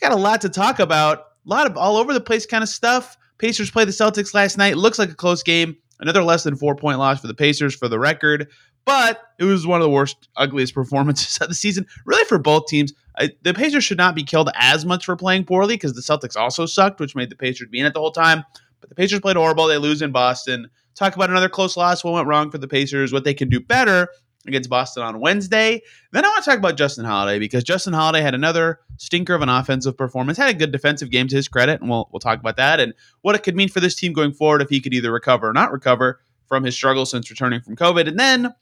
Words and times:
got 0.00 0.12
a 0.12 0.16
lot 0.16 0.40
to 0.42 0.48
talk 0.48 0.78
about. 0.78 1.18
A 1.18 1.48
lot 1.48 1.66
of 1.66 1.76
all 1.76 1.96
over 1.96 2.12
the 2.12 2.20
place 2.20 2.46
kind 2.46 2.62
of 2.62 2.68
stuff. 2.68 3.16
Pacers 3.38 3.70
play 3.70 3.84
the 3.84 3.92
Celtics 3.92 4.34
last 4.34 4.58
night. 4.58 4.76
Looks 4.76 4.98
like 4.98 5.10
a 5.10 5.14
close 5.14 5.42
game. 5.42 5.76
Another 5.98 6.22
less 6.22 6.44
than 6.44 6.56
four 6.56 6.74
point 6.74 6.98
loss 6.98 7.20
for 7.20 7.26
the 7.26 7.34
Pacers 7.34 7.74
for 7.74 7.88
the 7.88 7.98
record. 7.98 8.48
But 8.84 9.20
it 9.38 9.44
was 9.44 9.66
one 9.66 9.80
of 9.80 9.84
the 9.84 9.90
worst, 9.90 10.28
ugliest 10.36 10.74
performances 10.74 11.38
of 11.38 11.48
the 11.48 11.54
season, 11.54 11.86
really 12.04 12.24
for 12.24 12.38
both 12.38 12.66
teams. 12.66 12.92
I, 13.18 13.30
the 13.42 13.54
Pacers 13.54 13.84
should 13.84 13.98
not 13.98 14.14
be 14.14 14.22
killed 14.22 14.50
as 14.54 14.84
much 14.84 15.04
for 15.04 15.16
playing 15.16 15.44
poorly 15.44 15.74
because 15.74 15.94
the 15.94 16.00
Celtics 16.00 16.36
also 16.36 16.66
sucked, 16.66 17.00
which 17.00 17.14
made 17.14 17.30
the 17.30 17.36
Pacers 17.36 17.68
be 17.68 17.80
in 17.80 17.86
it 17.86 17.94
the 17.94 18.00
whole 18.00 18.12
time. 18.12 18.44
But 18.80 18.88
the 18.88 18.94
Pacers 18.94 19.20
played 19.20 19.36
horrible. 19.36 19.66
They 19.66 19.78
lose 19.78 20.00
in 20.00 20.12
Boston 20.12 20.68
talk 20.94 21.16
about 21.16 21.30
another 21.30 21.48
close 21.48 21.76
loss, 21.76 22.04
what 22.04 22.12
went 22.12 22.26
wrong 22.26 22.50
for 22.50 22.58
the 22.58 22.68
Pacers, 22.68 23.12
what 23.12 23.24
they 23.24 23.34
can 23.34 23.48
do 23.48 23.60
better 23.60 24.08
against 24.46 24.70
Boston 24.70 25.02
on 25.02 25.20
Wednesday. 25.20 25.82
Then 26.12 26.24
I 26.24 26.28
want 26.28 26.44
to 26.44 26.50
talk 26.50 26.58
about 26.58 26.76
Justin 26.76 27.04
Holiday 27.04 27.38
because 27.38 27.64
Justin 27.64 27.92
Holiday 27.92 28.22
had 28.22 28.34
another 28.34 28.80
stinker 28.96 29.34
of 29.34 29.42
an 29.42 29.48
offensive 29.48 29.96
performance, 29.96 30.38
had 30.38 30.54
a 30.54 30.58
good 30.58 30.72
defensive 30.72 31.10
game 31.10 31.28
to 31.28 31.36
his 31.36 31.48
credit, 31.48 31.80
and 31.80 31.90
we'll 31.90 32.08
we'll 32.12 32.20
talk 32.20 32.40
about 32.40 32.56
that 32.56 32.80
and 32.80 32.94
what 33.22 33.34
it 33.34 33.42
could 33.42 33.56
mean 33.56 33.68
for 33.68 33.80
this 33.80 33.94
team 33.94 34.12
going 34.12 34.32
forward 34.32 34.62
if 34.62 34.68
he 34.68 34.80
could 34.80 34.94
either 34.94 35.12
recover 35.12 35.48
or 35.48 35.52
not 35.52 35.72
recover 35.72 36.20
from 36.46 36.64
his 36.64 36.74
struggles 36.74 37.10
since 37.10 37.30
returning 37.30 37.60
from 37.60 37.76
COVID. 37.76 38.08
And 38.08 38.18
then 38.18 38.54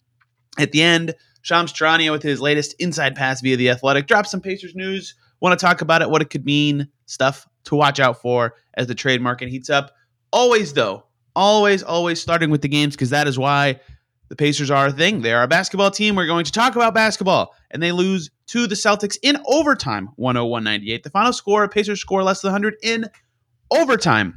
at 0.59 0.73
the 0.73 0.83
end, 0.83 1.15
Shams 1.43 1.73
Charania 1.73 2.11
with 2.11 2.23
his 2.23 2.41
latest 2.41 2.75
inside 2.79 3.15
pass 3.15 3.41
via 3.41 3.56
the 3.56 3.71
Athletic 3.71 4.06
dropped 4.06 4.29
some 4.29 4.41
Pacers 4.41 4.75
news. 4.75 5.15
Want 5.41 5.59
to 5.59 5.65
talk 5.65 5.81
about 5.81 6.03
it, 6.03 6.11
what 6.11 6.21
it 6.21 6.31
could 6.31 6.45
mean, 6.45 6.89
stuff 7.06 7.49
to 7.65 7.77
watch 7.77 8.01
out 8.01 8.21
for 8.21 8.55
as 8.75 8.89
the 8.89 8.95
trade 8.95 9.23
market 9.23 9.49
heats 9.49 9.71
up. 9.71 9.93
Always 10.33 10.73
though, 10.73 11.05
always, 11.37 11.83
always 11.83 12.21
starting 12.21 12.51
with 12.51 12.62
the 12.62 12.69
games 12.69 12.97
because 12.97 13.11
that 13.11 13.29
is 13.29 13.39
why 13.39 13.81
the 14.29 14.37
Pacers 14.37 14.71
are 14.71 14.87
a 14.87 14.93
thing. 14.93 15.23
They 15.23 15.33
are 15.33 15.43
a 15.43 15.48
basketball 15.48 15.91
team. 15.91 16.15
We're 16.15 16.27
going 16.27 16.45
to 16.45 16.53
talk 16.53 16.77
about 16.77 16.95
basketball. 16.95 17.55
And 17.71 17.83
they 17.83 17.93
lose 17.93 18.31
to 18.48 18.67
the 18.67 18.75
Celtics 18.75 19.19
in 19.23 19.39
overtime, 19.47 20.11
101 20.17 20.65
98. 20.65 21.03
The 21.03 21.11
final 21.11 21.33
score, 21.33 21.69
Pacers 21.69 22.01
score 22.01 22.23
less 22.23 22.43
than 22.43 22.53
100 22.53 22.77
in 22.83 23.06
overtime. 23.71 24.37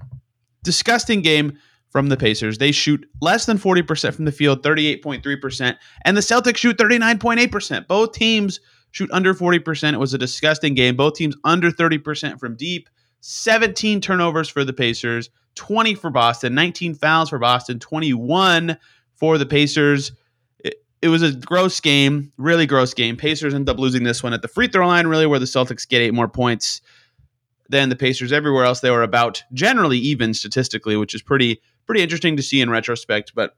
Disgusting 0.63 1.21
game 1.21 1.57
from 1.89 2.07
the 2.07 2.17
Pacers. 2.17 2.57
They 2.57 2.71
shoot 2.71 3.05
less 3.21 3.45
than 3.45 3.57
40% 3.57 4.13
from 4.13 4.25
the 4.25 4.31
field, 4.31 4.63
38.3%. 4.63 5.77
And 6.05 6.15
the 6.15 6.21
Celtics 6.21 6.57
shoot 6.57 6.77
39.8%. 6.77 7.87
Both 7.87 8.13
teams 8.13 8.61
shoot 8.91 9.09
under 9.11 9.33
40%. 9.33 9.93
It 9.93 9.99
was 9.99 10.13
a 10.13 10.17
disgusting 10.17 10.73
game. 10.73 10.95
Both 10.95 11.15
teams 11.15 11.35
under 11.43 11.69
30% 11.69 12.39
from 12.39 12.55
deep. 12.55 12.89
17 13.19 14.01
turnovers 14.01 14.49
for 14.49 14.63
the 14.63 14.73
Pacers. 14.73 15.29
20 15.55 15.95
for 15.95 16.09
Boston, 16.09 16.55
19 16.55 16.95
fouls 16.95 17.29
for 17.29 17.39
Boston, 17.39 17.79
21 17.79 18.77
for 19.21 19.37
the 19.37 19.45
Pacers. 19.45 20.11
It, 20.59 20.83
it, 21.03 21.09
was 21.09 21.21
a 21.21 21.31
gross 21.31 21.79
game, 21.79 22.33
really 22.37 22.65
gross 22.65 22.93
game. 22.95 23.15
Pacers 23.15 23.53
end 23.53 23.69
up 23.69 23.77
losing 23.77 24.03
this 24.03 24.23
one 24.23 24.33
at 24.33 24.41
the 24.41 24.47
free 24.47 24.67
throw 24.67 24.87
line, 24.87 25.05
really, 25.05 25.27
where 25.27 25.37
the 25.37 25.45
Celtics 25.45 25.87
get 25.87 26.01
eight 26.01 26.13
more 26.13 26.27
points 26.27 26.81
than 27.69 27.89
the 27.89 27.95
Pacers 27.95 28.33
everywhere 28.33 28.65
else. 28.65 28.79
They 28.79 28.89
were 28.89 29.03
about 29.03 29.43
generally 29.53 29.99
even 29.99 30.33
statistically, 30.33 30.97
which 30.97 31.13
is 31.13 31.21
pretty 31.21 31.61
pretty 31.85 32.01
interesting 32.01 32.35
to 32.35 32.43
see 32.43 32.61
in 32.61 32.69
retrospect. 32.71 33.33
But 33.35 33.55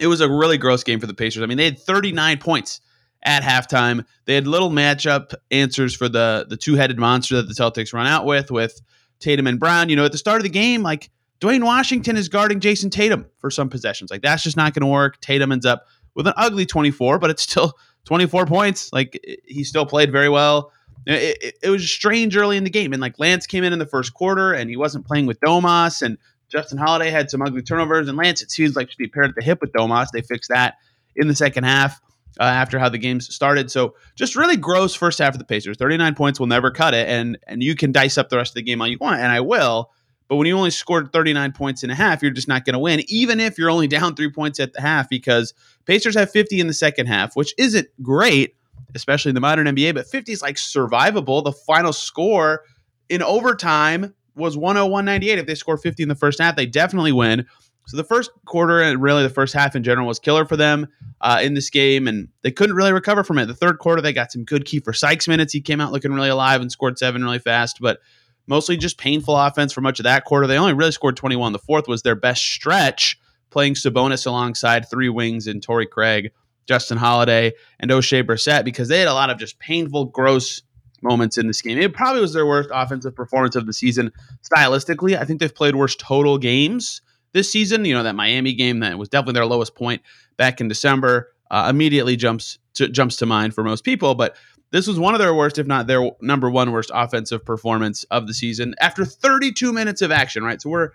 it 0.00 0.08
was 0.08 0.20
a 0.20 0.28
really 0.28 0.58
gross 0.58 0.82
game 0.82 0.98
for 0.98 1.06
the 1.06 1.14
Pacers. 1.14 1.44
I 1.44 1.46
mean, 1.46 1.58
they 1.58 1.66
had 1.66 1.78
39 1.78 2.38
points 2.38 2.80
at 3.22 3.44
halftime. 3.44 4.04
They 4.24 4.34
had 4.34 4.48
little 4.48 4.70
matchup 4.70 5.32
answers 5.52 5.94
for 5.94 6.08
the 6.08 6.44
the 6.48 6.56
two 6.56 6.74
headed 6.74 6.98
monster 6.98 7.36
that 7.36 7.46
the 7.46 7.54
Celtics 7.54 7.94
run 7.94 8.08
out 8.08 8.26
with 8.26 8.50
with 8.50 8.80
Tatum 9.20 9.46
and 9.46 9.60
Brown. 9.60 9.88
You 9.88 9.94
know, 9.94 10.04
at 10.04 10.10
the 10.10 10.18
start 10.18 10.38
of 10.38 10.42
the 10.42 10.50
game, 10.50 10.82
like 10.82 11.08
Duane 11.42 11.64
Washington 11.64 12.16
is 12.16 12.28
guarding 12.28 12.60
Jayson 12.60 12.88
Tatum 12.88 13.26
for 13.38 13.50
some 13.50 13.68
possessions. 13.68 14.12
Like 14.12 14.22
that's 14.22 14.44
just 14.44 14.56
not 14.56 14.74
going 14.74 14.82
to 14.82 14.86
work. 14.86 15.20
Tatum 15.20 15.50
ends 15.50 15.66
up 15.66 15.88
with 16.14 16.28
an 16.28 16.34
ugly 16.36 16.64
24, 16.64 17.18
but 17.18 17.30
it's 17.30 17.42
still 17.42 17.72
24 18.04 18.46
points. 18.46 18.92
Like 18.92 19.20
he 19.44 19.64
still 19.64 19.84
played 19.84 20.12
very 20.12 20.28
well. 20.28 20.70
It, 21.04 21.36
it, 21.42 21.54
it, 21.64 21.68
was 21.68 21.90
strange 21.90 22.36
early 22.36 22.56
in 22.56 22.62
the 22.62 22.70
game, 22.70 22.92
and 22.92 23.02
like 23.02 23.18
Lance 23.18 23.48
came 23.48 23.64
in 23.64 23.72
in 23.72 23.80
the 23.80 23.86
first 23.86 24.14
quarter, 24.14 24.52
and 24.52 24.70
he 24.70 24.76
wasn't 24.76 25.04
playing 25.04 25.26
with 25.26 25.40
Domas, 25.40 26.00
and 26.00 26.16
Justin 26.48 26.78
Holiday 26.78 27.10
had 27.10 27.28
some 27.28 27.42
ugly 27.42 27.60
turnovers, 27.62 28.08
and 28.08 28.16
Lance 28.16 28.40
it 28.40 28.52
seems 28.52 28.76
like 28.76 28.88
should 28.88 28.98
be 28.98 29.08
paired 29.08 29.30
at 29.30 29.34
the 29.34 29.42
hip 29.42 29.60
with 29.60 29.72
Domas. 29.72 30.10
They 30.12 30.22
fixed 30.22 30.50
that 30.50 30.76
in 31.16 31.26
the 31.26 31.34
second 31.34 31.64
half 31.64 32.00
uh, 32.38 32.44
after 32.44 32.78
how 32.78 32.88
the 32.88 32.98
games 32.98 33.34
started. 33.34 33.68
So 33.68 33.96
just 34.14 34.36
really 34.36 34.56
gross 34.56 34.94
first 34.94 35.18
half 35.18 35.34
of 35.34 35.40
the 35.40 35.44
Pacers. 35.44 35.76
39 35.76 36.14
points 36.14 36.38
will 36.38 36.46
never 36.46 36.70
cut 36.70 36.94
it, 36.94 37.08
and 37.08 37.36
and 37.48 37.64
you 37.64 37.74
can 37.74 37.90
dice 37.90 38.16
up 38.16 38.28
the 38.28 38.36
rest 38.36 38.52
of 38.52 38.54
the 38.54 38.62
game 38.62 38.80
all 38.80 38.86
you 38.86 38.98
want, 39.00 39.18
and 39.18 39.32
I 39.32 39.40
will. 39.40 39.90
But 40.32 40.36
when 40.36 40.46
you 40.46 40.56
only 40.56 40.70
scored 40.70 41.12
39 41.12 41.52
points 41.52 41.84
in 41.84 41.90
a 41.90 41.94
half, 41.94 42.22
you're 42.22 42.30
just 42.30 42.48
not 42.48 42.64
going 42.64 42.72
to 42.72 42.78
win, 42.78 43.02
even 43.06 43.38
if 43.38 43.58
you're 43.58 43.68
only 43.68 43.86
down 43.98 44.14
three 44.14 44.30
points 44.30 44.58
at 44.60 44.72
the 44.72 44.80
half, 44.80 45.10
because 45.10 45.52
Pacers 45.84 46.14
have 46.14 46.30
50 46.30 46.58
in 46.58 46.68
the 46.68 46.72
second 46.72 47.04
half, 47.04 47.36
which 47.36 47.52
isn't 47.58 47.86
great, 48.00 48.56
especially 48.94 49.28
in 49.28 49.34
the 49.34 49.42
modern 49.42 49.66
NBA, 49.66 49.92
but 49.92 50.06
50 50.06 50.32
is 50.32 50.40
like 50.40 50.56
survivable. 50.56 51.44
The 51.44 51.52
final 51.52 51.92
score 51.92 52.62
in 53.10 53.22
overtime 53.22 54.14
was 54.34 54.56
101 54.56 55.04
98. 55.04 55.38
If 55.38 55.46
they 55.46 55.54
score 55.54 55.76
50 55.76 56.02
in 56.02 56.08
the 56.08 56.14
first 56.14 56.40
half, 56.40 56.56
they 56.56 56.64
definitely 56.64 57.12
win. 57.12 57.44
So 57.86 57.98
the 57.98 58.04
first 58.04 58.30
quarter 58.46 58.80
and 58.80 59.02
really 59.02 59.24
the 59.24 59.28
first 59.28 59.52
half 59.52 59.76
in 59.76 59.82
general 59.82 60.06
was 60.06 60.18
killer 60.18 60.46
for 60.46 60.56
them 60.56 60.88
uh, 61.20 61.40
in 61.42 61.52
this 61.52 61.68
game, 61.68 62.08
and 62.08 62.28
they 62.40 62.52
couldn't 62.52 62.74
really 62.74 62.94
recover 62.94 63.22
from 63.22 63.36
it. 63.36 63.48
The 63.48 63.54
third 63.54 63.80
quarter, 63.80 64.00
they 64.00 64.14
got 64.14 64.32
some 64.32 64.44
good 64.44 64.64
Keifer 64.64 64.96
Sykes 64.96 65.28
minutes. 65.28 65.52
He 65.52 65.60
came 65.60 65.78
out 65.78 65.92
looking 65.92 66.14
really 66.14 66.30
alive 66.30 66.62
and 66.62 66.72
scored 66.72 66.98
seven 66.98 67.22
really 67.22 67.38
fast, 67.38 67.82
but 67.82 67.98
mostly 68.46 68.76
just 68.76 68.98
painful 68.98 69.36
offense 69.36 69.72
for 69.72 69.80
much 69.80 70.00
of 70.00 70.04
that 70.04 70.24
quarter. 70.24 70.46
They 70.46 70.58
only 70.58 70.72
really 70.72 70.92
scored 70.92 71.16
21. 71.16 71.52
The 71.52 71.58
fourth 71.58 71.88
was 71.88 72.02
their 72.02 72.14
best 72.14 72.42
stretch, 72.42 73.18
playing 73.50 73.74
Sabonis 73.74 74.26
alongside 74.26 74.88
three 74.88 75.08
wings 75.08 75.46
and 75.46 75.62
Torrey 75.62 75.86
Craig, 75.86 76.32
Justin 76.66 76.98
Holiday, 76.98 77.52
and 77.78 77.90
Oshae 77.90 78.24
Brissett 78.24 78.64
because 78.64 78.88
they 78.88 78.98
had 78.98 79.08
a 79.08 79.14
lot 79.14 79.30
of 79.30 79.38
just 79.38 79.58
painful, 79.58 80.06
gross 80.06 80.62
moments 81.02 81.36
in 81.36 81.46
this 81.46 81.60
game. 81.60 81.78
It 81.78 81.92
probably 81.92 82.20
was 82.20 82.32
their 82.32 82.46
worst 82.46 82.70
offensive 82.72 83.14
performance 83.14 83.56
of 83.56 83.66
the 83.66 83.72
season 83.72 84.12
stylistically. 84.42 85.18
I 85.18 85.24
think 85.24 85.40
they've 85.40 85.54
played 85.54 85.74
worse 85.74 85.96
total 85.96 86.38
games 86.38 87.02
this 87.32 87.50
season. 87.50 87.84
You 87.84 87.94
know 87.94 88.02
that 88.04 88.14
Miami 88.14 88.54
game 88.54 88.80
that 88.80 88.98
was 88.98 89.08
definitely 89.08 89.34
their 89.34 89.46
lowest 89.46 89.74
point 89.74 90.02
back 90.36 90.60
in 90.60 90.68
December. 90.68 91.28
Uh, 91.50 91.66
immediately 91.68 92.16
jumps 92.16 92.58
to, 92.74 92.88
jumps 92.88 93.16
to 93.16 93.26
mind 93.26 93.54
for 93.54 93.62
most 93.62 93.84
people, 93.84 94.14
but 94.14 94.36
this 94.72 94.86
was 94.86 94.98
one 94.98 95.14
of 95.14 95.20
their 95.20 95.34
worst, 95.34 95.58
if 95.58 95.66
not 95.66 95.86
their 95.86 96.10
number 96.20 96.50
one 96.50 96.72
worst 96.72 96.90
offensive 96.92 97.44
performance 97.44 98.04
of 98.04 98.26
the 98.26 98.34
season 98.34 98.74
after 98.80 99.04
32 99.04 99.72
minutes 99.72 100.02
of 100.02 100.10
action. 100.10 100.42
Right, 100.42 100.60
so 100.60 100.70
we're 100.70 100.90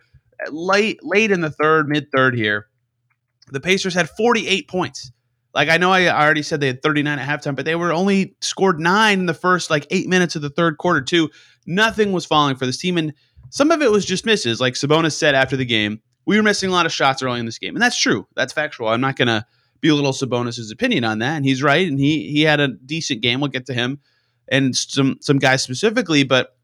uh, 0.45 0.51
late 0.51 0.99
late 1.03 1.31
in 1.31 1.41
the 1.41 1.51
third, 1.51 1.87
mid 1.87 2.11
third 2.11 2.35
here. 2.35 2.67
The 3.51 3.61
Pacers 3.61 3.93
had 3.93 4.09
48 4.09 4.67
points. 4.67 5.11
Like 5.53 5.69
I 5.69 5.77
know 5.77 5.91
I 5.91 6.09
already 6.09 6.41
said 6.41 6.59
they 6.59 6.67
had 6.67 6.81
39 6.81 7.19
at 7.19 7.27
halftime, 7.27 7.55
but 7.55 7.65
they 7.65 7.75
were 7.75 7.93
only 7.93 8.35
scored 8.41 8.79
nine 8.79 9.19
in 9.19 9.25
the 9.27 9.33
first 9.33 9.69
like 9.69 9.87
eight 9.91 10.09
minutes 10.09 10.35
of 10.35 10.41
the 10.41 10.49
third 10.49 10.77
quarter 10.77 11.01
too. 11.01 11.29
Nothing 11.65 12.11
was 12.11 12.25
falling 12.25 12.55
for 12.55 12.65
this 12.65 12.77
team, 12.77 12.97
and 12.97 13.13
some 13.51 13.71
of 13.71 13.81
it 13.81 13.91
was 13.91 14.05
just 14.05 14.25
misses. 14.25 14.59
Like 14.59 14.73
Sabonis 14.73 15.13
said 15.13 15.35
after 15.35 15.55
the 15.55 15.65
game, 15.65 16.01
we 16.25 16.35
were 16.35 16.43
missing 16.43 16.69
a 16.69 16.73
lot 16.73 16.85
of 16.85 16.91
shots 16.91 17.21
early 17.21 17.39
in 17.39 17.45
this 17.45 17.59
game, 17.59 17.75
and 17.75 17.81
that's 17.81 17.99
true. 17.99 18.27
That's 18.35 18.53
factual. 18.53 18.89
I'm 18.89 19.01
not 19.01 19.15
going 19.15 19.27
to 19.27 19.45
belittle 19.81 20.11
Sabonis' 20.11 20.71
opinion 20.71 21.03
on 21.03 21.19
that, 21.19 21.37
and 21.37 21.45
he's 21.45 21.63
right. 21.63 21.87
And 21.87 21.99
he 21.99 22.31
he 22.31 22.41
had 22.43 22.59
a 22.59 22.69
decent 22.69 23.21
game. 23.21 23.39
We'll 23.39 23.49
get 23.49 23.65
to 23.67 23.73
him 23.73 23.99
and 24.49 24.75
some 24.75 25.17
some 25.21 25.39
guys 25.39 25.63
specifically, 25.63 26.23
but 26.23 26.55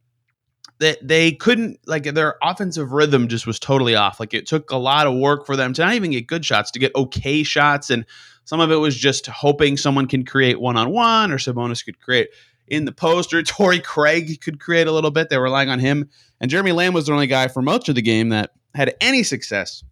they 0.80 0.98
they 1.02 1.32
couldn't 1.32 1.80
like 1.86 2.04
their 2.04 2.36
offensive 2.42 2.92
rhythm 2.92 3.28
just 3.28 3.48
was 3.48 3.60
totally 3.60 3.96
off. 3.96 4.20
Like 4.20 4.34
it 4.34 4.48
took 4.48 4.72
a 4.72 4.78
lot 4.78 5.08
of 5.08 5.16
work 5.16 5.46
for 5.46 5.56
them 5.56 5.74
to 5.74 5.82
not 5.82 5.94
even 5.94 6.12
get 6.12 6.28
good 6.28 6.46
shots, 6.46 6.72
to 6.72 6.80
get 6.80 6.96
okay 6.96 7.44
shots, 7.44 7.90
and 7.90 8.06
some 8.46 8.60
of 8.60 8.72
it 8.72 8.78
was 8.78 8.96
just 8.96 9.28
hoping 9.28 9.78
someone 9.78 10.08
can 10.08 10.26
create 10.26 10.60
one 10.60 10.78
on 10.78 10.90
one 10.90 11.32
or 11.32 11.38
Sabonis 11.38 11.84
could 11.84 12.00
create 12.00 12.30
in 12.68 12.86
the 12.86 12.92
post 12.92 13.34
or 13.34 13.44
Torrey 13.44 13.80
Craig 13.80 14.42
could 14.42 14.60
create 14.60 14.88
a 14.88 14.92
little 14.92 15.12
bit. 15.12 15.30
They 15.30 15.38
were 15.38 15.44
relying 15.44 15.70
on 15.70 15.80
him, 15.80 16.10
and 16.40 16.50
Jeremy 16.50 16.72
Lamb 16.72 16.94
was 16.94 17.08
the 17.08 17.14
only 17.14 17.28
guy 17.28 17.48
for 17.48 17.62
most 17.62 17.90
of 17.90 17.96
the 17.96 18.02
game 18.02 18.30
that 18.30 18.52
had 18.74 18.96
any 19.02 19.24
success 19.24 19.84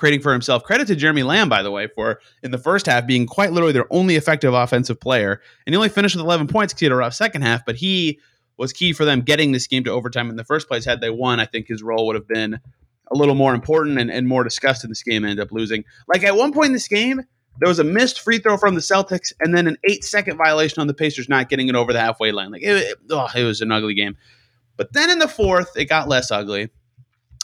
creating 0.00 0.22
for 0.22 0.32
himself. 0.32 0.64
Credit 0.64 0.86
to 0.88 0.96
Jeremy 0.96 1.22
Lamb, 1.22 1.48
by 1.50 1.62
the 1.62 1.70
way, 1.70 1.86
for 1.86 2.20
in 2.42 2.50
the 2.50 2.58
first 2.58 2.86
half 2.86 3.06
being 3.06 3.26
quite 3.26 3.52
literally 3.52 3.72
their 3.72 3.86
only 3.92 4.16
effective 4.16 4.54
offensive 4.54 4.98
player. 4.98 5.40
And 5.66 5.74
he 5.74 5.76
only 5.76 5.90
finished 5.90 6.16
with 6.16 6.24
11 6.24 6.48
points 6.48 6.72
because 6.72 6.80
he 6.80 6.86
had 6.86 6.92
a 6.92 6.96
rough 6.96 7.14
second 7.14 7.42
half, 7.42 7.64
but 7.66 7.76
he 7.76 8.18
was 8.56 8.72
key 8.72 8.94
for 8.94 9.04
them 9.04 9.20
getting 9.20 9.52
this 9.52 9.66
game 9.66 9.84
to 9.84 9.90
overtime 9.90 10.30
in 10.30 10.36
the 10.36 10.44
first 10.44 10.68
place. 10.68 10.86
Had 10.86 11.02
they 11.02 11.10
won, 11.10 11.38
I 11.38 11.44
think 11.44 11.68
his 11.68 11.82
role 11.82 12.06
would 12.06 12.16
have 12.16 12.26
been 12.26 12.58
a 13.12 13.16
little 13.16 13.34
more 13.34 13.54
important 13.54 13.98
and, 13.98 14.10
and 14.10 14.26
more 14.26 14.42
discussed 14.42 14.84
in 14.84 14.90
this 14.90 15.02
game 15.02 15.22
and 15.22 15.32
end 15.32 15.40
up 15.40 15.52
losing. 15.52 15.84
Like 16.08 16.24
at 16.24 16.34
one 16.34 16.52
point 16.52 16.68
in 16.68 16.72
this 16.72 16.88
game, 16.88 17.22
there 17.58 17.68
was 17.68 17.78
a 17.78 17.84
missed 17.84 18.20
free 18.20 18.38
throw 18.38 18.56
from 18.56 18.74
the 18.74 18.80
Celtics 18.80 19.34
and 19.38 19.54
then 19.54 19.66
an 19.66 19.76
eight 19.84 20.02
second 20.02 20.38
violation 20.38 20.80
on 20.80 20.86
the 20.86 20.94
Pacers 20.94 21.28
not 21.28 21.50
getting 21.50 21.68
it 21.68 21.74
over 21.74 21.92
the 21.92 22.00
halfway 22.00 22.32
line. 22.32 22.50
Like 22.52 22.62
it, 22.62 22.76
it, 22.76 22.98
oh, 23.10 23.28
it 23.36 23.44
was 23.44 23.60
an 23.60 23.70
ugly 23.70 23.94
game. 23.94 24.16
But 24.78 24.94
then 24.94 25.10
in 25.10 25.18
the 25.18 25.28
fourth, 25.28 25.76
it 25.76 25.86
got 25.86 26.08
less 26.08 26.30
ugly. 26.30 26.70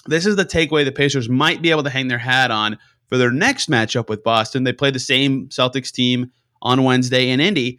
This 0.08 0.26
is 0.26 0.36
the 0.36 0.44
takeaway 0.44 0.84
the 0.84 0.92
Pacers 0.92 1.28
might 1.28 1.62
be 1.62 1.70
able 1.70 1.82
to 1.82 1.90
hang 1.90 2.08
their 2.08 2.18
hat 2.18 2.50
on 2.50 2.78
for 3.08 3.16
their 3.16 3.30
next 3.30 3.70
matchup 3.70 4.08
with 4.08 4.22
Boston. 4.22 4.64
They 4.64 4.72
play 4.72 4.90
the 4.90 4.98
same 4.98 5.48
Celtics 5.48 5.92
team 5.92 6.32
on 6.62 6.84
Wednesday 6.84 7.30
in 7.30 7.40
Indy. 7.40 7.78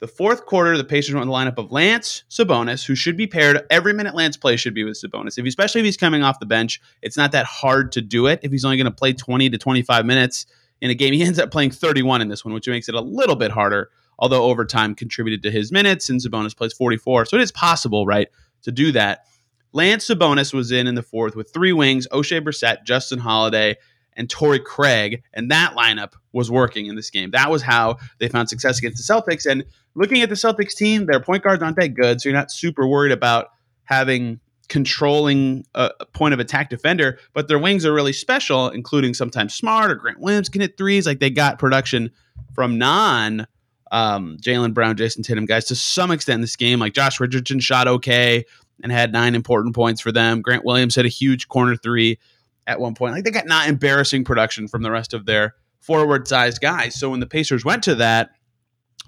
The 0.00 0.06
fourth 0.06 0.46
quarter, 0.46 0.76
the 0.76 0.84
Pacers 0.84 1.14
went 1.14 1.24
in 1.24 1.28
the 1.28 1.34
lineup 1.34 1.58
of 1.58 1.72
Lance 1.72 2.22
Sabonis, 2.30 2.86
who 2.86 2.94
should 2.94 3.16
be 3.16 3.26
paired. 3.26 3.60
Every 3.68 3.92
minute 3.92 4.14
Lance 4.14 4.36
plays 4.36 4.60
should 4.60 4.74
be 4.74 4.84
with 4.84 5.00
Sabonis. 5.00 5.38
If 5.38 5.44
especially 5.44 5.80
if 5.80 5.86
he's 5.86 5.96
coming 5.96 6.22
off 6.22 6.38
the 6.38 6.46
bench, 6.46 6.80
it's 7.02 7.16
not 7.16 7.32
that 7.32 7.46
hard 7.46 7.90
to 7.92 8.00
do 8.00 8.26
it. 8.26 8.38
If 8.42 8.52
he's 8.52 8.64
only 8.64 8.76
going 8.76 8.84
to 8.84 8.92
play 8.92 9.12
20 9.12 9.50
to 9.50 9.58
25 9.58 10.06
minutes 10.06 10.46
in 10.80 10.90
a 10.90 10.94
game, 10.94 11.14
he 11.14 11.22
ends 11.24 11.40
up 11.40 11.50
playing 11.50 11.72
31 11.72 12.20
in 12.20 12.28
this 12.28 12.44
one, 12.44 12.54
which 12.54 12.68
makes 12.68 12.88
it 12.88 12.94
a 12.94 13.00
little 13.00 13.36
bit 13.36 13.50
harder. 13.50 13.90
Although 14.20 14.44
overtime 14.44 14.94
contributed 14.94 15.42
to 15.44 15.50
his 15.50 15.70
minutes, 15.70 16.08
and 16.08 16.20
Sabonis 16.20 16.56
plays 16.56 16.72
44, 16.72 17.26
so 17.26 17.36
it 17.36 17.42
is 17.42 17.52
possible, 17.52 18.04
right, 18.04 18.28
to 18.62 18.72
do 18.72 18.90
that. 18.92 19.26
Lance 19.72 20.08
Sabonis 20.08 20.52
was 20.52 20.72
in 20.72 20.86
in 20.86 20.94
the 20.94 21.02
fourth 21.02 21.36
with 21.36 21.52
three 21.52 21.72
wings: 21.72 22.06
Oshae 22.08 22.42
Brissett, 22.42 22.84
Justin 22.84 23.18
Holiday, 23.18 23.76
and 24.16 24.28
Torrey 24.28 24.58
Craig, 24.58 25.22
and 25.32 25.50
that 25.50 25.74
lineup 25.76 26.12
was 26.32 26.50
working 26.50 26.86
in 26.86 26.96
this 26.96 27.10
game. 27.10 27.30
That 27.30 27.50
was 27.50 27.62
how 27.62 27.98
they 28.18 28.28
found 28.28 28.48
success 28.48 28.78
against 28.78 28.98
the 28.98 29.12
Celtics. 29.12 29.50
And 29.50 29.64
looking 29.94 30.22
at 30.22 30.28
the 30.28 30.34
Celtics 30.34 30.74
team, 30.74 31.06
their 31.06 31.20
point 31.20 31.44
guards 31.44 31.62
aren't 31.62 31.76
that 31.76 31.94
good, 31.94 32.20
so 32.20 32.28
you're 32.28 32.36
not 32.36 32.50
super 32.50 32.86
worried 32.86 33.12
about 33.12 33.48
having 33.84 34.40
controlling 34.68 35.64
a 35.74 35.90
point 36.12 36.34
of 36.34 36.40
attack 36.40 36.68
defender, 36.68 37.18
but 37.32 37.48
their 37.48 37.58
wings 37.58 37.86
are 37.86 37.92
really 37.92 38.12
special, 38.12 38.68
including 38.68 39.14
sometimes 39.14 39.54
Smart 39.54 39.90
or 39.90 39.94
Grant 39.94 40.20
Williams 40.20 40.48
can 40.48 40.60
hit 40.60 40.76
threes. 40.76 41.06
Like 41.06 41.20
they 41.20 41.30
got 41.30 41.58
production 41.58 42.10
from 42.54 42.76
non 42.78 43.46
um, 43.90 44.36
Jaylen 44.42 44.74
Brown, 44.74 44.96
Jayson 44.96 45.22
Tatum 45.22 45.46
guys 45.46 45.64
to 45.66 45.74
some 45.74 46.10
extent 46.10 46.36
in 46.36 46.40
this 46.42 46.56
game. 46.56 46.78
Like 46.78 46.92
Josh 46.92 47.18
Richardson 47.18 47.60
shot 47.60 47.88
okay 47.88 48.44
and 48.82 48.92
had 48.92 49.12
nine 49.12 49.34
important 49.34 49.74
points 49.74 50.00
for 50.00 50.12
them. 50.12 50.42
Grant 50.42 50.64
Williams 50.64 50.94
had 50.94 51.04
a 51.04 51.10
huge 51.10 51.48
corner 51.48 51.76
three 51.76 52.18
at 52.66 52.80
one 52.80 52.94
point. 52.94 53.14
Like 53.14 53.24
they 53.24 53.30
got 53.30 53.46
not 53.46 53.68
embarrassing 53.68 54.24
production 54.24 54.68
from 54.68 54.82
the 54.82 54.90
rest 54.90 55.14
of 55.14 55.26
their 55.26 55.54
forward 55.80 56.28
sized 56.28 56.60
guys. 56.60 56.98
So 56.98 57.10
when 57.10 57.20
the 57.20 57.26
Pacers 57.26 57.64
went 57.64 57.82
to 57.84 57.94
that 57.96 58.30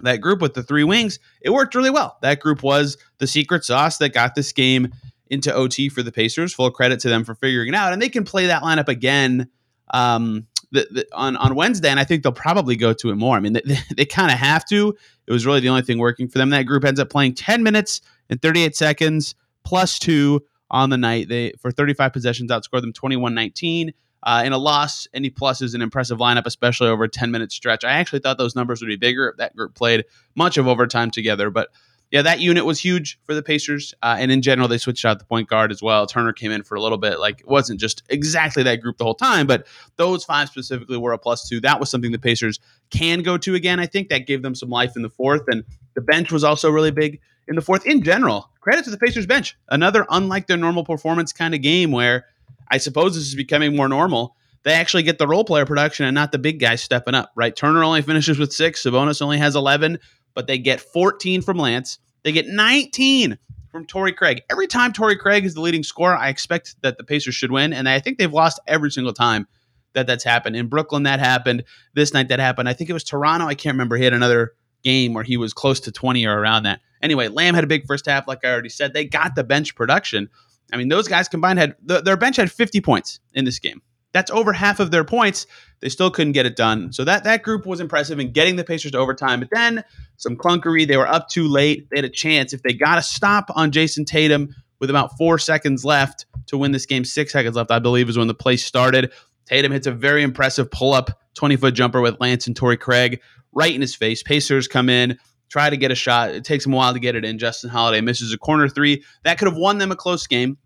that 0.03 0.23
group 0.23 0.41
with 0.41 0.55
the 0.55 0.63
three 0.63 0.85
wings, 0.85 1.19
it 1.43 1.51
worked 1.51 1.75
really 1.75 1.91
well. 1.91 2.17
That 2.23 2.41
group 2.41 2.63
was 2.63 2.97
the 3.19 3.27
secret 3.27 3.65
sauce 3.65 3.99
that 3.99 4.15
got 4.15 4.35
this 4.35 4.51
game 4.53 4.93
into 5.29 5.53
OT 5.55 5.91
for 5.91 6.03
the 6.03 6.11
Pacers. 6.11 6.55
Full 6.55 6.71
credit 6.71 7.01
to 7.01 7.09
them 7.09 7.23
for 7.23 7.35
figuring 7.35 7.69
it 7.69 7.75
out, 7.75 7.93
and 7.93 8.01
they 8.01 8.09
can 8.09 8.25
play 8.25 8.47
that 8.47 8.63
lineup 8.63 8.89
again 8.89 9.51
um, 9.93 10.47
the, 10.73 10.87
the, 10.91 11.07
on 11.13 11.37
on 11.37 11.55
Wednesday, 11.55 11.91
and 11.91 12.01
I 12.01 12.05
think 12.05 12.23
they'll 12.23 12.33
probably 12.33 12.77
go 12.77 12.93
to 12.95 13.11
it 13.11 13.17
more. 13.17 13.37
I 13.37 13.41
mean, 13.41 13.53
they, 13.53 13.79
they 13.97 14.05
kind 14.07 14.33
of 14.33 14.39
have 14.39 14.65
to. 14.67 14.97
It 15.27 15.33
was 15.33 15.45
really 15.45 15.61
the 15.61 15.69
only 15.69 15.83
thing 15.83 15.99
working 15.99 16.29
for 16.29 16.39
them. 16.39 16.51
That 16.51 16.63
group 16.63 16.85
ends 16.85 16.99
up 16.99 17.11
playing 17.11 17.35
ten 17.35 17.63
minutes 17.63 18.01
and 18.31 18.41
thirty 18.41 18.63
eight 18.63 18.77
seconds 18.77 19.35
plus 19.65 19.99
two 19.99 20.43
on 20.71 20.91
the 20.91 20.99
night. 20.99 21.29
They 21.29 21.53
for 21.61 21.71
35 21.71 22.13
possessions 22.13 22.51
outscored 22.51 22.83
them 22.83 22.93
21-19. 22.93 23.93
Uh, 24.23 24.43
in 24.45 24.53
a 24.53 24.59
loss, 24.59 25.09
any 25.15 25.31
plus 25.31 25.63
is 25.63 25.73
an 25.75 25.81
impressive 25.81 26.19
lineup, 26.19 26.45
especially 26.45 26.89
over 26.89 27.05
a 27.05 27.09
10 27.09 27.31
minute 27.31 27.51
stretch. 27.53 27.85
I 27.85 27.93
actually 27.93 28.19
thought 28.19 28.39
those 28.39 28.55
numbers 28.55 28.83
would 28.83 28.89
be 28.89 28.97
bigger 28.97 29.31
if 29.31 29.39
that 29.39 29.57
group 29.57 29.75
played 29.75 30.05
much 30.35 30.59
of 30.59 30.69
overtime 30.69 31.11
together. 31.11 31.49
But 31.49 31.71
yeah, 32.11 32.23
that 32.23 32.41
unit 32.41 32.65
was 32.65 32.81
huge 32.81 33.21
for 33.25 33.35
the 33.35 33.43
Pacers. 33.43 33.95
Uh, 34.03 34.17
and 34.19 34.33
in 34.33 34.43
general, 34.43 34.67
they 34.67 34.79
switched 34.79 35.05
out 35.05 35.21
the 35.21 35.25
point 35.25 35.49
guard 35.49 35.71
as 35.71 35.81
well. 35.81 36.07
Turner 36.07 36.33
came 36.33 36.51
in 36.51 36.65
for 36.65 36.75
a 36.75 36.83
little 36.83 36.99
bit. 36.99 37.21
Like 37.21 37.41
it 37.41 37.49
wasn't 37.49 37.81
just 37.81 38.03
exactly 38.09 38.63
that 38.65 38.81
group 38.83 38.99
the 38.99 39.05
whole 39.05 39.15
time, 39.15 39.47
but 39.47 39.67
those 39.97 40.25
five 40.25 40.49
specifically 40.49 40.99
were 40.99 41.13
a 41.13 41.19
plus 41.19 41.49
two. 41.49 41.61
That 41.61 41.79
was 41.79 41.89
something 41.89 42.11
the 42.11 42.19
Pacers 42.19 42.59
can 42.91 43.23
go 43.23 43.39
to 43.39 43.55
again. 43.55 43.79
I 43.79 43.87
think 43.87 44.09
that 44.09 44.27
gave 44.27 44.43
them 44.43 44.57
some 44.57 44.71
life 44.71 44.97
in 44.97 45.03
the 45.03 45.09
fourth. 45.09 45.45
And 45.47 45.65
the 45.95 46.01
bench 46.01 46.33
was 46.33 46.43
also 46.43 46.69
really 46.69 46.91
big 46.91 47.21
in 47.51 47.57
the 47.57 47.63
fourth. 47.63 47.85
In 47.85 48.03
general, 48.03 48.49
credit 48.61 48.85
to 48.85 48.91
the 48.91 48.97
Pacers 48.97 49.27
bench. 49.27 49.59
Another 49.69 50.07
unlike 50.09 50.47
their 50.47 50.57
normal 50.57 50.85
performance 50.85 51.33
kind 51.33 51.55
of 51.55 51.61
game 51.61 51.91
where 51.91 52.25
I 52.69 52.79
suppose 52.79 53.15
this 53.15 53.27
is 53.27 53.35
becoming 53.35 53.77
more 53.77 53.89
normal. 53.89 54.37
They 54.63 54.73
actually 54.73 55.03
get 55.03 55.19
the 55.19 55.27
role 55.27 55.45
player 55.45 55.67
production 55.67 56.07
and 56.07 56.15
not 56.15 56.33
the 56.33 56.39
big 56.39 56.61
guys 56.61 56.83
stepping 56.83 57.15
up, 57.15 57.33
right? 57.35 57.55
Turner 57.55 57.83
only 57.83 58.03
finishes 58.03 58.39
with 58.39 58.53
six. 58.53 58.83
Sabonis 58.83 59.21
only 59.21 59.39
has 59.39 59.57
11, 59.57 59.99
but 60.35 60.47
they 60.47 60.59
get 60.59 60.81
14 60.81 61.43
from 61.43 61.59
Lance. 61.59 61.99
They 62.23 62.33
get 62.33 62.47
19 62.47 63.39
from 63.71 63.87
Torrey 63.87 64.13
Craig. 64.13 64.43
Every 64.51 64.67
time 64.67 64.93
Torrey 64.93 65.17
Craig 65.17 65.45
is 65.45 65.55
the 65.55 65.61
leading 65.61 65.83
scorer, 65.83 66.17
I 66.17 66.29
expect 66.29 66.77
that 66.83 66.99
the 66.99 67.05
Pacers 67.05 67.35
should 67.35 67.51
win. 67.51 67.73
And 67.73 67.89
I 67.89 68.01
think 68.01 68.19
they've 68.19 68.33
lost 68.33 68.61
every 68.67 68.91
single 68.91 69.15
time 69.15 69.49
that 69.95 70.07
that's 70.07 70.25
happened. 70.25 70.57
In 70.57 70.69
Brooklyn, 70.69 71.05
that 71.05 71.21
happened. 71.21 71.65
This 71.95 72.13
night, 72.13 72.29
that 72.29 72.39
happened. 72.39 72.69
I 72.69 72.75
think 72.75 72.91
it 72.91 72.93
was 72.93 73.05
Toronto. 73.05 73.47
I 73.47 73.55
can't 73.55 73.75
remember. 73.75 73.97
He 73.97 74.05
had 74.05 74.13
another 74.13 74.53
game 74.85 75.15
where 75.15 75.25
he 75.25 75.37
was 75.37 75.53
close 75.53 75.81
to 75.81 75.93
20 75.93 76.27
or 76.27 76.39
around 76.39 76.65
that. 76.65 76.81
Anyway, 77.03 77.29
Lamb 77.29 77.55
had 77.55 77.65
a 77.65 77.69
big 77.69 77.87
first 77.87 78.07
half, 78.07 78.29
like 78.29 78.45
I 78.45 78.49
already 78.49 78.69
said. 78.69 78.93
They 78.93 79.05
got 79.05 79.35
the 79.35 79.45
bench 79.45 79.75
production. 79.75 80.29
I 80.73 80.77
mean, 80.77 80.89
those 80.89 81.09
guys 81.09 81.29
combined 81.29 81.59
had 81.59 81.77
the, 81.83 82.01
their 82.01 82.17
bench 82.17 82.37
had 82.37 82.51
50 82.51 82.81
points 82.81 83.21
in 83.35 83.45
this 83.45 83.59
game. 83.59 83.83
That's 84.13 84.31
over 84.31 84.53
half 84.53 84.81
of 84.81 84.91
their 84.91 85.05
points. 85.05 85.47
They 85.81 85.89
still 85.89 86.11
couldn't 86.11 86.33
get 86.33 86.45
it 86.45 86.57
done. 86.57 86.93
So 86.93 87.05
that 87.05 87.25
that 87.25 87.43
group 87.43 87.65
was 87.65 87.81
impressive 87.81 88.19
in 88.19 88.33
getting 88.33 88.57
the 88.57 88.65
Pacers 88.65 88.93
to 88.93 88.99
overtime. 88.99 89.41
But 89.41 89.51
then 89.53 89.85
some 90.17 90.37
clunkery. 90.37 90.87
They 90.87 90.97
were 90.97 91.09
up 91.09 91.29
too 91.29 91.47
late. 91.49 91.89
They 91.91 91.99
had 91.99 92.05
a 92.05 92.11
chance 92.11 92.53
if 92.53 92.63
they 92.63 92.73
got 92.73 92.99
a 92.99 93.03
stop 93.03 93.51
on 93.55 93.71
Jayson 93.71 94.05
Tatum 94.05 94.55
with 94.81 94.91
about 94.91 95.17
four 95.17 95.39
seconds 95.39 95.85
left 95.85 96.27
to 96.47 96.59
win 96.59 96.73
this 96.73 96.87
game. 96.87 97.05
Six 97.05 97.33
seconds 97.33 97.57
left, 97.57 97.71
I 97.71 97.79
believe, 97.79 98.09
is 98.09 98.19
when 98.19 98.27
the 98.27 98.35
play 98.35 98.57
started. 98.57 99.13
Tatum 99.47 99.73
hits 99.73 99.87
a 99.87 99.93
very 99.93 100.23
impressive 100.23 100.71
pull 100.71 100.93
up 100.93 101.11
20 101.35 101.57
foot 101.57 101.75
jumper 101.75 102.01
with 102.01 102.21
Lance 102.21 102.47
and 102.47 102.57
Torrey 102.57 102.77
Craig 102.77 103.21
right 103.53 103.75
in 103.75 103.81
his 103.81 103.95
face. 103.95 104.23
Pacers 104.23 104.69
come 104.69 104.89
in, 104.89 105.19
try 105.51 105.69
to 105.69 105.77
get 105.77 105.91
a 105.91 105.95
shot. 105.95 106.31
It 106.31 106.45
takes 106.45 106.65
him 106.65 106.73
a 106.73 106.77
while 106.77 106.95
to 106.95 107.01
get 107.01 107.15
it 107.17 107.25
in. 107.25 107.39
Justin 107.39 107.69
Holiday 107.69 108.01
misses 108.01 108.33
a 108.33 108.39
corner 108.39 108.69
three. 108.69 109.05
That 109.25 109.39
could 109.39 109.49
have 109.49 109.57
won 109.57 109.79
them 109.79 109.93
a 109.93 109.97
close 109.97 110.27
game. 110.27 110.57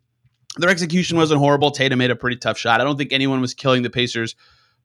Their 0.59 0.71
execution 0.71 1.17
wasn't 1.17 1.41
horrible. 1.41 1.73
Tatum 1.73 1.99
made 1.99 2.13
a 2.13 2.17
pretty 2.17 2.37
tough 2.37 2.59
shot. 2.59 2.81
I 2.81 2.85
don't 2.85 2.97
think 2.97 3.13
anyone 3.13 3.41
was 3.41 3.55
killing 3.55 3.83
the 3.83 3.91
Pacers 3.91 4.37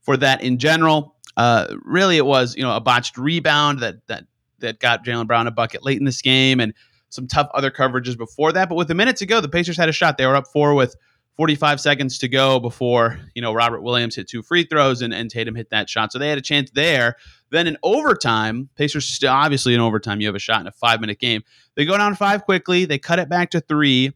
for 0.01 0.18
that 0.18 0.42
in 0.42 0.57
general. 0.57 1.16
Uh, 1.38 1.75
really, 1.84 2.18
it 2.18 2.25
was 2.25 2.56
you 2.56 2.63
know 2.63 2.75
a 2.75 2.81
botched 2.81 3.18
rebound 3.18 3.80
that 3.80 3.96
that 4.07 4.24
that 4.60 4.80
got 4.80 5.06
Jaylen 5.06 5.28
Brown 5.28 5.46
a 5.46 5.51
bucket 5.51 5.84
late 5.84 6.00
in 6.00 6.06
this 6.06 6.22
game, 6.22 6.60
and 6.60 6.74
some 7.10 7.28
tough 7.28 7.50
other 7.54 7.69
coverages 7.69 8.18
before 8.18 8.51
that. 8.54 8.69
But 8.69 8.75
with 8.75 8.90
a 8.90 8.96
minute 8.96 9.18
to 9.18 9.25
go, 9.25 9.42
the 9.42 9.50
Pacers 9.50 9.78
had 9.78 9.90
a 9.90 9.94
shot. 9.94 10.18
They 10.18 10.25
were 10.25 10.36
up 10.36 10.48
four 10.48 10.74
with 10.74 10.96
45 11.39 11.80
seconds 11.80 12.18
to 12.18 12.27
go 12.27 12.59
before 12.59 13.18
you 13.33 13.41
know 13.41 13.53
Robert 13.53 13.81
Williams 13.81 14.13
hit 14.18 14.27
two 14.27 14.41
free 14.41 14.65
throws 14.65 15.01
and, 15.01 15.13
and 15.13 15.31
Tatum 15.31 15.56
hit 15.56 15.69
that 15.69 15.89
shot. 15.89 16.12
So 16.12 16.19
they 16.19 16.27
had 16.27 16.38
a 16.38 16.41
chance 16.41 16.69
there. 16.71 17.15
Then 17.50 17.65
in 17.65 17.77
overtime, 17.81 18.68
Pacers 18.75 19.06
still 19.06 19.31
obviously 19.31 19.74
in 19.74 19.80
overtime, 19.80 20.19
you 20.19 20.27
have 20.27 20.36
a 20.36 20.39
shot 20.39 20.59
in 20.59 20.68
a 20.68 20.71
five 20.74 21.00
minute 21.00 21.18
game. 21.18 21.44
They 21.75 21.86
go 21.86 21.97
down 21.97 22.15
five 22.15 22.44
quickly. 22.44 22.83
They 22.83 23.00
cut 23.00 23.19
it 23.19 23.30
back 23.30 23.51
to 23.51 23.62
three. 23.62 24.12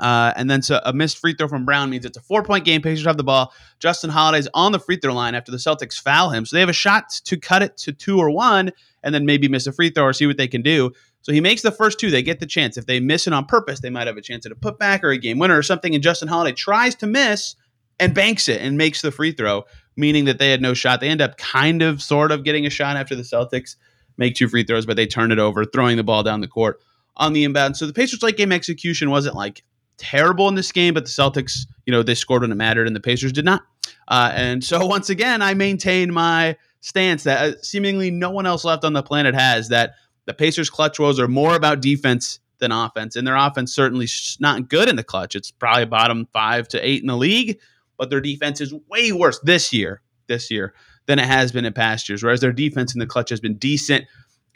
Uh, 0.00 0.32
and 0.34 0.50
then 0.50 0.62
so 0.62 0.80
a 0.86 0.94
missed 0.94 1.18
free 1.18 1.34
throw 1.34 1.46
from 1.46 1.66
Brown 1.66 1.90
means 1.90 2.06
it's 2.06 2.16
a 2.16 2.22
four 2.22 2.42
point 2.42 2.64
game. 2.64 2.80
Pacers 2.80 3.04
have 3.04 3.18
the 3.18 3.22
ball. 3.22 3.52
Justin 3.78 4.08
Holiday's 4.08 4.48
on 4.54 4.72
the 4.72 4.78
free 4.78 4.96
throw 4.96 5.12
line 5.12 5.34
after 5.34 5.52
the 5.52 5.58
Celtics 5.58 6.00
foul 6.00 6.30
him. 6.30 6.46
So 6.46 6.56
they 6.56 6.60
have 6.60 6.70
a 6.70 6.72
shot 6.72 7.10
to 7.26 7.36
cut 7.36 7.60
it 7.60 7.76
to 7.76 7.92
two 7.92 8.18
or 8.18 8.30
one 8.30 8.72
and 9.02 9.14
then 9.14 9.26
maybe 9.26 9.46
miss 9.46 9.66
a 9.66 9.72
free 9.72 9.90
throw 9.90 10.04
or 10.04 10.14
see 10.14 10.26
what 10.26 10.38
they 10.38 10.48
can 10.48 10.62
do. 10.62 10.90
So 11.24 11.32
he 11.32 11.40
makes 11.40 11.62
the 11.62 11.72
first 11.72 11.98
two. 11.98 12.10
They 12.10 12.22
get 12.22 12.38
the 12.38 12.46
chance. 12.46 12.76
If 12.76 12.84
they 12.84 13.00
miss 13.00 13.26
it 13.26 13.32
on 13.32 13.46
purpose, 13.46 13.80
they 13.80 13.88
might 13.88 14.06
have 14.06 14.18
a 14.18 14.20
chance 14.20 14.44
at 14.44 14.52
a 14.52 14.54
putback 14.54 15.02
or 15.02 15.08
a 15.08 15.16
game 15.16 15.38
winner 15.38 15.56
or 15.56 15.62
something. 15.62 15.94
And 15.94 16.04
Justin 16.04 16.28
Holiday 16.28 16.52
tries 16.52 16.94
to 16.96 17.06
miss 17.06 17.56
and 17.98 18.14
banks 18.14 18.46
it 18.46 18.60
and 18.60 18.76
makes 18.76 19.00
the 19.00 19.10
free 19.10 19.32
throw, 19.32 19.64
meaning 19.96 20.26
that 20.26 20.38
they 20.38 20.50
had 20.50 20.60
no 20.60 20.74
shot. 20.74 21.00
They 21.00 21.08
end 21.08 21.22
up 21.22 21.38
kind 21.38 21.80
of, 21.80 22.02
sort 22.02 22.30
of 22.30 22.44
getting 22.44 22.66
a 22.66 22.70
shot 22.70 22.98
after 22.98 23.16
the 23.16 23.22
Celtics 23.22 23.76
make 24.18 24.34
two 24.34 24.48
free 24.48 24.64
throws, 24.64 24.84
but 24.84 24.96
they 24.96 25.06
turn 25.06 25.32
it 25.32 25.38
over, 25.38 25.64
throwing 25.64 25.96
the 25.96 26.04
ball 26.04 26.22
down 26.22 26.42
the 26.42 26.46
court 26.46 26.78
on 27.16 27.32
the 27.32 27.44
inbound. 27.44 27.78
So 27.78 27.86
the 27.86 27.94
Pacers' 27.94 28.22
late 28.22 28.36
game 28.36 28.52
execution 28.52 29.08
wasn't 29.10 29.34
like 29.34 29.64
terrible 29.96 30.46
in 30.48 30.56
this 30.56 30.72
game, 30.72 30.92
but 30.92 31.04
the 31.04 31.10
Celtics, 31.10 31.60
you 31.86 31.90
know, 31.90 32.02
they 32.02 32.14
scored 32.14 32.42
when 32.42 32.52
it 32.52 32.56
mattered, 32.56 32.86
and 32.86 32.94
the 32.94 33.00
Pacers 33.00 33.32
did 33.32 33.46
not. 33.46 33.62
Uh, 34.08 34.30
and 34.34 34.62
so 34.62 34.84
once 34.84 35.08
again, 35.08 35.40
I 35.40 35.54
maintain 35.54 36.12
my 36.12 36.56
stance 36.80 37.22
that 37.24 37.40
uh, 37.40 37.62
seemingly 37.62 38.10
no 38.10 38.30
one 38.30 38.44
else 38.44 38.62
left 38.62 38.84
on 38.84 38.92
the 38.92 39.02
planet 39.02 39.34
has 39.34 39.70
that 39.70 39.94
the 40.26 40.34
Pacers' 40.34 40.70
clutch 40.70 40.98
woes 40.98 41.20
are 41.20 41.28
more 41.28 41.54
about 41.54 41.80
defense 41.80 42.40
than 42.58 42.72
offense, 42.72 43.16
and 43.16 43.26
their 43.26 43.36
offense 43.36 43.74
certainly 43.74 44.08
not 44.40 44.68
good 44.68 44.88
in 44.88 44.96
the 44.96 45.04
clutch. 45.04 45.34
It's 45.34 45.50
probably 45.50 45.86
bottom 45.86 46.26
five 46.32 46.68
to 46.68 46.86
eight 46.86 47.02
in 47.02 47.08
the 47.08 47.16
league, 47.16 47.58
but 47.98 48.10
their 48.10 48.20
defense 48.20 48.60
is 48.60 48.74
way 48.88 49.12
worse 49.12 49.38
this 49.40 49.72
year. 49.72 50.00
This 50.26 50.50
year 50.50 50.72
than 51.06 51.18
it 51.18 51.26
has 51.26 51.52
been 51.52 51.64
in 51.64 51.72
past 51.72 52.08
years, 52.08 52.22
whereas 52.22 52.40
their 52.40 52.52
defense 52.52 52.94
in 52.94 52.98
the 52.98 53.06
clutch 53.06 53.30
has 53.30 53.40
been 53.40 53.56
decent 53.56 54.06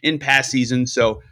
in 0.03 0.19
past 0.19 0.51
seasons. 0.51 0.93
So 0.93 1.23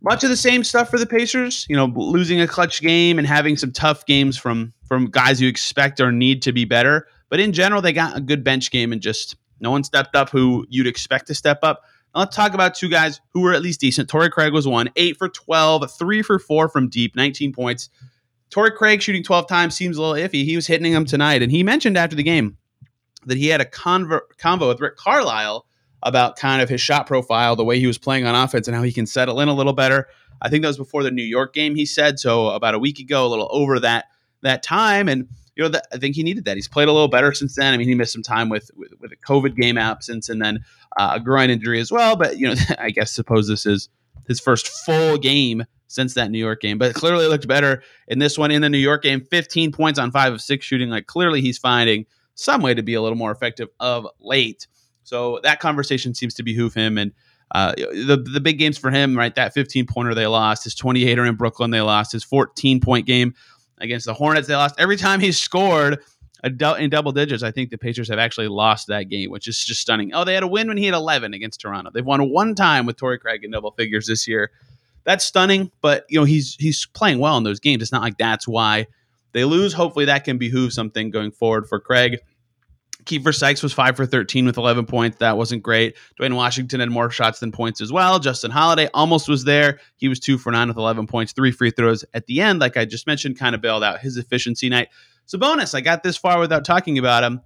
much 0.00 0.24
of 0.24 0.30
the 0.30 0.36
same 0.36 0.64
stuff 0.64 0.88
for 0.88 0.98
the 0.98 1.06
Pacers. 1.06 1.66
You 1.68 1.76
know, 1.76 1.86
losing 1.86 2.40
a 2.40 2.48
clutch 2.48 2.80
game 2.80 3.18
and 3.18 3.26
having 3.26 3.56
some 3.56 3.72
tough 3.72 4.06
games 4.06 4.36
from 4.36 4.72
from 4.86 5.06
guys 5.06 5.40
you 5.40 5.48
expect 5.48 6.00
or 6.00 6.12
need 6.12 6.42
to 6.42 6.52
be 6.52 6.64
better. 6.64 7.06
But 7.28 7.40
in 7.40 7.52
general, 7.52 7.80
they 7.80 7.92
got 7.92 8.16
a 8.16 8.20
good 8.20 8.44
bench 8.44 8.70
game 8.70 8.92
and 8.92 9.00
just 9.00 9.36
no 9.60 9.70
one 9.70 9.84
stepped 9.84 10.16
up 10.16 10.30
who 10.30 10.66
you'd 10.68 10.86
expect 10.86 11.28
to 11.28 11.34
step 11.34 11.60
up. 11.62 11.82
Let's 12.14 12.36
talk 12.36 12.52
about 12.52 12.74
two 12.74 12.88
guys 12.88 13.20
who 13.32 13.40
were 13.40 13.54
at 13.54 13.62
least 13.62 13.80
decent. 13.80 14.08
Torrey 14.08 14.30
Craig 14.30 14.52
was 14.52 14.68
one, 14.68 14.90
eight 14.96 15.16
for 15.16 15.28
12, 15.28 15.90
three 15.98 16.22
for 16.22 16.38
four 16.38 16.68
from 16.68 16.88
deep, 16.88 17.16
19 17.16 17.52
points. 17.52 17.88
Torrey 18.50 18.70
Craig 18.70 19.00
shooting 19.00 19.22
12 19.22 19.48
times 19.48 19.74
seems 19.74 19.96
a 19.96 20.02
little 20.02 20.16
iffy. 20.16 20.44
He 20.44 20.56
was 20.56 20.66
hitting 20.66 20.92
them 20.92 21.06
tonight. 21.06 21.42
And 21.42 21.50
he 21.50 21.62
mentioned 21.62 21.96
after 21.96 22.14
the 22.14 22.22
game 22.22 22.58
that 23.24 23.38
he 23.38 23.48
had 23.48 23.62
a 23.62 23.64
convo 23.64 24.68
with 24.68 24.80
Rick 24.80 24.96
Carlisle 24.96 25.66
about 26.02 26.36
kind 26.36 26.60
of 26.60 26.68
his 26.68 26.80
shot 26.80 27.06
profile, 27.06 27.56
the 27.56 27.64
way 27.64 27.78
he 27.78 27.86
was 27.86 27.96
playing 27.96 28.26
on 28.26 28.34
offense, 28.34 28.66
and 28.66 28.76
how 28.76 28.82
he 28.82 28.92
can 28.92 29.06
settle 29.06 29.40
in 29.40 29.48
a 29.48 29.54
little 29.54 29.72
better. 29.72 30.08
I 30.42 30.48
think 30.48 30.62
that 30.62 30.68
was 30.68 30.76
before 30.76 31.02
the 31.02 31.10
New 31.10 31.22
York 31.22 31.54
game. 31.54 31.76
He 31.76 31.86
said 31.86 32.18
so 32.18 32.48
about 32.48 32.74
a 32.74 32.78
week 32.78 32.98
ago, 32.98 33.26
a 33.26 33.28
little 33.28 33.48
over 33.50 33.78
that 33.80 34.06
that 34.42 34.62
time, 34.62 35.08
and 35.08 35.28
you 35.56 35.62
know 35.62 35.68
that, 35.70 35.86
I 35.92 35.98
think 35.98 36.16
he 36.16 36.22
needed 36.22 36.44
that. 36.46 36.56
He's 36.56 36.68
played 36.68 36.88
a 36.88 36.92
little 36.92 37.08
better 37.08 37.32
since 37.32 37.56
then. 37.56 37.74
I 37.74 37.76
mean, 37.76 37.88
he 37.88 37.94
missed 37.94 38.12
some 38.12 38.22
time 38.22 38.48
with 38.48 38.70
with, 38.76 38.92
with 39.00 39.12
a 39.12 39.16
COVID 39.16 39.56
game 39.56 39.78
absence 39.78 40.28
and 40.28 40.40
then 40.40 40.64
uh, 40.96 41.12
a 41.14 41.20
groin 41.20 41.50
injury 41.50 41.80
as 41.80 41.92
well. 41.92 42.16
But 42.16 42.38
you 42.38 42.48
know, 42.48 42.54
I 42.78 42.90
guess 42.90 43.12
suppose 43.12 43.48
this 43.48 43.66
is 43.66 43.88
his 44.26 44.40
first 44.40 44.68
full 44.68 45.18
game 45.18 45.64
since 45.88 46.14
that 46.14 46.30
New 46.30 46.38
York 46.38 46.60
game. 46.60 46.78
But 46.78 46.94
clearly 46.94 47.26
looked 47.26 47.46
better 47.46 47.82
in 48.08 48.18
this 48.18 48.38
one 48.38 48.50
in 48.50 48.62
the 48.62 48.70
New 48.70 48.78
York 48.78 49.02
game. 49.02 49.20
15 49.20 49.72
points 49.72 49.98
on 49.98 50.10
five 50.10 50.32
of 50.32 50.40
six 50.40 50.64
shooting. 50.64 50.88
Like 50.88 51.06
clearly 51.06 51.40
he's 51.40 51.58
finding 51.58 52.06
some 52.34 52.62
way 52.62 52.72
to 52.72 52.82
be 52.82 52.94
a 52.94 53.02
little 53.02 53.18
more 53.18 53.30
effective 53.30 53.68
of 53.78 54.06
late. 54.20 54.66
So 55.04 55.40
that 55.42 55.60
conversation 55.60 56.14
seems 56.14 56.34
to 56.34 56.42
behoove 56.42 56.72
him. 56.72 56.96
And 56.96 57.12
uh, 57.54 57.74
the 57.76 58.24
the 58.32 58.40
big 58.40 58.58
games 58.58 58.78
for 58.78 58.90
him, 58.90 59.16
right? 59.16 59.34
That 59.34 59.52
15 59.52 59.86
pointer 59.86 60.14
they 60.14 60.26
lost, 60.26 60.64
his 60.64 60.74
28er 60.74 61.28
in 61.28 61.34
Brooklyn 61.34 61.70
they 61.70 61.82
lost, 61.82 62.12
his 62.12 62.24
14 62.24 62.80
point 62.80 63.06
game 63.06 63.34
against 63.82 64.06
the 64.06 64.14
Hornets 64.14 64.48
they 64.48 64.54
lost. 64.54 64.74
Every 64.78 64.96
time 64.96 65.20
he 65.20 65.32
scored 65.32 66.00
in 66.44 66.90
double 66.90 67.12
digits, 67.12 67.42
I 67.42 67.50
think 67.50 67.70
the 67.70 67.78
Pacers 67.78 68.08
have 68.08 68.18
actually 68.18 68.48
lost 68.48 68.88
that 68.88 69.04
game, 69.04 69.30
which 69.30 69.46
is 69.46 69.62
just 69.64 69.80
stunning. 69.80 70.12
Oh, 70.14 70.24
they 70.24 70.34
had 70.34 70.42
a 70.42 70.48
win 70.48 70.68
when 70.68 70.76
he 70.76 70.86
had 70.86 70.94
11 70.94 71.34
against 71.34 71.60
Toronto. 71.60 71.90
They've 71.92 72.04
won 72.04 72.30
one 72.30 72.54
time 72.54 72.86
with 72.86 72.96
Torrey 72.96 73.18
Craig 73.18 73.44
in 73.44 73.50
double 73.50 73.72
figures 73.72 74.06
this 74.06 74.26
year. 74.26 74.50
That's 75.04 75.24
stunning, 75.24 75.70
but 75.80 76.06
you 76.08 76.18
know 76.18 76.24
he's 76.24 76.54
he's 76.56 76.86
playing 76.86 77.18
well 77.18 77.36
in 77.36 77.42
those 77.42 77.58
games. 77.60 77.82
It's 77.82 77.92
not 77.92 78.02
like 78.02 78.18
that's 78.18 78.46
why 78.46 78.86
they 79.32 79.44
lose. 79.44 79.72
Hopefully, 79.72 80.04
that 80.04 80.24
can 80.24 80.38
behoove 80.38 80.72
something 80.72 81.10
going 81.10 81.32
forward 81.32 81.68
for 81.68 81.80
Craig. 81.80 82.18
Keifer 83.04 83.34
Sykes 83.34 83.62
was 83.62 83.72
five 83.72 83.96
for 83.96 84.06
13 84.06 84.46
with 84.46 84.56
11 84.56 84.86
points. 84.86 85.18
That 85.18 85.36
wasn't 85.36 85.62
great. 85.62 85.96
Duane 86.16 86.34
Washington 86.34 86.80
had 86.80 86.90
more 86.90 87.10
shots 87.10 87.40
than 87.40 87.52
points 87.52 87.80
as 87.80 87.92
well. 87.92 88.18
Justin 88.18 88.50
Holiday 88.50 88.88
almost 88.94 89.28
was 89.28 89.44
there. 89.44 89.80
He 89.96 90.08
was 90.08 90.20
two 90.20 90.38
for 90.38 90.52
nine 90.52 90.68
with 90.68 90.76
11 90.76 91.06
points, 91.06 91.32
three 91.32 91.50
free 91.50 91.70
throws 91.70 92.04
at 92.14 92.26
the 92.26 92.40
end. 92.40 92.60
Like 92.60 92.76
I 92.76 92.84
just 92.84 93.06
mentioned, 93.06 93.38
kind 93.38 93.54
of 93.54 93.60
bailed 93.60 93.82
out 93.82 94.00
his 94.00 94.16
efficiency 94.16 94.68
night. 94.68 94.88
So, 95.26 95.38
bonus, 95.38 95.74
I 95.74 95.80
got 95.80 96.02
this 96.02 96.16
far 96.16 96.38
without 96.38 96.64
talking 96.64 96.98
about 96.98 97.24
him. 97.24 97.40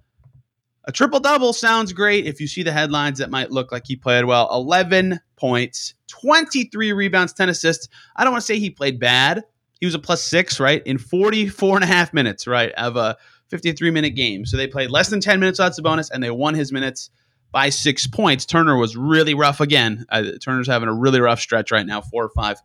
A 0.85 0.91
triple 0.91 1.19
double 1.19 1.51
sounds 1.51 1.91
great. 1.91 2.25
If 2.25 2.39
you 2.39 2.47
see 2.47 2.63
the 2.63 2.71
headlines, 2.71 3.19
that 3.19 3.29
might 3.29 3.51
look 3.51 3.71
like 3.71 3.83
he 3.85 3.95
played 3.95 4.25
well. 4.25 4.47
11 4.53 5.19
points, 5.35 5.93
23 6.07 6.93
rebounds, 6.93 7.33
10 7.33 7.49
assists. 7.49 7.89
I 8.15 8.23
don't 8.23 8.31
want 8.31 8.41
to 8.41 8.45
say 8.45 8.57
he 8.57 8.69
played 8.69 8.99
bad. 8.99 9.43
He 9.81 9.85
was 9.85 9.95
a 9.95 9.99
plus 9.99 10.23
six, 10.23 10.59
right? 10.59 10.81
In 10.85 10.97
44 10.97 11.75
and 11.75 11.83
a 11.83 11.87
half 11.87 12.13
minutes, 12.13 12.47
right? 12.47 12.71
Of 12.73 12.95
a 12.95 13.17
53 13.49 13.91
minute 13.91 14.11
game. 14.11 14.45
So 14.45 14.57
they 14.57 14.67
played 14.67 14.91
less 14.91 15.09
than 15.09 15.21
10 15.21 15.39
minutes 15.39 15.59
without 15.59 15.73
Sabonis, 15.73 16.09
and 16.11 16.23
they 16.23 16.31
won 16.31 16.53
his 16.53 16.71
minutes 16.71 17.09
by 17.51 17.69
six 17.69 18.07
points. 18.07 18.45
Turner 18.45 18.77
was 18.77 18.95
really 18.97 19.33
rough 19.33 19.61
again. 19.61 20.05
Uh, 20.09 20.23
Turner's 20.41 20.67
having 20.67 20.89
a 20.89 20.93
really 20.93 21.19
rough 21.19 21.39
stretch 21.39 21.71
right 21.71 21.85
now, 21.85 22.01
four 22.01 22.23
or 22.23 22.29
five 22.29 22.61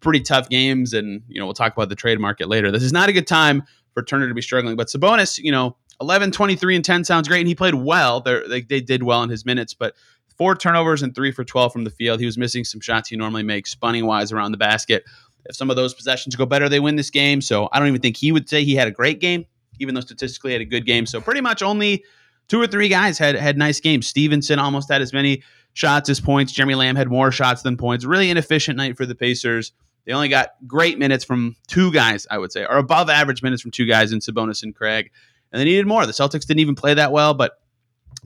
pretty 0.00 0.20
tough 0.20 0.48
games. 0.48 0.92
And, 0.92 1.22
you 1.28 1.40
know, 1.40 1.46
we'll 1.46 1.54
talk 1.54 1.72
about 1.72 1.88
the 1.88 1.94
trade 1.94 2.20
market 2.20 2.48
later. 2.48 2.70
This 2.70 2.82
is 2.82 2.92
not 2.92 3.08
a 3.08 3.12
good 3.12 3.26
time 3.26 3.62
for 3.94 4.02
Turner 4.02 4.28
to 4.28 4.34
be 4.34 4.42
struggling. 4.42 4.76
But 4.76 4.88
Sabonis, 4.88 5.38
you 5.38 5.52
know, 5.52 5.76
11, 6.00 6.32
23, 6.32 6.76
and 6.76 6.84
10 6.84 7.04
sounds 7.04 7.28
great. 7.28 7.40
And 7.40 7.48
he 7.48 7.54
played 7.54 7.74
well. 7.74 8.20
They, 8.20 8.62
they 8.62 8.80
did 8.80 9.02
well 9.02 9.22
in 9.22 9.30
his 9.30 9.46
minutes, 9.46 9.72
but 9.72 9.94
four 10.36 10.56
turnovers 10.56 11.02
and 11.02 11.14
three 11.14 11.30
for 11.30 11.44
12 11.44 11.72
from 11.72 11.84
the 11.84 11.90
field. 11.90 12.18
He 12.18 12.26
was 12.26 12.36
missing 12.36 12.64
some 12.64 12.80
shots 12.80 13.08
he 13.08 13.16
normally 13.16 13.44
makes, 13.44 13.70
spunning 13.70 14.04
wise 14.04 14.32
around 14.32 14.52
the 14.52 14.58
basket. 14.58 15.04
If 15.46 15.54
some 15.54 15.70
of 15.70 15.76
those 15.76 15.94
possessions 15.94 16.34
go 16.34 16.46
better, 16.46 16.68
they 16.68 16.80
win 16.80 16.96
this 16.96 17.10
game. 17.10 17.40
So 17.40 17.68
I 17.72 17.78
don't 17.78 17.88
even 17.88 18.00
think 18.00 18.16
he 18.16 18.32
would 18.32 18.48
say 18.48 18.64
he 18.64 18.74
had 18.74 18.88
a 18.88 18.90
great 18.90 19.20
game 19.20 19.46
even 19.78 19.94
though 19.94 20.00
statistically 20.00 20.52
had 20.52 20.60
a 20.60 20.66
good 20.66 20.86
game. 20.86 21.06
So 21.06 21.20
pretty 21.20 21.40
much 21.40 21.62
only 21.62 22.04
two 22.48 22.60
or 22.60 22.66
three 22.66 22.88
guys 22.88 23.18
had 23.18 23.34
had 23.34 23.56
nice 23.56 23.80
games. 23.80 24.06
Stephenson 24.06 24.58
almost 24.58 24.90
had 24.90 25.02
as 25.02 25.12
many 25.12 25.42
shots 25.72 26.08
as 26.08 26.20
points. 26.20 26.52
Jeremy 26.52 26.74
Lamb 26.74 26.96
had 26.96 27.08
more 27.08 27.30
shots 27.30 27.62
than 27.62 27.76
points. 27.76 28.04
Really 28.04 28.30
inefficient 28.30 28.76
night 28.76 28.96
for 28.96 29.06
the 29.06 29.14
Pacers. 29.14 29.72
They 30.04 30.12
only 30.12 30.28
got 30.28 30.50
great 30.66 30.98
minutes 30.98 31.24
from 31.24 31.56
two 31.66 31.92
guys, 31.92 32.26
I 32.30 32.38
would 32.38 32.52
say, 32.52 32.64
or 32.64 32.76
above 32.76 33.08
average 33.08 33.42
minutes 33.42 33.62
from 33.62 33.70
two 33.70 33.86
guys 33.86 34.12
in 34.12 34.20
Sabonis 34.20 34.62
and 34.62 34.74
Craig. 34.74 35.10
And 35.50 35.60
they 35.60 35.64
needed 35.64 35.86
more. 35.86 36.04
The 36.04 36.12
Celtics 36.12 36.46
didn't 36.46 36.60
even 36.60 36.74
play 36.74 36.94
that 36.94 37.12
well, 37.12 37.32
but 37.32 37.52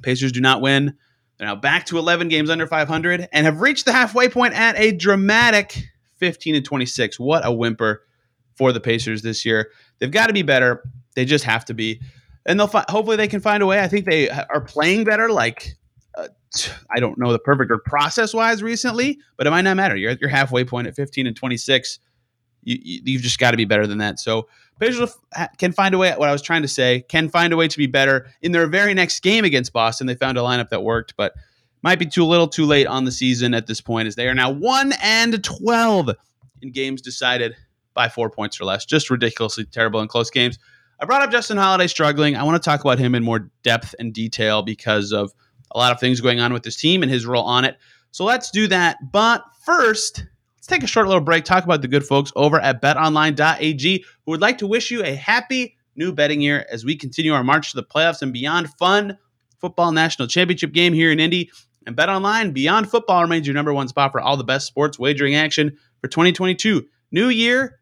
Pacers 0.03 0.33
do 0.33 0.41
not 0.41 0.61
win. 0.61 0.97
They're 1.39 1.47
now 1.47 1.55
back 1.55 1.87
to 1.87 1.99
11 1.99 2.29
games 2.29 2.51
under 2.51 2.67
500 2.67 3.29
and 3.33 3.47
have 3.47 3.61
reached 3.61 3.85
the 3.85 3.93
halfway 3.93 4.29
point 4.29 4.55
at 4.55 4.77
a 4.79 4.93
dramatic 4.93 5.85
15 6.17 6.57
and 6.57 6.65
26. 6.65 7.21
What 7.21 7.47
a 7.47 7.53
whimper 7.53 8.03
for 8.57 8.73
the 8.73 8.81
Pacers 8.81 9.23
this 9.23 9.45
year. 9.45 9.71
They've 9.99 10.11
got 10.11 10.27
to 10.27 10.33
be 10.33 10.43
better. 10.43 10.83
They 11.19 11.25
just 11.25 11.43
have 11.43 11.65
to 11.65 11.75
be, 11.75 12.01
and 12.47 12.61
they'll 12.61 12.69
fi- 12.69 12.85
hopefully 12.89 13.17
they 13.17 13.27
can 13.27 13.41
find 13.41 13.61
a 13.61 13.67
way. 13.67 13.81
I 13.81 13.89
think 13.89 14.07
they 14.07 14.31
are 14.31 14.61
playing 14.61 15.03
better. 15.03 15.33
Like 15.33 15.75
uh, 16.17 16.29
I 16.95 17.01
don't 17.01 17.19
know 17.19 17.33
the 17.33 17.41
perfect 17.41 17.73
or 17.73 17.79
process 17.79 18.33
wise 18.33 18.63
recently, 18.63 19.19
but 19.37 19.45
it 19.45 19.51
might 19.51 19.63
not 19.63 19.77
matter. 19.77 19.97
You're 19.97 20.13
at 20.13 20.21
your 20.21 20.31
halfway 20.31 20.65
point 20.65 20.87
at 20.87 20.95
15 20.95 21.27
and 21.27 21.35
26. 21.35 21.99
You, 22.63 22.79
you, 22.81 23.19
have 23.19 23.23
just 23.25 23.41
got 23.41 23.51
to 23.51 23.57
be 23.57 23.65
better 23.65 23.85
than 23.89 23.99
that. 23.99 24.21
So 24.21 24.47
Pacers 24.79 25.13
can 25.59 25.73
find 25.73 25.93
a 25.93 25.99
way. 25.99 26.15
What 26.17 26.29
I 26.29 26.33
was 26.33 26.41
trying 26.41 26.63
to 26.63 26.69
say 26.69 27.05
can 27.09 27.29
find 27.29 27.53
a 27.53 27.57
way 27.57 27.67
to 27.67 27.77
be 27.77 27.89
better 27.89 28.29
in 28.41 28.53
their 28.53 28.69
very 28.69 28.95
next 28.95 29.19
game 29.21 29.45
against 29.45 29.73
Boston. 29.73 30.07
They 30.07 30.15
found 30.15 30.39
a 30.39 30.43
lineup 30.43 30.69
that 30.69 30.85
worked, 30.85 31.15
but 31.17 31.35
might 31.83 31.99
be 31.99 32.07
too 32.07 32.25
little, 32.25 32.47
too 32.47 32.65
late 32.65 32.87
on 32.87 33.07
the 33.07 33.13
season 33.13 33.55
at 33.55 33.67
this 33.67 33.81
point, 33.81 34.07
as 34.07 34.15
they 34.15 34.29
are 34.29 34.35
now 34.35 34.53
one 34.53 34.93
and 35.03 35.43
12 35.43 36.11
in 36.63 36.71
games 36.71 37.03
decided 37.03 37.57
by 37.93 38.09
four 38.09 38.31
points 38.31 38.61
or 38.61 38.65
less. 38.65 38.85
Just 38.85 39.11
ridiculously 39.11 39.65
terrible 39.65 40.01
in 40.01 40.07
close 40.07 40.31
games. 40.31 40.57
I 41.01 41.05
brought 41.05 41.23
up 41.23 41.31
Justin 41.31 41.57
Holiday 41.57 41.87
struggling. 41.87 42.35
I 42.37 42.43
want 42.43 42.61
to 42.61 42.69
talk 42.69 42.81
about 42.81 42.99
him 42.99 43.15
in 43.15 43.23
more 43.23 43.51
depth 43.63 43.95
and 44.01 44.13
detail 44.13 44.63
because 44.63 45.13
of 45.13 45.33
a 45.71 45.79
lot 45.79 45.93
of 45.93 46.01
things 46.01 46.21
going 46.21 46.41
on 46.41 46.53
with 46.53 46.65
his 46.65 46.77
team 46.77 47.03
and 47.03 47.11
his 47.11 47.25
role 47.25 47.45
on 47.45 47.65
it. 47.65 47.79
So 48.11 48.25
let's 48.25 48.51
do 48.51 48.67
that. 48.67 48.97
But 49.13 49.45
first, 49.65 50.25
let's 50.57 50.67
take 50.67 50.83
a 50.83 50.89
short 50.89 51.07
little 51.07 51.21
break, 51.21 51.45
talk 51.45 51.63
about 51.63 51.83
the 51.83 51.89
good 51.89 52.05
folks 52.05 52.33
over 52.35 52.59
at 52.59 52.83
betonline.ag 52.83 54.05
who 54.25 54.31
would 54.31 54.41
like 54.41 54.59
to 54.59 54.67
wish 54.67 54.91
you 54.91 55.05
a 55.05 55.15
happy 55.15 55.77
new 55.95 56.13
betting 56.13 56.41
year 56.41 56.67
as 56.71 56.85
we 56.85 56.97
continue 56.97 57.33
our 57.33 57.45
march 57.45 57.71
to 57.71 57.77
the 57.77 57.85
playoffs 57.85 58.23
and 58.23 58.33
beyond 58.33 58.69
fun 58.71 59.17
football 59.61 59.93
national 59.93 60.27
championship 60.27 60.73
game 60.73 60.93
here 60.93 61.13
in 61.13 61.21
Indy. 61.21 61.51
And 61.87 61.97
BetOnline 61.97 62.53
Beyond 62.53 62.91
Football 62.91 63.23
remains 63.23 63.47
your 63.47 63.55
number 63.55 63.73
one 63.73 63.89
spot 63.89 64.13
for 64.13 64.21
all 64.21 64.37
the 64.37 64.45
best 64.45 64.67
sports 64.67 64.99
wagering 64.99 65.37
action 65.37 65.77
for 66.01 66.09
2022. 66.09 66.87
New 67.13 67.29
year, 67.29 67.79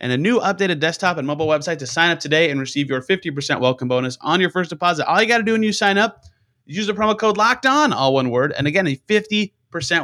and 0.00 0.12
a 0.12 0.16
new 0.16 0.38
updated 0.40 0.80
desktop 0.80 1.16
and 1.16 1.26
mobile 1.26 1.46
website 1.46 1.78
to 1.78 1.86
sign 1.86 2.10
up 2.10 2.20
today 2.20 2.50
and 2.50 2.60
receive 2.60 2.88
your 2.88 3.02
50% 3.02 3.60
welcome 3.60 3.88
bonus 3.88 4.16
on 4.20 4.40
your 4.40 4.50
first 4.50 4.70
deposit. 4.70 5.06
All 5.06 5.20
you 5.20 5.28
got 5.28 5.38
to 5.38 5.44
do 5.44 5.52
when 5.52 5.62
you 5.62 5.72
sign 5.72 5.98
up 5.98 6.22
is 6.66 6.76
use 6.76 6.86
the 6.86 6.92
promo 6.92 7.18
code 7.18 7.36
locked 7.36 7.66
on, 7.66 7.92
all 7.92 8.14
one 8.14 8.30
word. 8.30 8.52
And 8.56 8.66
again, 8.66 8.86
a 8.86 8.96
50% 8.96 9.52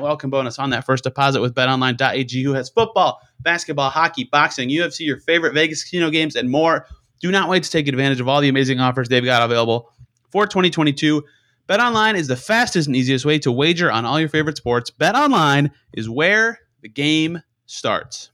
welcome 0.01 0.31
bonus 0.31 0.59
on 0.59 0.71
that 0.71 0.85
first 0.85 1.05
deposit 1.05 1.41
with 1.41 1.55
betonline.ag, 1.55 2.43
who 2.43 2.55
has 2.55 2.71
football, 2.71 3.21
basketball, 3.41 3.91
hockey, 3.91 4.25
boxing, 4.25 4.69
UFC, 4.69 5.01
your 5.01 5.19
favorite 5.19 5.55
Vegas 5.55 5.83
casino 5.83 6.11
games, 6.11 6.37
and 6.37 6.51
more. 6.51 6.87
Do 7.21 7.31
not 7.31 7.49
wait 7.49 7.63
to 7.63 7.71
take 7.71 7.89
advantage 7.89 8.21
of 8.21 8.29
all 8.29 8.41
the 8.41 8.49
amazing 8.49 8.81
offers 8.81 9.09
they've 9.09 9.25
got 9.25 9.43
available 9.43 9.91
for 10.31 10.47
2022. 10.47 11.23
BetOnline 11.69 12.17
is 12.17 12.27
the 12.27 12.37
fastest 12.37 12.89
and 12.89 12.97
easiest 12.97 13.25
way 13.25 13.39
to 13.39 13.51
wager 13.51 13.91
on 13.91 14.05
all 14.05 14.21
your 14.21 14.29
favorite 14.29 14.59
sports. 14.59 14.91
BetOnline 14.91 15.71
is 15.95 16.11
where 16.11 16.59
the 16.83 16.89
game 16.91 17.41
starts. 17.65 18.31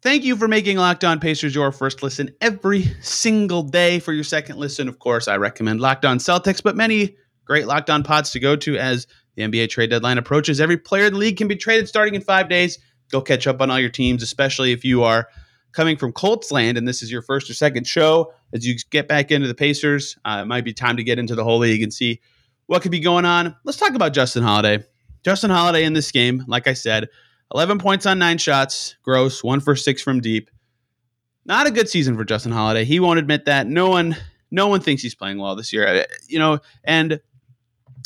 Thank 0.00 0.22
you 0.22 0.36
for 0.36 0.46
making 0.46 0.76
Locked 0.76 1.02
On 1.02 1.18
Pacers 1.18 1.56
your 1.56 1.72
first 1.72 2.04
listen 2.04 2.30
every 2.40 2.84
single 3.00 3.64
day. 3.64 3.98
For 3.98 4.12
your 4.12 4.22
second 4.22 4.56
listen, 4.56 4.86
of 4.86 5.00
course, 5.00 5.26
I 5.26 5.38
recommend 5.38 5.80
Locked 5.80 6.04
On 6.04 6.18
Celtics, 6.18 6.62
but 6.62 6.76
many 6.76 7.16
great 7.44 7.66
Locked 7.66 7.90
On 7.90 8.04
pods 8.04 8.30
to 8.30 8.38
go 8.38 8.54
to 8.54 8.78
as 8.78 9.08
the 9.34 9.42
NBA 9.42 9.70
trade 9.70 9.90
deadline 9.90 10.16
approaches. 10.16 10.60
Every 10.60 10.76
player 10.76 11.06
in 11.06 11.14
the 11.14 11.18
league 11.18 11.36
can 11.36 11.48
be 11.48 11.56
traded 11.56 11.88
starting 11.88 12.14
in 12.14 12.20
five 12.20 12.48
days. 12.48 12.78
Go 13.10 13.20
catch 13.20 13.48
up 13.48 13.60
on 13.60 13.72
all 13.72 13.80
your 13.80 13.90
teams, 13.90 14.22
especially 14.22 14.70
if 14.70 14.84
you 14.84 15.02
are 15.02 15.26
coming 15.72 15.96
from 15.96 16.12
Colts 16.12 16.52
land 16.52 16.78
and 16.78 16.86
this 16.86 17.02
is 17.02 17.10
your 17.10 17.22
first 17.22 17.50
or 17.50 17.54
second 17.54 17.84
show. 17.84 18.32
As 18.52 18.64
you 18.64 18.76
get 18.90 19.08
back 19.08 19.32
into 19.32 19.48
the 19.48 19.54
Pacers, 19.54 20.16
uh, 20.24 20.42
it 20.42 20.46
might 20.46 20.64
be 20.64 20.72
time 20.72 20.96
to 20.98 21.02
get 21.02 21.18
into 21.18 21.34
the 21.34 21.42
whole 21.42 21.58
league 21.58 21.82
and 21.82 21.92
see 21.92 22.20
what 22.66 22.82
could 22.82 22.92
be 22.92 23.00
going 23.00 23.24
on. 23.24 23.56
Let's 23.64 23.78
talk 23.78 23.94
about 23.94 24.14
Justin 24.14 24.44
Holiday. 24.44 24.84
Justin 25.24 25.50
Holiday 25.50 25.82
in 25.82 25.92
this 25.92 26.12
game, 26.12 26.44
like 26.46 26.68
I 26.68 26.74
said, 26.74 27.08
11 27.54 27.78
points 27.78 28.06
on 28.06 28.18
nine 28.18 28.38
shots, 28.38 28.96
gross, 29.02 29.42
one 29.42 29.60
for 29.60 29.74
six 29.74 30.02
from 30.02 30.20
deep. 30.20 30.50
Not 31.44 31.66
a 31.66 31.70
good 31.70 31.88
season 31.88 32.16
for 32.16 32.24
Justin 32.24 32.52
Holiday. 32.52 32.84
He 32.84 33.00
won't 33.00 33.18
admit 33.18 33.46
that. 33.46 33.66
No 33.66 33.88
one, 33.88 34.16
no 34.50 34.66
one 34.66 34.80
thinks 34.80 35.02
he's 35.02 35.14
playing 35.14 35.38
well 35.38 35.56
this 35.56 35.72
year. 35.72 35.86
Uh, 35.86 36.04
you 36.28 36.38
know, 36.38 36.60
and 36.84 37.20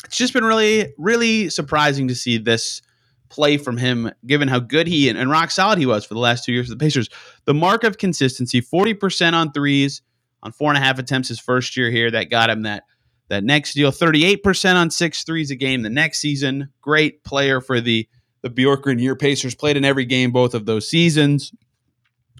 it's 0.05 0.15
just 0.15 0.33
been 0.33 0.45
really, 0.45 0.93
really 0.97 1.49
surprising 1.49 2.07
to 2.07 2.15
see 2.15 2.37
this 2.37 2.81
play 3.29 3.57
from 3.57 3.77
him, 3.77 4.11
given 4.25 4.47
how 4.47 4.59
good 4.59 4.87
he 4.87 5.09
and, 5.09 5.17
and 5.17 5.29
rock 5.29 5.51
solid 5.51 5.79
he 5.79 5.85
was 5.85 6.05
for 6.05 6.13
the 6.13 6.19
last 6.19 6.45
two 6.45 6.53
years 6.53 6.69
of 6.69 6.77
the 6.77 6.83
Pacers. 6.83 7.09
The 7.45 7.53
mark 7.53 7.83
of 7.83 7.97
consistency: 7.97 8.61
40% 8.61 9.33
on 9.33 9.51
threes 9.51 10.01
on 10.41 10.51
four 10.51 10.69
and 10.69 10.77
a 10.77 10.81
half 10.81 10.99
attempts 10.99 11.29
his 11.29 11.39
first 11.39 11.75
year 11.75 11.89
here. 11.89 12.11
That 12.11 12.29
got 12.29 12.49
him 12.49 12.61
that 12.61 12.83
that 13.29 13.43
next 13.43 13.73
deal. 13.73 13.91
38% 13.91 14.75
on 14.75 14.91
six 14.91 15.23
threes 15.23 15.49
a 15.51 15.55
game 15.55 15.81
the 15.81 15.89
next 15.89 16.19
season. 16.19 16.69
Great 16.81 17.23
player 17.23 17.59
for 17.59 17.81
the 17.81 18.07
the 18.43 18.49
Bjorkgren 18.49 19.01
year 19.01 19.15
Pacers 19.15 19.55
played 19.55 19.77
in 19.77 19.83
every 19.83 20.05
game 20.05 20.31
both 20.31 20.53
of 20.53 20.65
those 20.65 20.87
seasons. 20.87 21.51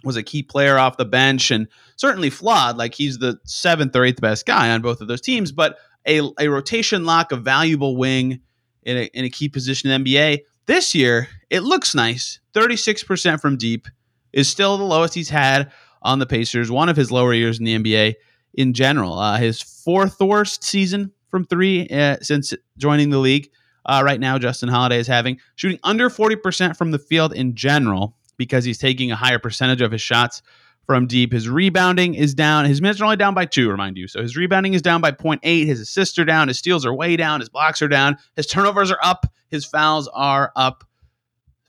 Was 0.03 0.17
a 0.17 0.23
key 0.23 0.43
player 0.43 0.77
off 0.77 0.97
the 0.97 1.05
bench 1.05 1.49
and 1.49 1.67
certainly 1.95 2.29
flawed. 2.29 2.77
Like 2.77 2.93
he's 2.93 3.17
the 3.17 3.39
seventh 3.45 3.95
or 3.95 4.03
eighth 4.03 4.21
best 4.21 4.45
guy 4.45 4.69
on 4.69 4.81
both 4.81 4.99
of 4.99 5.07
those 5.07 5.21
teams, 5.21 5.51
but 5.51 5.77
a, 6.05 6.21
a 6.39 6.49
rotation 6.49 7.05
lock, 7.05 7.31
a 7.31 7.37
valuable 7.37 7.95
wing, 7.95 8.41
in 8.85 8.97
a, 8.97 9.03
in 9.13 9.25
a 9.25 9.29
key 9.29 9.49
position 9.49 9.89
in 9.89 10.03
NBA. 10.03 10.39
This 10.65 10.95
year, 10.95 11.27
it 11.49 11.61
looks 11.61 11.95
nice. 11.95 12.39
36% 12.53 13.41
from 13.41 13.57
deep 13.57 13.87
is 14.31 14.47
still 14.47 14.77
the 14.77 14.83
lowest 14.83 15.13
he's 15.13 15.29
had 15.29 15.71
on 16.01 16.19
the 16.19 16.25
Pacers, 16.25 16.71
one 16.71 16.89
of 16.89 16.97
his 16.97 17.11
lower 17.11 17.33
years 17.33 17.59
in 17.59 17.65
the 17.65 17.77
NBA 17.77 18.15
in 18.53 18.73
general. 18.73 19.17
Uh, 19.17 19.37
his 19.37 19.61
fourth 19.61 20.19
worst 20.19 20.63
season 20.63 21.11
from 21.29 21.45
three 21.45 21.87
uh, 21.87 22.17
since 22.21 22.53
joining 22.77 23.09
the 23.09 23.19
league. 23.19 23.49
Uh, 23.85 24.01
right 24.03 24.19
now, 24.19 24.37
Justin 24.37 24.69
Holiday 24.69 24.99
is 24.99 25.07
having 25.07 25.39
shooting 25.55 25.79
under 25.83 26.09
40% 26.09 26.77
from 26.77 26.91
the 26.91 26.99
field 26.99 27.33
in 27.33 27.55
general 27.55 28.15
because 28.37 28.65
he's 28.65 28.77
taking 28.77 29.11
a 29.11 29.15
higher 29.15 29.39
percentage 29.39 29.81
of 29.81 29.91
his 29.91 30.01
shots 30.01 30.41
from 30.85 31.07
deep. 31.07 31.31
His 31.31 31.47
rebounding 31.47 32.13
is 32.13 32.33
down. 32.33 32.65
His 32.65 32.81
minutes 32.81 32.99
are 33.01 33.05
only 33.05 33.15
down 33.15 33.33
by 33.33 33.45
two, 33.45 33.69
remind 33.69 33.97
you. 33.97 34.07
So 34.07 34.21
his 34.21 34.35
rebounding 34.35 34.73
is 34.73 34.81
down 34.81 35.01
by 35.01 35.11
0.8. 35.11 35.65
His 35.65 35.79
assists 35.79 36.17
are 36.19 36.25
down. 36.25 36.47
His 36.47 36.59
steals 36.59 36.85
are 36.85 36.93
way 36.93 37.15
down. 37.15 37.39
His 37.39 37.49
blocks 37.49 37.81
are 37.81 37.87
down. 37.87 38.17
His 38.35 38.47
turnovers 38.47 38.91
are 38.91 38.99
up. 39.01 39.25
His 39.49 39.65
fouls 39.65 40.09
are 40.13 40.51
up. 40.55 40.83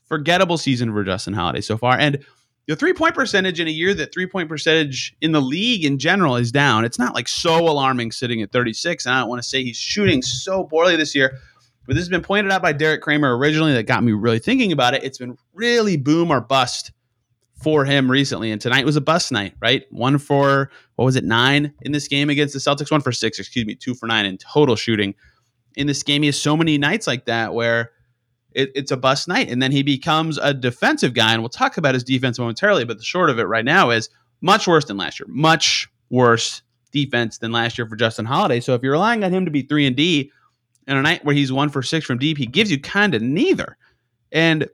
Forgettable 0.05 0.57
season 0.57 0.91
for 0.91 1.03
Justin 1.03 1.33
Holiday 1.33 1.61
so 1.61 1.77
far. 1.77 1.97
And 1.97 2.23
the 2.67 2.75
three 2.75 2.93
point 2.93 3.15
percentage 3.15 3.59
in 3.59 3.67
a 3.67 3.71
year 3.71 3.93
that 3.93 4.13
three 4.13 4.27
point 4.27 4.49
percentage 4.49 5.15
in 5.21 5.31
the 5.31 5.41
league 5.41 5.85
in 5.85 5.97
general 5.97 6.35
is 6.35 6.51
down. 6.51 6.83
It's 6.83 6.99
not 6.99 7.15
like 7.15 7.27
so 7.27 7.69
alarming 7.69 8.11
sitting 8.11 8.41
at 8.41 8.51
36. 8.51 9.05
And 9.05 9.15
I 9.15 9.19
don't 9.19 9.29
want 9.29 9.41
to 9.41 9.47
say 9.47 9.63
he's 9.63 9.77
shooting 9.77 10.21
so 10.21 10.63
poorly 10.63 10.95
this 10.95 11.15
year. 11.15 11.37
But 11.85 11.95
this 11.95 12.01
has 12.01 12.09
been 12.09 12.21
pointed 12.21 12.51
out 12.51 12.61
by 12.61 12.73
Derek 12.73 13.01
Kramer 13.01 13.37
originally 13.37 13.73
that 13.73 13.83
got 13.83 14.03
me 14.03 14.11
really 14.11 14.39
thinking 14.39 14.71
about 14.71 14.93
it. 14.93 15.03
It's 15.03 15.17
been 15.17 15.37
really 15.53 15.97
boom 15.97 16.31
or 16.31 16.41
bust 16.41 16.91
for 17.61 17.85
him 17.85 18.09
recently. 18.09 18.51
And 18.51 18.59
tonight 18.59 18.85
was 18.85 18.95
a 18.95 19.01
bust 19.01 19.31
night, 19.31 19.53
right? 19.61 19.83
One 19.91 20.17
for, 20.17 20.71
what 20.95 21.05
was 21.05 21.15
it, 21.15 21.23
nine 21.23 21.73
in 21.81 21.91
this 21.91 22.07
game 22.07 22.29
against 22.29 22.53
the 22.53 22.59
Celtics? 22.59 22.91
One 22.91 23.01
for 23.01 23.11
six, 23.11 23.39
excuse 23.39 23.65
me, 23.65 23.75
two 23.75 23.93
for 23.93 24.07
nine 24.07 24.25
in 24.25 24.37
total 24.37 24.75
shooting. 24.75 25.15
In 25.75 25.87
this 25.87 26.03
game, 26.03 26.21
he 26.21 26.27
has 26.27 26.41
so 26.41 26.57
many 26.57 26.77
nights 26.77 27.07
like 27.07 27.25
that 27.25 27.53
where 27.53 27.91
it, 28.51 28.71
it's 28.75 28.91
a 28.91 28.97
bust 28.97 29.27
night. 29.27 29.49
And 29.49 29.61
then 29.61 29.71
he 29.71 29.83
becomes 29.83 30.37
a 30.37 30.53
defensive 30.53 31.13
guy. 31.13 31.33
And 31.33 31.41
we'll 31.41 31.49
talk 31.49 31.77
about 31.77 31.93
his 31.93 32.03
defense 32.03 32.39
momentarily. 32.39 32.85
But 32.85 32.97
the 32.97 33.03
short 33.03 33.29
of 33.29 33.39
it 33.39 33.43
right 33.43 33.65
now 33.65 33.91
is 33.91 34.09
much 34.41 34.67
worse 34.67 34.85
than 34.85 34.97
last 34.97 35.19
year. 35.19 35.27
Much 35.29 35.87
worse 36.09 36.61
defense 36.91 37.37
than 37.37 37.51
last 37.51 37.77
year 37.77 37.87
for 37.87 37.95
Justin 37.95 38.25
Holiday. 38.25 38.59
So 38.59 38.73
if 38.73 38.81
you're 38.81 38.93
relying 38.93 39.23
on 39.23 39.33
him 39.33 39.45
to 39.45 39.51
be 39.51 39.61
3 39.61 39.87
and 39.87 39.95
D, 39.95 40.31
in 40.87 40.97
a 40.97 41.01
night 41.01 41.25
where 41.25 41.35
he's 41.35 41.51
one 41.51 41.69
for 41.69 41.81
six 41.81 42.05
from 42.05 42.17
deep, 42.17 42.37
he 42.37 42.45
gives 42.45 42.71
you 42.71 42.79
kind 42.79 43.15
of 43.15 43.21
neither. 43.21 43.77
And 44.31 44.67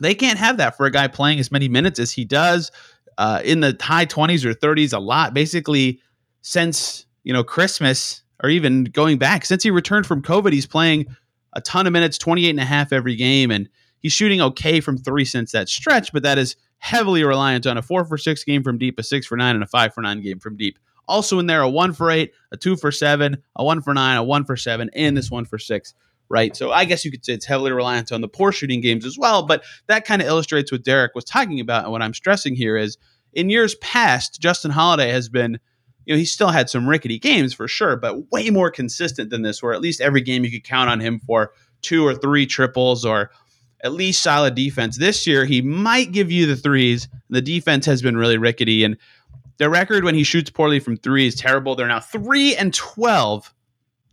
they 0.00 0.14
can't 0.14 0.38
have 0.38 0.58
that 0.58 0.76
for 0.76 0.86
a 0.86 0.90
guy 0.90 1.08
playing 1.08 1.38
as 1.40 1.50
many 1.50 1.68
minutes 1.68 1.98
as 1.98 2.12
he 2.12 2.24
does 2.24 2.70
uh, 3.18 3.40
in 3.44 3.60
the 3.60 3.76
high 3.80 4.06
20s 4.06 4.44
or 4.44 4.54
30s 4.54 4.92
a 4.92 4.98
lot, 4.98 5.34
basically 5.34 6.00
since, 6.42 7.06
you 7.22 7.32
know, 7.32 7.44
Christmas 7.44 8.22
or 8.42 8.50
even 8.50 8.84
going 8.84 9.18
back. 9.18 9.44
Since 9.44 9.62
he 9.62 9.70
returned 9.70 10.06
from 10.06 10.22
COVID, 10.22 10.52
he's 10.52 10.66
playing 10.66 11.06
a 11.52 11.60
ton 11.60 11.86
of 11.86 11.92
minutes, 11.92 12.18
28 12.18 12.50
and 12.50 12.60
a 12.60 12.64
half 12.64 12.92
every 12.92 13.16
game. 13.16 13.50
And 13.50 13.68
he's 13.98 14.12
shooting 14.12 14.40
okay 14.40 14.80
from 14.80 14.96
three 14.96 15.24
since 15.24 15.52
that 15.52 15.68
stretch, 15.68 16.12
but 16.12 16.22
that 16.22 16.38
is 16.38 16.56
heavily 16.78 17.24
reliant 17.24 17.66
on 17.66 17.76
a 17.76 17.82
four 17.82 18.04
for 18.04 18.16
six 18.16 18.42
game 18.44 18.62
from 18.62 18.78
deep, 18.78 18.98
a 18.98 19.02
six 19.02 19.26
for 19.26 19.36
nine, 19.36 19.54
and 19.54 19.62
a 19.62 19.66
five 19.66 19.92
for 19.92 20.00
nine 20.00 20.22
game 20.22 20.38
from 20.38 20.56
deep. 20.56 20.78
Also 21.10 21.38
in 21.38 21.46
there, 21.46 21.60
a 21.60 21.68
one 21.68 21.92
for 21.92 22.10
eight, 22.10 22.32
a 22.52 22.56
two 22.56 22.76
for 22.76 22.90
seven, 22.90 23.42
a 23.56 23.64
one 23.64 23.82
for 23.82 23.92
nine, 23.92 24.16
a 24.16 24.22
one 24.22 24.44
for 24.44 24.56
seven, 24.56 24.90
and 24.94 25.16
this 25.16 25.30
one 25.30 25.44
for 25.44 25.58
six 25.58 25.94
right? 26.30 26.56
So 26.56 26.70
I 26.70 26.86
guess 26.86 27.04
you 27.04 27.10
could 27.10 27.24
say 27.24 27.34
it's 27.34 27.44
heavily 27.44 27.72
reliant 27.72 28.12
on 28.12 28.20
the 28.22 28.28
poor 28.28 28.52
shooting 28.52 28.80
games 28.80 29.04
as 29.04 29.18
well. 29.18 29.42
But 29.42 29.64
that 29.88 30.06
kind 30.06 30.22
of 30.22 30.28
illustrates 30.28 30.72
what 30.72 30.84
Derek 30.84 31.14
was 31.14 31.24
talking 31.24 31.60
about. 31.60 31.82
And 31.82 31.92
what 31.92 32.02
I'm 32.02 32.14
stressing 32.14 32.54
here 32.54 32.76
is 32.76 32.96
in 33.32 33.50
years 33.50 33.74
past, 33.76 34.40
Justin 34.40 34.70
Holiday 34.70 35.10
has 35.10 35.28
been, 35.28 35.58
you 36.06 36.14
know, 36.14 36.18
he 36.18 36.24
still 36.24 36.48
had 36.48 36.70
some 36.70 36.88
rickety 36.88 37.18
games 37.18 37.52
for 37.52 37.68
sure, 37.68 37.96
but 37.96 38.30
way 38.30 38.48
more 38.48 38.70
consistent 38.70 39.30
than 39.30 39.42
this, 39.42 39.62
where 39.62 39.72
at 39.72 39.80
least 39.80 40.00
every 40.00 40.20
game 40.20 40.44
you 40.44 40.50
could 40.50 40.64
count 40.64 40.88
on 40.88 41.00
him 41.00 41.20
for 41.20 41.52
two 41.82 42.06
or 42.06 42.14
three 42.14 42.46
triples 42.46 43.04
or 43.04 43.30
at 43.82 43.92
least 43.92 44.22
solid 44.22 44.54
defense. 44.54 44.98
This 44.98 45.26
year, 45.26 45.44
he 45.44 45.62
might 45.62 46.12
give 46.12 46.30
you 46.30 46.46
the 46.46 46.56
threes. 46.56 47.08
The 47.28 47.42
defense 47.42 47.86
has 47.86 48.02
been 48.02 48.16
really 48.16 48.38
rickety. 48.38 48.84
And 48.84 48.96
their 49.60 49.68
record 49.68 50.04
when 50.04 50.14
he 50.14 50.22
shoots 50.22 50.48
poorly 50.48 50.80
from 50.80 50.96
three 50.96 51.26
is 51.26 51.34
terrible. 51.34 51.74
They're 51.74 51.86
now 51.86 52.00
three 52.00 52.56
and 52.56 52.72
12 52.72 53.52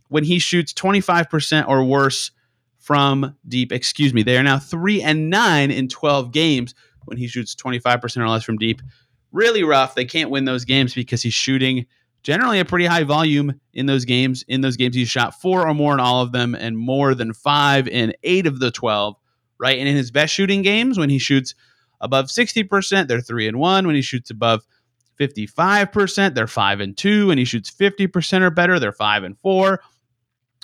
when 0.08 0.22
he 0.22 0.38
shoots 0.38 0.74
25% 0.74 1.66
or 1.66 1.82
worse 1.84 2.32
from 2.76 3.34
deep. 3.48 3.72
Excuse 3.72 4.12
me. 4.12 4.22
They 4.22 4.36
are 4.36 4.42
now 4.42 4.58
3 4.58 5.02
and 5.02 5.30
9 5.30 5.70
in 5.70 5.88
12 5.88 6.32
games 6.32 6.74
when 7.06 7.16
he 7.16 7.26
shoots 7.26 7.54
25% 7.54 8.18
or 8.18 8.28
less 8.28 8.44
from 8.44 8.58
deep. 8.58 8.82
Really 9.32 9.64
rough. 9.64 9.94
They 9.94 10.04
can't 10.04 10.28
win 10.28 10.44
those 10.44 10.66
games 10.66 10.92
because 10.92 11.22
he's 11.22 11.32
shooting 11.32 11.86
generally 12.22 12.60
a 12.60 12.66
pretty 12.66 12.84
high 12.84 13.04
volume 13.04 13.58
in 13.72 13.86
those 13.86 14.04
games. 14.04 14.44
In 14.48 14.60
those 14.60 14.76
games, 14.76 14.96
he's 14.96 15.08
shot 15.08 15.40
four 15.40 15.66
or 15.66 15.72
more 15.72 15.94
in 15.94 16.00
all 16.00 16.20
of 16.20 16.32
them 16.32 16.54
and 16.54 16.76
more 16.76 17.14
than 17.14 17.32
five 17.32 17.88
in 17.88 18.12
eight 18.22 18.46
of 18.46 18.60
the 18.60 18.70
12, 18.70 19.16
right? 19.58 19.78
And 19.78 19.88
in 19.88 19.96
his 19.96 20.10
best 20.10 20.34
shooting 20.34 20.60
games, 20.60 20.98
when 20.98 21.08
he 21.08 21.18
shoots 21.18 21.54
above 22.02 22.26
60%, 22.26 23.08
they're 23.08 23.22
three 23.22 23.48
and 23.48 23.58
one. 23.58 23.86
When 23.86 23.96
he 23.96 24.02
shoots 24.02 24.30
above 24.30 24.66
55%, 25.18 26.34
they're 26.34 26.46
five 26.46 26.80
and 26.80 26.96
two. 26.96 27.30
and 27.30 27.38
he 27.38 27.44
shoots 27.44 27.70
50% 27.70 28.42
or 28.42 28.50
better, 28.50 28.78
they're 28.78 28.92
five 28.92 29.24
and 29.24 29.38
four 29.38 29.80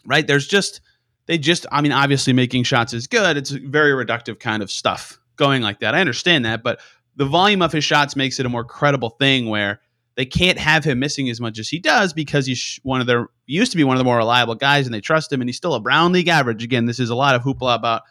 right? 0.06 0.26
There's 0.26 0.46
just 0.46 0.80
they 1.26 1.38
just 1.38 1.66
I 1.72 1.80
mean 1.80 1.92
obviously 1.92 2.32
making 2.32 2.64
shots 2.64 2.92
is 2.92 3.06
good. 3.06 3.36
It's 3.36 3.52
a 3.52 3.58
very 3.60 3.92
reductive 3.92 4.38
kind 4.38 4.62
of 4.62 4.70
stuff 4.70 5.18
going 5.36 5.62
like 5.62 5.80
that. 5.80 5.94
I 5.94 6.00
understand 6.00 6.44
that, 6.44 6.62
but 6.62 6.80
the 7.16 7.26
volume 7.26 7.62
of 7.62 7.72
his 7.72 7.84
shots 7.84 8.16
makes 8.16 8.40
it 8.40 8.46
a 8.46 8.48
more 8.48 8.64
credible 8.64 9.10
thing 9.10 9.48
where 9.48 9.80
they 10.16 10.24
can't 10.24 10.58
have 10.58 10.84
him 10.84 11.00
missing 11.00 11.28
as 11.28 11.40
much 11.40 11.58
as 11.58 11.68
he 11.68 11.80
does 11.80 12.12
because 12.12 12.46
he's 12.46 12.78
one 12.82 13.00
of 13.00 13.06
their 13.06 13.28
used 13.46 13.72
to 13.72 13.76
be 13.76 13.84
one 13.84 13.96
of 13.96 13.98
the 13.98 14.04
more 14.04 14.16
reliable 14.16 14.54
guys 14.54 14.86
and 14.86 14.94
they 14.94 15.00
trust 15.00 15.32
him 15.32 15.40
and 15.40 15.48
he's 15.48 15.56
still 15.56 15.74
a 15.74 15.80
Brown 15.80 16.12
league 16.12 16.28
average. 16.28 16.62
Again, 16.62 16.86
this 16.86 17.00
is 17.00 17.10
a 17.10 17.14
lot 17.14 17.34
of 17.34 17.42
hoopla 17.42 17.74
about 17.74 18.02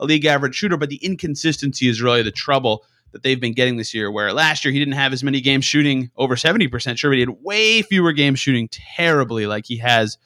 a 0.00 0.04
league 0.04 0.24
average 0.24 0.54
shooter, 0.54 0.76
but 0.76 0.88
the 0.88 0.96
inconsistency 0.96 1.88
is 1.88 2.02
really 2.02 2.22
the 2.22 2.32
trouble 2.32 2.84
that 3.12 3.22
they've 3.22 3.40
been 3.40 3.52
getting 3.52 3.76
this 3.76 3.94
year. 3.94 4.10
Where 4.10 4.32
last 4.32 4.64
year 4.64 4.72
he 4.72 4.78
didn't 4.78 4.94
have 4.94 5.12
as 5.12 5.22
many 5.22 5.40
games 5.40 5.64
shooting 5.64 6.10
over 6.16 6.34
70%, 6.36 6.98
sure, 6.98 7.10
but 7.10 7.14
he 7.14 7.20
had 7.20 7.30
way 7.42 7.82
fewer 7.82 8.12
games 8.12 8.40
shooting 8.40 8.68
terribly 8.70 9.46
like 9.46 9.66
he 9.66 9.78
has 9.78 10.18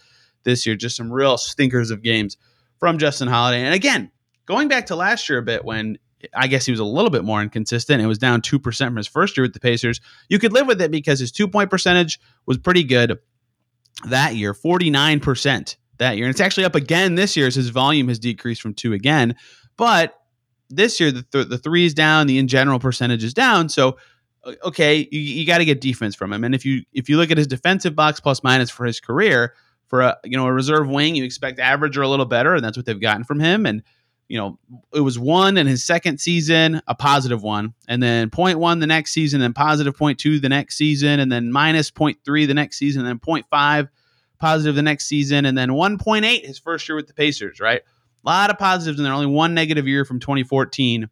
this 0.45 0.67
year. 0.67 0.77
Just 0.77 0.97
some 0.97 1.13
real 1.13 1.39
stinkers 1.39 1.91
of 1.91 2.03
games 2.03 2.37
from 2.79 2.99
Justin 2.99 3.29
Holiday. 3.29 3.63
And 3.63 3.75
again, 3.75 4.11
going 4.47 4.69
back 4.69 4.87
to 4.87 4.97
last 4.97 5.29
year 5.29 5.39
a 5.39 5.43
bit 5.43 5.65
when 5.65 5.99
I 6.35 6.47
guess 6.47 6.65
he 6.65 6.73
was 6.73 6.81
a 6.81 6.85
little 6.85 7.11
bit 7.11 7.25
more 7.25 7.43
inconsistent. 7.43 8.03
It 8.03 8.07
was 8.07 8.19
down 8.19 8.41
2% 8.41 8.79
from 8.79 8.97
his 8.97 9.07
first 9.07 9.37
year 9.37 9.45
with 9.45 9.53
the 9.53 9.61
Pacers. 9.61 10.01
You 10.29 10.39
could 10.39 10.53
live 10.53 10.67
with 10.67 10.81
it 10.81 10.91
because 10.91 11.21
his 11.21 11.31
two 11.31 11.49
point 11.49 11.71
percentage 11.71 12.19
was 12.47 12.59
pretty 12.59 12.85
good 12.85 13.19
that 14.09 14.35
year, 14.35 14.55
49% 14.55 15.77
that 15.99 16.17
year. 16.17 16.27
And 16.27 16.31
it's 16.31 16.41
actually 16.41 16.65
up 16.65 16.75
again 16.75 17.15
this 17.15 17.37
year 17.37 17.47
as 17.47 17.55
his 17.55 17.69
volume 17.69 18.09
has 18.09 18.19
decreased 18.19 18.63
from 18.63 18.75
two 18.75 18.93
again. 18.93 19.37
But 19.77 20.19
this 20.69 21.01
year, 21.01 21.13
the, 21.13 21.23
th- 21.23 21.49
the 21.49 21.59
three 21.59 21.87
is 21.87 21.95
down, 21.95 22.27
the 22.27 22.39
in 22.39 22.49
general 22.49 22.79
percentage 22.79 23.25
is 23.25 23.35
down. 23.35 23.69
So, 23.69 23.97
uh, 24.45 24.53
okay, 24.65 25.09
you, 25.11 25.21
you 25.21 25.47
got 25.47 25.59
to 25.59 25.65
get 25.65 25.81
defense 25.81 26.15
from 26.15 26.33
him. 26.33 26.45
And 26.45 26.55
if 26.55 26.65
you 26.65 26.83
if 26.93 27.09
you 27.09 27.17
look 27.17 27.31
at 27.31 27.39
his 27.39 27.47
defensive 27.47 27.95
box 27.95 28.21
plus 28.21 28.43
minus 28.43 28.71
for 28.71 28.85
his 28.85 29.01
career, 29.01 29.55
for 29.89 30.01
a 30.03 30.17
you 30.25 30.37
know 30.37 30.47
a 30.47 30.53
reserve 30.53 30.89
wing, 30.89 31.15
you 31.15 31.25
expect 31.25 31.59
average 31.59 31.97
or 31.97 32.03
a 32.03 32.09
little 32.09 32.27
better, 32.27 32.55
and 32.55 32.65
that's 32.65 32.77
what 32.77 32.87
they've 32.87 33.01
gotten 33.01 33.25
from 33.25 33.41
him. 33.41 33.67
And 33.67 33.83
you 34.29 34.39
know, 34.39 34.59
it 34.93 35.01
was 35.01 35.19
one 35.19 35.57
in 35.57 35.69
his 35.69 35.85
second 35.85 36.19
season, 36.19 36.83
a 36.89 36.95
positive 36.95 37.43
one, 37.43 37.75
and 37.87 38.03
then 38.03 38.29
one 38.35 38.81
the 38.81 38.87
next 38.87 39.13
season, 39.13 39.41
then 39.41 39.53
positive 39.53 39.95
two 40.19 40.41
the 40.41 40.49
next 40.49 40.77
season, 40.77 41.21
and 41.21 41.31
then 41.31 41.53
minus 41.53 41.93
three 42.25 42.47
the 42.47 42.55
next 42.55 42.79
season, 42.79 43.07
and 43.07 43.21
then 43.21 43.43
five 43.51 43.89
positive 44.39 44.75
the 44.75 44.83
next 44.83 45.07
season, 45.07 45.47
and 45.47 45.57
then 45.57 45.71
1.8 45.71 46.45
his 46.45 46.59
first 46.59 46.89
year 46.89 46.97
with 46.97 47.07
the 47.07 47.15
Pacers, 47.15 47.61
right? 47.61 47.83
A 48.27 48.31
lot 48.31 48.51
of 48.51 48.59
positives, 48.59 48.99
and 48.99 49.07
then 49.07 49.13
only 49.13 49.27
one 49.27 49.55
negative 49.55 49.87
year 49.87 50.05
from 50.05 50.19
2014 50.19 51.09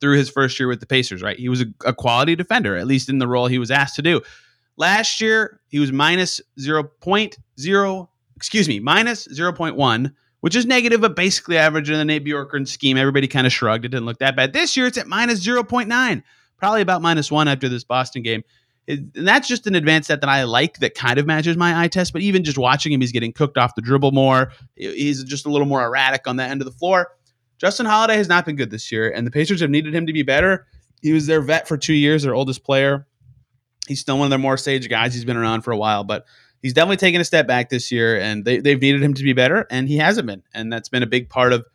through 0.00 0.16
his 0.16 0.28
first 0.28 0.60
year 0.60 0.68
with 0.68 0.80
the 0.80 0.86
Pacers, 0.86 1.22
right? 1.22 1.38
He 1.38 1.48
was 1.48 1.62
a, 1.62 1.66
a 1.86 1.94
quality 1.94 2.36
defender, 2.36 2.76
at 2.76 2.86
least 2.86 3.08
in 3.08 3.18
the 3.18 3.26
role 3.26 3.46
he 3.46 3.58
was 3.58 3.70
asked 3.70 3.96
to 3.96 4.02
do. 4.02 4.20
Last 4.76 5.20
year, 5.20 5.60
he 5.68 5.78
was 5.78 5.90
minus 5.90 6.40
0.0, 6.60 8.08
excuse 8.36 8.68
me, 8.68 8.78
minus 8.78 9.26
0.1, 9.26 10.12
which 10.40 10.54
is 10.54 10.66
negative, 10.66 11.00
but 11.00 11.16
basically 11.16 11.56
average 11.56 11.90
in 11.90 11.96
the 11.96 12.04
Nate 12.04 12.24
Bjorkgren 12.24 12.68
scheme. 12.68 12.96
Everybody 12.96 13.26
kind 13.26 13.46
of 13.46 13.52
shrugged. 13.52 13.84
It 13.84 13.88
didn't 13.88 14.06
look 14.06 14.18
that 14.18 14.36
bad. 14.36 14.52
This 14.52 14.76
year, 14.76 14.86
it's 14.86 14.98
at 14.98 15.08
minus 15.08 15.44
0.9, 15.44 16.22
probably 16.58 16.80
about 16.82 17.02
minus 17.02 17.32
one 17.32 17.48
after 17.48 17.68
this 17.68 17.84
Boston 17.84 18.22
game. 18.22 18.44
And 18.88 19.12
that's 19.14 19.46
just 19.46 19.66
an 19.66 19.74
advanced 19.74 20.08
set 20.08 20.22
that 20.22 20.30
I 20.30 20.44
like 20.44 20.78
that 20.78 20.94
kind 20.94 21.18
of 21.18 21.26
matches 21.26 21.56
my 21.56 21.82
eye 21.82 21.88
test. 21.88 22.12
But 22.12 22.22
even 22.22 22.42
just 22.42 22.56
watching 22.56 22.90
him, 22.92 23.00
he's 23.00 23.12
getting 23.12 23.32
cooked 23.32 23.58
off 23.58 23.74
the 23.74 23.82
dribble 23.82 24.12
more. 24.12 24.50
He's 24.76 25.22
just 25.24 25.44
a 25.44 25.50
little 25.50 25.66
more 25.66 25.84
erratic 25.84 26.26
on 26.26 26.36
that 26.36 26.50
end 26.50 26.62
of 26.62 26.64
the 26.64 26.72
floor. 26.72 27.08
Justin 27.58 27.86
Holiday 27.86 28.16
has 28.16 28.28
not 28.28 28.46
been 28.46 28.56
good 28.56 28.70
this 28.70 28.90
year, 28.90 29.10
and 29.10 29.26
the 29.26 29.30
Pacers 29.30 29.60
have 29.60 29.70
needed 29.70 29.94
him 29.94 30.06
to 30.06 30.12
be 30.12 30.22
better. 30.22 30.66
He 31.02 31.12
was 31.12 31.26
their 31.26 31.40
vet 31.40 31.68
for 31.68 31.76
two 31.76 31.92
years, 31.92 32.22
their 32.22 32.34
oldest 32.34 32.64
player. 32.64 33.06
He's 33.86 34.00
still 34.00 34.16
one 34.18 34.26
of 34.26 34.30
their 34.30 34.38
more 34.38 34.56
sage 34.56 34.88
guys. 34.88 35.12
He's 35.12 35.24
been 35.24 35.36
around 35.36 35.62
for 35.62 35.72
a 35.72 35.76
while, 35.76 36.04
but 36.04 36.24
he's 36.62 36.72
definitely 36.72 36.98
taken 36.98 37.20
a 37.20 37.24
step 37.24 37.46
back 37.46 37.68
this 37.68 37.92
year, 37.92 38.18
and 38.18 38.44
they, 38.44 38.58
they've 38.58 38.80
needed 38.80 39.02
him 39.02 39.14
to 39.14 39.22
be 39.22 39.32
better, 39.32 39.66
and 39.70 39.88
he 39.88 39.98
hasn't 39.98 40.26
been, 40.26 40.42
and 40.54 40.72
that's 40.72 40.88
been 40.88 41.02
a 41.02 41.06
big 41.06 41.28
part 41.28 41.52
of 41.52 41.66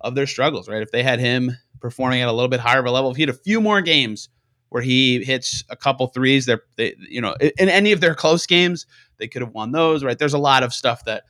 of 0.00 0.14
their 0.16 0.26
struggles, 0.26 0.68
right? 0.68 0.82
If 0.82 0.90
they 0.90 1.02
had 1.04 1.20
him 1.20 1.56
performing 1.80 2.22
at 2.22 2.28
a 2.28 2.32
little 2.32 2.48
bit 2.48 2.58
higher 2.60 2.80
of 2.80 2.86
a 2.86 2.90
level, 2.90 3.10
if 3.10 3.16
he 3.16 3.22
had 3.22 3.30
a 3.30 3.34
few 3.34 3.60
more 3.60 3.80
games 3.80 4.28
where 4.72 4.82
he 4.82 5.22
hits 5.22 5.62
a 5.68 5.76
couple 5.76 6.06
threes, 6.06 6.46
they're 6.46 6.62
they, 6.76 6.94
you 6.98 7.20
know 7.20 7.34
in 7.40 7.68
any 7.68 7.92
of 7.92 8.00
their 8.00 8.14
close 8.14 8.46
games 8.46 8.86
they 9.18 9.28
could 9.28 9.42
have 9.42 9.52
won 9.52 9.72
those, 9.72 10.02
right? 10.02 10.18
There's 10.18 10.32
a 10.32 10.38
lot 10.38 10.62
of 10.62 10.72
stuff 10.72 11.04
that 11.04 11.24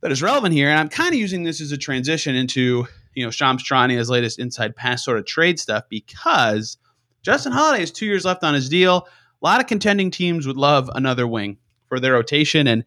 that 0.00 0.10
is 0.10 0.22
relevant 0.22 0.54
here. 0.54 0.68
And 0.68 0.78
I'm 0.78 0.88
kind 0.88 1.14
of 1.14 1.20
using 1.20 1.44
this 1.44 1.60
as 1.60 1.72
a 1.72 1.76
transition 1.76 2.34
into, 2.34 2.86
you 3.14 3.24
know, 3.24 3.30
Shams 3.30 3.62
Charania's 3.62 4.10
latest 4.10 4.38
inside 4.38 4.74
pass 4.74 5.04
sort 5.04 5.18
of 5.18 5.24
trade 5.24 5.60
stuff 5.60 5.84
because 5.88 6.78
Justin 7.22 7.52
Holiday 7.52 7.80
has 7.80 7.92
two 7.92 8.06
years 8.06 8.24
left 8.24 8.42
on 8.42 8.54
his 8.54 8.68
deal. 8.68 9.06
A 9.42 9.46
lot 9.46 9.60
of 9.60 9.66
contending 9.66 10.10
teams 10.10 10.46
would 10.46 10.56
love 10.56 10.90
another 10.94 11.26
wing 11.26 11.58
for 11.86 12.00
their 12.00 12.14
rotation. 12.14 12.66
And, 12.66 12.84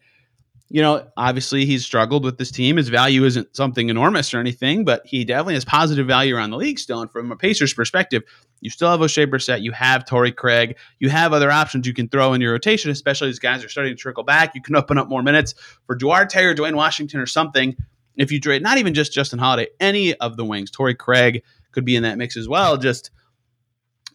you 0.74 0.82
know, 0.82 1.06
obviously 1.16 1.64
he's 1.64 1.84
struggled 1.84 2.24
with 2.24 2.36
this 2.36 2.50
team. 2.50 2.78
His 2.78 2.88
value 2.88 3.24
isn't 3.24 3.54
something 3.54 3.90
enormous 3.90 4.34
or 4.34 4.40
anything, 4.40 4.84
but 4.84 5.06
he 5.06 5.24
definitely 5.24 5.54
has 5.54 5.64
positive 5.64 6.08
value 6.08 6.34
around 6.34 6.50
the 6.50 6.56
league 6.56 6.80
still. 6.80 7.00
And 7.00 7.08
from 7.08 7.30
a 7.30 7.36
Pacers 7.36 7.72
perspective, 7.72 8.24
you 8.60 8.70
still 8.70 8.90
have 8.90 8.98
Oshae 8.98 9.30
Brissett, 9.30 9.62
you 9.62 9.70
have 9.70 10.04
Torrey 10.04 10.32
Craig, 10.32 10.76
you 10.98 11.10
have 11.10 11.32
other 11.32 11.48
options 11.48 11.86
you 11.86 11.94
can 11.94 12.08
throw 12.08 12.32
in 12.32 12.40
your 12.40 12.50
rotation, 12.50 12.90
especially 12.90 13.28
as 13.28 13.38
guys 13.38 13.62
are 13.62 13.68
starting 13.68 13.92
to 13.92 13.96
trickle 13.96 14.24
back. 14.24 14.56
You 14.56 14.62
can 14.62 14.74
open 14.74 14.98
up 14.98 15.08
more 15.08 15.22
minutes 15.22 15.54
for 15.86 15.94
Duarte 15.94 16.42
or 16.42 16.54
Duane 16.54 16.74
Washington 16.74 17.20
or 17.20 17.26
something. 17.26 17.76
If 18.16 18.32
you 18.32 18.40
trade 18.40 18.60
not 18.60 18.78
even 18.78 18.94
just 18.94 19.12
Justin 19.12 19.38
Holiday, 19.38 19.68
any 19.78 20.14
of 20.14 20.36
the 20.36 20.44
wings, 20.44 20.72
Torrey 20.72 20.96
Craig 20.96 21.44
could 21.70 21.84
be 21.84 21.94
in 21.94 22.02
that 22.02 22.18
mix 22.18 22.36
as 22.36 22.48
well. 22.48 22.78
Just 22.78 23.12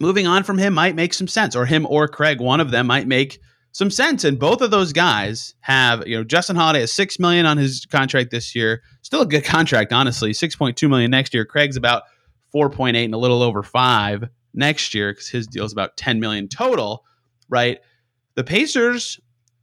moving 0.02 0.28
on 0.28 0.44
from 0.44 0.58
him 0.58 0.74
might 0.74 0.94
make 0.94 1.14
some 1.14 1.30
sense, 1.30 1.56
or 1.56 1.66
him 1.66 1.88
or 1.90 2.10
Craig, 2.10 2.42
one 2.42 2.60
of 2.60 2.70
them 2.70 2.86
might 2.86 3.08
make 3.08 3.40
some 3.72 3.92
sense. 3.92 4.24
And 4.24 4.40
both 4.40 4.62
of 4.62 4.72
those 4.72 4.94
guys 4.94 5.54
have, 5.62 6.08
you 6.08 6.18
know, 6.18 6.24
Justin 6.24 6.56
Holiday 6.56 6.82
has 6.82 6.92
six 6.92 7.20
million 7.20 7.46
on 7.46 7.58
his 7.58 7.86
contract 7.86 8.32
this 8.32 8.56
year. 8.56 8.82
Still 9.02 9.22
a 9.22 9.26
good 9.26 9.44
contract, 9.46 9.94
honestly. 9.94 10.34
Six 10.34 10.56
point 10.56 10.78
two 10.78 10.90
million 10.90 11.12
next 11.12 11.34
year. 11.34 11.46
Craig's 11.46 11.78
about 11.78 12.04
four 12.52 12.70
point 12.70 12.98
eight 12.98 13.06
and 13.06 13.14
a 13.14 13.18
little 13.18 13.44
over 13.44 13.64
five 13.64 14.26
next 14.54 14.94
year 14.94 15.12
because 15.12 15.30
his 15.30 15.48
deal 15.48 15.66
is 15.66 15.74
about 15.74 15.98
ten 15.98 16.20
million 16.20 16.48
total. 16.48 17.06
Right. 17.48 17.80
The 18.36 18.44
Pacers, 18.44 19.20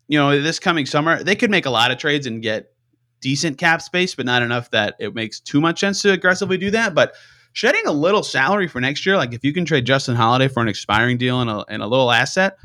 you 0.08 0.18
know, 0.18 0.40
this 0.40 0.58
coming 0.58 0.86
summer, 0.86 1.22
they 1.22 1.36
could 1.36 1.50
make 1.50 1.66
a 1.66 1.70
lot 1.70 1.90
of 1.90 1.98
trades 1.98 2.26
and 2.26 2.42
get 2.42 2.72
decent 3.20 3.58
cap 3.58 3.80
space, 3.80 4.14
but 4.14 4.26
not 4.26 4.42
enough 4.42 4.70
that 4.70 4.94
it 4.98 5.14
makes 5.14 5.40
too 5.40 5.60
much 5.60 5.80
sense 5.80 6.02
to 6.02 6.12
aggressively 6.12 6.58
do 6.58 6.70
that. 6.70 6.94
But 6.94 7.14
shedding 7.52 7.86
a 7.86 7.92
little 7.92 8.22
salary 8.22 8.68
for 8.68 8.80
next 8.80 9.06
year, 9.06 9.16
like 9.16 9.32
if 9.32 9.44
you 9.44 9.52
can 9.52 9.64
trade 9.64 9.86
Justin 9.86 10.14
Holiday 10.14 10.48
for 10.48 10.60
an 10.60 10.68
expiring 10.68 11.16
deal 11.16 11.40
and 11.40 11.48
a, 11.48 11.64
and 11.68 11.82
a 11.82 11.86
little 11.86 12.10
asset, 12.10 12.56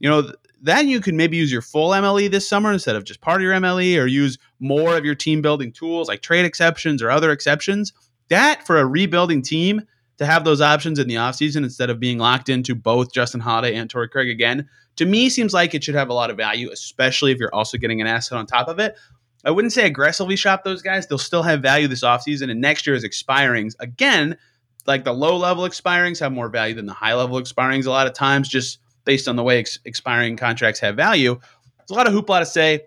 you 0.00 0.10
know, 0.10 0.32
then 0.64 0.88
you 0.88 0.98
can 0.98 1.14
maybe 1.14 1.36
use 1.36 1.52
your 1.52 1.60
full 1.60 1.90
MLE 1.90 2.30
this 2.30 2.48
summer 2.48 2.72
instead 2.72 2.96
of 2.96 3.04
just 3.04 3.20
part 3.20 3.36
of 3.36 3.42
your 3.42 3.52
MLE 3.52 4.00
or 4.00 4.06
use 4.06 4.38
more 4.60 4.96
of 4.96 5.04
your 5.04 5.14
team 5.14 5.42
building 5.42 5.70
tools 5.70 6.08
like 6.08 6.22
trade 6.22 6.46
exceptions 6.46 7.02
or 7.02 7.10
other 7.10 7.30
exceptions. 7.32 7.92
That 8.30 8.66
for 8.66 8.78
a 8.78 8.86
rebuilding 8.86 9.42
team 9.42 9.82
to 10.16 10.24
have 10.24 10.44
those 10.44 10.62
options 10.62 10.98
in 10.98 11.06
the 11.06 11.16
offseason 11.16 11.64
instead 11.64 11.90
of 11.90 12.00
being 12.00 12.16
locked 12.16 12.48
into 12.48 12.74
both 12.74 13.12
Justin 13.12 13.40
Holiday 13.40 13.76
and 13.76 13.90
Torrey 13.90 14.08
Craig 14.08 14.30
again, 14.30 14.66
to 14.96 15.04
me 15.04 15.28
seems 15.28 15.52
like 15.52 15.74
it 15.74 15.84
should 15.84 15.96
have 15.96 16.08
a 16.08 16.14
lot 16.14 16.30
of 16.30 16.38
value, 16.38 16.70
especially 16.72 17.30
if 17.30 17.38
you're 17.38 17.54
also 17.54 17.76
getting 17.76 18.00
an 18.00 18.06
asset 18.06 18.38
on 18.38 18.46
top 18.46 18.68
of 18.68 18.78
it. 18.78 18.96
I 19.44 19.50
wouldn't 19.50 19.74
say 19.74 19.84
aggressively 19.84 20.36
shop 20.36 20.64
those 20.64 20.80
guys. 20.80 21.06
They'll 21.06 21.18
still 21.18 21.42
have 21.42 21.60
value 21.60 21.88
this 21.88 22.02
offseason. 22.04 22.50
And 22.50 22.62
next 22.62 22.86
year's 22.86 23.04
expirings, 23.04 23.74
again, 23.80 24.38
like 24.86 25.04
the 25.04 25.12
low 25.12 25.36
level 25.36 25.64
expirings 25.64 26.20
have 26.20 26.32
more 26.32 26.48
value 26.48 26.74
than 26.74 26.86
the 26.86 26.94
high 26.94 27.12
level 27.12 27.38
expirings 27.38 27.84
a 27.84 27.90
lot 27.90 28.06
of 28.06 28.14
times, 28.14 28.48
just 28.48 28.78
based 29.04 29.28
on 29.28 29.36
the 29.36 29.42
way 29.42 29.58
ex- 29.58 29.78
expiring 29.84 30.36
contracts 30.36 30.80
have 30.80 30.96
value. 30.96 31.38
There's 31.78 31.90
a 31.90 31.94
lot 31.94 32.06
of 32.06 32.12
hoopla 32.12 32.40
to 32.40 32.46
say. 32.46 32.80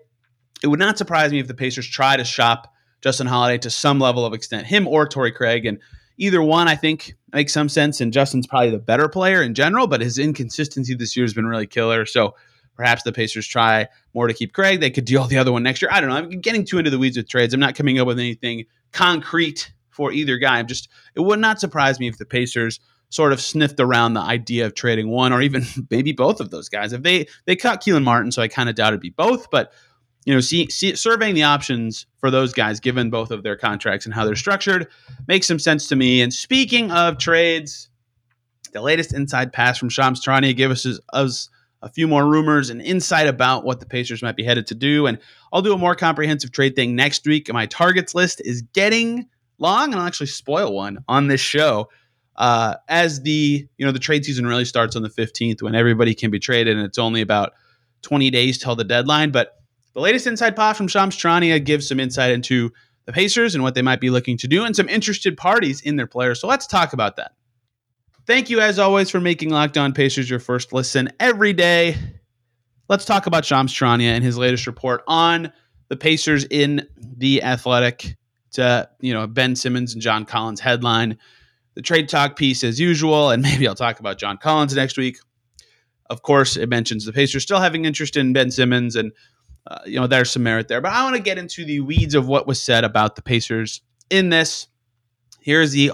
It 0.62 0.66
would 0.66 0.78
not 0.78 0.98
surprise 0.98 1.30
me 1.30 1.38
if 1.38 1.46
the 1.46 1.54
Pacers 1.54 1.86
try 1.86 2.16
to 2.16 2.24
shop 2.24 2.72
Justin 3.00 3.28
Holiday 3.28 3.58
to 3.58 3.70
some 3.70 4.00
level 4.00 4.26
of 4.26 4.34
extent, 4.34 4.66
him 4.66 4.88
or 4.88 5.06
Torrey 5.06 5.30
Craig. 5.30 5.66
And 5.66 5.78
either 6.16 6.42
one, 6.42 6.66
I 6.66 6.74
think, 6.74 7.14
makes 7.32 7.52
some 7.52 7.68
sense. 7.68 8.00
And 8.00 8.12
Justin's 8.12 8.46
probably 8.46 8.70
the 8.70 8.78
better 8.78 9.08
player 9.08 9.40
in 9.42 9.54
general, 9.54 9.86
but 9.86 10.00
his 10.00 10.18
inconsistency 10.18 10.94
this 10.94 11.16
year 11.16 11.24
has 11.24 11.34
been 11.34 11.46
really 11.46 11.66
killer. 11.66 12.06
So 12.06 12.34
Perhaps 12.78 13.02
the 13.02 13.12
Pacers 13.12 13.46
try 13.46 13.88
more 14.14 14.28
to 14.28 14.32
keep 14.32 14.52
Craig. 14.52 14.78
They 14.78 14.90
could 14.90 15.04
deal 15.04 15.24
the 15.24 15.36
other 15.36 15.50
one 15.50 15.64
next 15.64 15.82
year. 15.82 15.90
I 15.92 16.00
don't 16.00 16.10
know. 16.10 16.16
I'm 16.16 16.40
getting 16.40 16.64
too 16.64 16.78
into 16.78 16.90
the 16.90 16.98
weeds 16.98 17.16
with 17.16 17.28
trades. 17.28 17.52
I'm 17.52 17.58
not 17.58 17.74
coming 17.74 17.98
up 17.98 18.06
with 18.06 18.20
anything 18.20 18.66
concrete 18.92 19.72
for 19.90 20.12
either 20.12 20.38
guy. 20.38 20.60
I'm 20.60 20.68
just 20.68 20.88
it 21.16 21.20
would 21.20 21.40
not 21.40 21.58
surprise 21.58 21.98
me 21.98 22.06
if 22.06 22.18
the 22.18 22.24
Pacers 22.24 22.78
sort 23.10 23.32
of 23.32 23.40
sniffed 23.40 23.80
around 23.80 24.14
the 24.14 24.20
idea 24.20 24.66
of 24.66 24.74
trading 24.74 25.08
one 25.08 25.32
or 25.32 25.40
even 25.40 25.64
maybe 25.90 26.12
both 26.12 26.40
of 26.40 26.50
those 26.50 26.68
guys. 26.68 26.92
If 26.92 27.02
they 27.02 27.26
they 27.46 27.56
cut 27.56 27.82
Kelan 27.82 28.04
Martin, 28.04 28.32
so 28.32 28.42
I 28.42 28.48
kind 28.48 28.68
of 28.68 28.74
doubt 28.74 28.88
it'd 28.88 29.00
be 29.00 29.10
both, 29.10 29.50
but 29.50 29.72
you 30.24 30.34
know, 30.34 30.40
see, 30.40 30.68
see, 30.68 30.94
surveying 30.94 31.34
the 31.34 31.44
options 31.44 32.06
for 32.18 32.30
those 32.30 32.52
guys, 32.52 32.80
given 32.80 33.08
both 33.08 33.30
of 33.30 33.42
their 33.42 33.56
contracts 33.56 34.04
and 34.04 34.14
how 34.14 34.26
they're 34.26 34.36
structured, 34.36 34.86
makes 35.26 35.46
some 35.46 35.58
sense 35.58 35.88
to 35.88 35.96
me. 35.96 36.20
And 36.20 36.34
speaking 36.34 36.90
of 36.90 37.16
trades, 37.16 37.88
the 38.72 38.82
latest 38.82 39.14
inside 39.14 39.54
pass 39.54 39.78
from 39.78 39.88
Shams 39.88 40.22
Charania 40.22 40.54
gave 40.54 40.70
us, 40.70 40.86
us 41.14 41.48
a 41.80 41.88
few 41.88 42.06
more 42.06 42.26
rumors 42.26 42.68
and 42.68 42.82
insight 42.82 43.26
about 43.26 43.64
what 43.64 43.80
the 43.80 43.86
Pacers 43.86 44.22
might 44.22 44.36
be 44.36 44.44
headed 44.44 44.66
to 44.66 44.74
do. 44.74 45.06
And 45.06 45.18
I'll 45.52 45.62
do 45.62 45.72
a 45.72 45.78
more 45.78 45.94
comprehensive 45.94 46.52
trade 46.52 46.76
thing 46.76 46.94
next 46.94 47.24
week. 47.24 47.50
My 47.50 47.64
targets 47.64 48.14
list 48.14 48.42
is 48.44 48.62
getting 48.74 49.28
long, 49.58 49.92
and 49.92 50.00
I'll 50.00 50.06
actually 50.06 50.26
spoil 50.26 50.74
one 50.74 50.98
on 51.08 51.28
this 51.28 51.40
show. 51.40 51.88
Uh, 52.38 52.76
as 52.88 53.22
the 53.22 53.68
you 53.76 53.84
know 53.84 53.92
the 53.92 53.98
trade 53.98 54.24
season 54.24 54.46
really 54.46 54.64
starts 54.64 54.94
on 54.94 55.02
the 55.02 55.10
15th 55.10 55.60
when 55.60 55.74
everybody 55.74 56.14
can 56.14 56.30
be 56.30 56.38
traded 56.38 56.76
and 56.76 56.86
it's 56.86 56.98
only 56.98 57.20
about 57.20 57.52
20 58.02 58.30
days 58.30 58.58
till 58.58 58.76
the 58.76 58.84
deadline 58.84 59.32
but 59.32 59.56
the 59.94 60.00
latest 60.00 60.24
inside 60.24 60.54
pod 60.54 60.76
from 60.76 60.86
Shams 60.86 61.16
Charania 61.16 61.62
gives 61.62 61.88
some 61.88 61.98
insight 61.98 62.30
into 62.30 62.70
the 63.06 63.12
Pacers 63.12 63.56
and 63.56 63.64
what 63.64 63.74
they 63.74 63.82
might 63.82 64.00
be 64.00 64.08
looking 64.08 64.36
to 64.38 64.46
do 64.46 64.64
and 64.64 64.76
some 64.76 64.88
interested 64.88 65.36
parties 65.36 65.80
in 65.80 65.96
their 65.96 66.06
players 66.06 66.40
so 66.40 66.46
let's 66.46 66.68
talk 66.68 66.92
about 66.92 67.16
that 67.16 67.32
Thank 68.28 68.50
you, 68.50 68.60
as 68.60 68.78
always, 68.78 69.08
for 69.08 69.20
making 69.20 69.48
Locked 69.48 69.78
On 69.78 69.94
Pacers 69.94 70.28
your 70.28 70.38
first 70.38 70.74
listen 70.74 71.08
every 71.18 71.54
day. 71.54 71.96
Let's 72.86 73.06
talk 73.06 73.24
about 73.24 73.46
Shams 73.46 73.72
Charania 73.72 74.10
and 74.10 74.22
his 74.22 74.36
latest 74.36 74.66
report 74.66 75.02
on 75.08 75.50
the 75.88 75.96
Pacers 75.96 76.44
in 76.44 76.86
the 76.98 77.42
Athletic. 77.42 78.16
To 78.52 78.86
you 79.00 79.14
know, 79.14 79.26
Ben 79.26 79.56
Simmons 79.56 79.94
and 79.94 80.02
John 80.02 80.26
Collins 80.26 80.60
headline, 80.60 81.16
the 81.78 81.82
trade 81.82 82.08
talk 82.08 82.34
piece 82.34 82.64
as 82.64 82.80
usual, 82.80 83.30
and 83.30 83.40
maybe 83.44 83.68
I'll 83.68 83.74
talk 83.76 84.00
about 84.00 84.18
John 84.18 84.36
Collins 84.36 84.74
next 84.74 84.98
week. 84.98 85.18
Of 86.10 86.22
course, 86.22 86.56
it 86.56 86.68
mentions 86.68 87.04
the 87.04 87.12
Pacers 87.12 87.44
still 87.44 87.60
having 87.60 87.84
interest 87.84 88.16
in 88.16 88.32
Ben 88.32 88.50
Simmons, 88.50 88.96
and 88.96 89.12
uh, 89.64 89.78
you 89.86 90.00
know 90.00 90.08
there's 90.08 90.32
some 90.32 90.42
merit 90.42 90.66
there. 90.66 90.80
But 90.80 90.92
I 90.92 91.04
want 91.04 91.14
to 91.14 91.22
get 91.22 91.38
into 91.38 91.64
the 91.64 91.78
weeds 91.78 92.16
of 92.16 92.26
what 92.26 92.48
was 92.48 92.60
said 92.60 92.82
about 92.82 93.14
the 93.14 93.22
Pacers 93.22 93.80
in 94.10 94.30
this. 94.30 94.66
Here's 95.40 95.70
the 95.70 95.92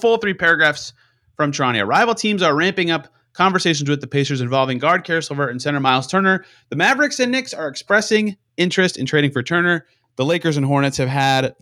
full 0.00 0.16
three 0.16 0.32
paragraphs 0.32 0.94
from 1.36 1.52
Charania. 1.52 1.86
Rival 1.86 2.14
teams 2.14 2.42
are 2.42 2.56
ramping 2.56 2.90
up 2.90 3.08
conversations 3.34 3.90
with 3.90 4.00
the 4.00 4.06
Pacers 4.06 4.40
involving 4.40 4.78
guard 4.78 5.04
Caris 5.04 5.28
LeVert 5.28 5.50
and 5.50 5.60
center 5.60 5.80
Miles 5.80 6.06
Turner. 6.06 6.46
The 6.70 6.76
Mavericks 6.76 7.20
and 7.20 7.30
Knicks 7.30 7.52
are 7.52 7.68
expressing 7.68 8.38
interest 8.56 8.96
in 8.96 9.04
trading 9.04 9.32
for 9.32 9.42
Turner. 9.42 9.86
The 10.16 10.24
Lakers 10.24 10.56
and 10.56 10.64
Hornets 10.64 10.96
have 10.96 11.08
had 11.10 11.54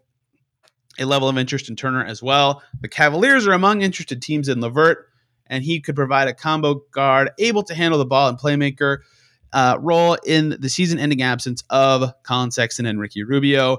a 0.99 1.05
level 1.05 1.29
of 1.29 1.39
interest 1.39 1.69
in 1.69 1.77
Turner 1.77 2.05
as 2.05 2.23
well. 2.23 2.63
The 2.81 2.89
Cavaliers 2.89 3.47
are 3.47 3.53
among 3.53 3.83
interested 3.83 4.21
teams 4.23 4.49
in 4.49 4.61
LeVert, 4.61 5.07
and 5.47 5.65
he 5.65 5.81
could 5.81 5.97
provide 5.97 6.29
a 6.29 6.35
combo 6.35 6.83
guard 6.93 7.31
able 7.39 7.63
to 7.65 7.75
handle 7.75 7.99
the 7.99 8.07
ball 8.07 8.29
and 8.29 8.39
playmaker 8.39 8.99
uh, 9.53 9.79
role 9.81 10.17
in 10.27 10.57
the 10.61 10.69
season-ending 10.69 11.23
absence 11.23 11.63
of 11.71 12.13
Collin 12.23 12.51
Sexton 12.51 12.87
and 12.87 13.01
Ricky 13.01 13.23
Rubio. 13.23 13.79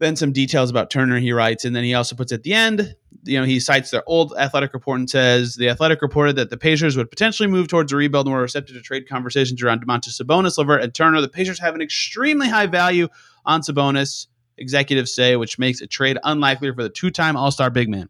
Then 0.00 0.16
some 0.16 0.32
details 0.32 0.70
about 0.70 0.90
Turner 0.90 1.18
he 1.18 1.32
writes, 1.32 1.64
and 1.64 1.74
then 1.74 1.84
he 1.84 1.94
also 1.94 2.14
puts 2.14 2.32
at 2.32 2.44
the 2.44 2.54
end, 2.54 2.94
you 3.24 3.38
know, 3.38 3.44
he 3.44 3.58
cites 3.58 3.90
their 3.90 4.04
old 4.06 4.32
athletic 4.38 4.72
report 4.72 5.00
and 5.00 5.10
says 5.10 5.56
the 5.56 5.68
athletic 5.68 6.02
reported 6.02 6.36
that 6.36 6.50
the 6.50 6.56
Pacers 6.56 6.96
would 6.96 7.10
potentially 7.10 7.48
move 7.48 7.66
towards 7.66 7.92
a 7.92 7.96
rebuild 7.96 8.26
and 8.26 8.34
were 8.34 8.42
receptive 8.42 8.76
to 8.76 8.82
trade 8.82 9.08
conversations 9.08 9.60
around 9.62 9.84
Domantas 9.84 10.20
Sabonis, 10.20 10.56
LeVert, 10.56 10.82
and 10.82 10.94
Turner. 10.94 11.20
The 11.20 11.28
Pacers 11.28 11.58
have 11.58 11.74
an 11.74 11.82
extremely 11.82 12.48
high 12.48 12.66
value 12.66 13.08
on 13.44 13.60
Sabonis, 13.60 14.28
executives 14.58 15.14
say, 15.14 15.36
which 15.36 15.58
makes 15.58 15.80
a 15.80 15.86
trade 15.86 16.18
unlikely 16.24 16.72
for 16.74 16.82
the 16.82 16.88
two-time 16.88 17.36
All-Star 17.36 17.70
big 17.70 17.88
man. 17.88 18.08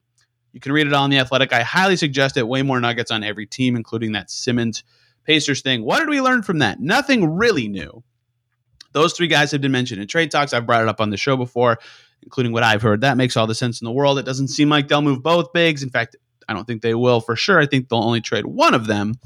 You 0.53 0.61
can 0.61 0.73
read 0.73 0.87
it 0.87 0.93
all 0.93 1.05
in 1.05 1.11
the 1.11 1.19
athletic. 1.19 1.53
I 1.53 1.63
highly 1.63 1.97
suggest 1.97 2.37
it. 2.37 2.49
Way 2.49 2.63
more 2.63 2.81
nuggets 2.81 3.11
on 3.11 3.23
every 3.23 3.47
team, 3.47 3.77
including 3.77 4.13
that 4.13 4.31
Simmons 4.31 4.83
Pacers 5.25 5.61
thing. 5.61 5.85
What 5.85 5.99
did 5.99 6.09
we 6.09 6.21
learn 6.21 6.43
from 6.43 6.61
that? 6.61 6.81
Nothing 6.81 7.37
really 7.37 7.69
new. 7.69 8.03
Those 8.93 9.13
three 9.13 9.27
guys 9.27 9.51
have 9.53 9.61
been 9.61 9.73
mentioned 9.73 10.01
in 10.01 10.09
trade 10.09 10.31
talks. 10.31 10.55
I've 10.55 10.67
brought 10.67 10.83
it 10.83 10.89
up 10.89 11.01
on 11.01 11.11
the 11.11 11.19
show 11.19 11.37
before, 11.37 11.79
including 12.23 12.53
what 12.53 12.63
I've 12.63 12.83
heard. 12.83 13.03
That 13.03 13.19
makes 13.19 13.37
all 13.37 13.47
the 13.47 13.55
sense 13.55 13.81
in 13.81 13.85
the 13.85 13.93
world. 13.93 14.19
It 14.19 14.25
doesn't 14.25 14.49
seem 14.49 14.71
like 14.71 14.89
they'll 14.89 15.03
move 15.03 15.23
both 15.23 15.53
bigs. 15.53 15.83
In 15.83 15.91
fact, 15.91 16.17
I 16.49 16.55
don't 16.55 16.67
think 16.67 16.81
they 16.81 16.95
will 16.95 17.21
for 17.21 17.37
sure. 17.37 17.61
I 17.61 17.67
think 17.67 17.89
they'll 17.89 17.99
only 17.99 18.23
trade 18.23 18.47
one 18.47 18.73
of 18.73 18.87
them. 18.87 19.17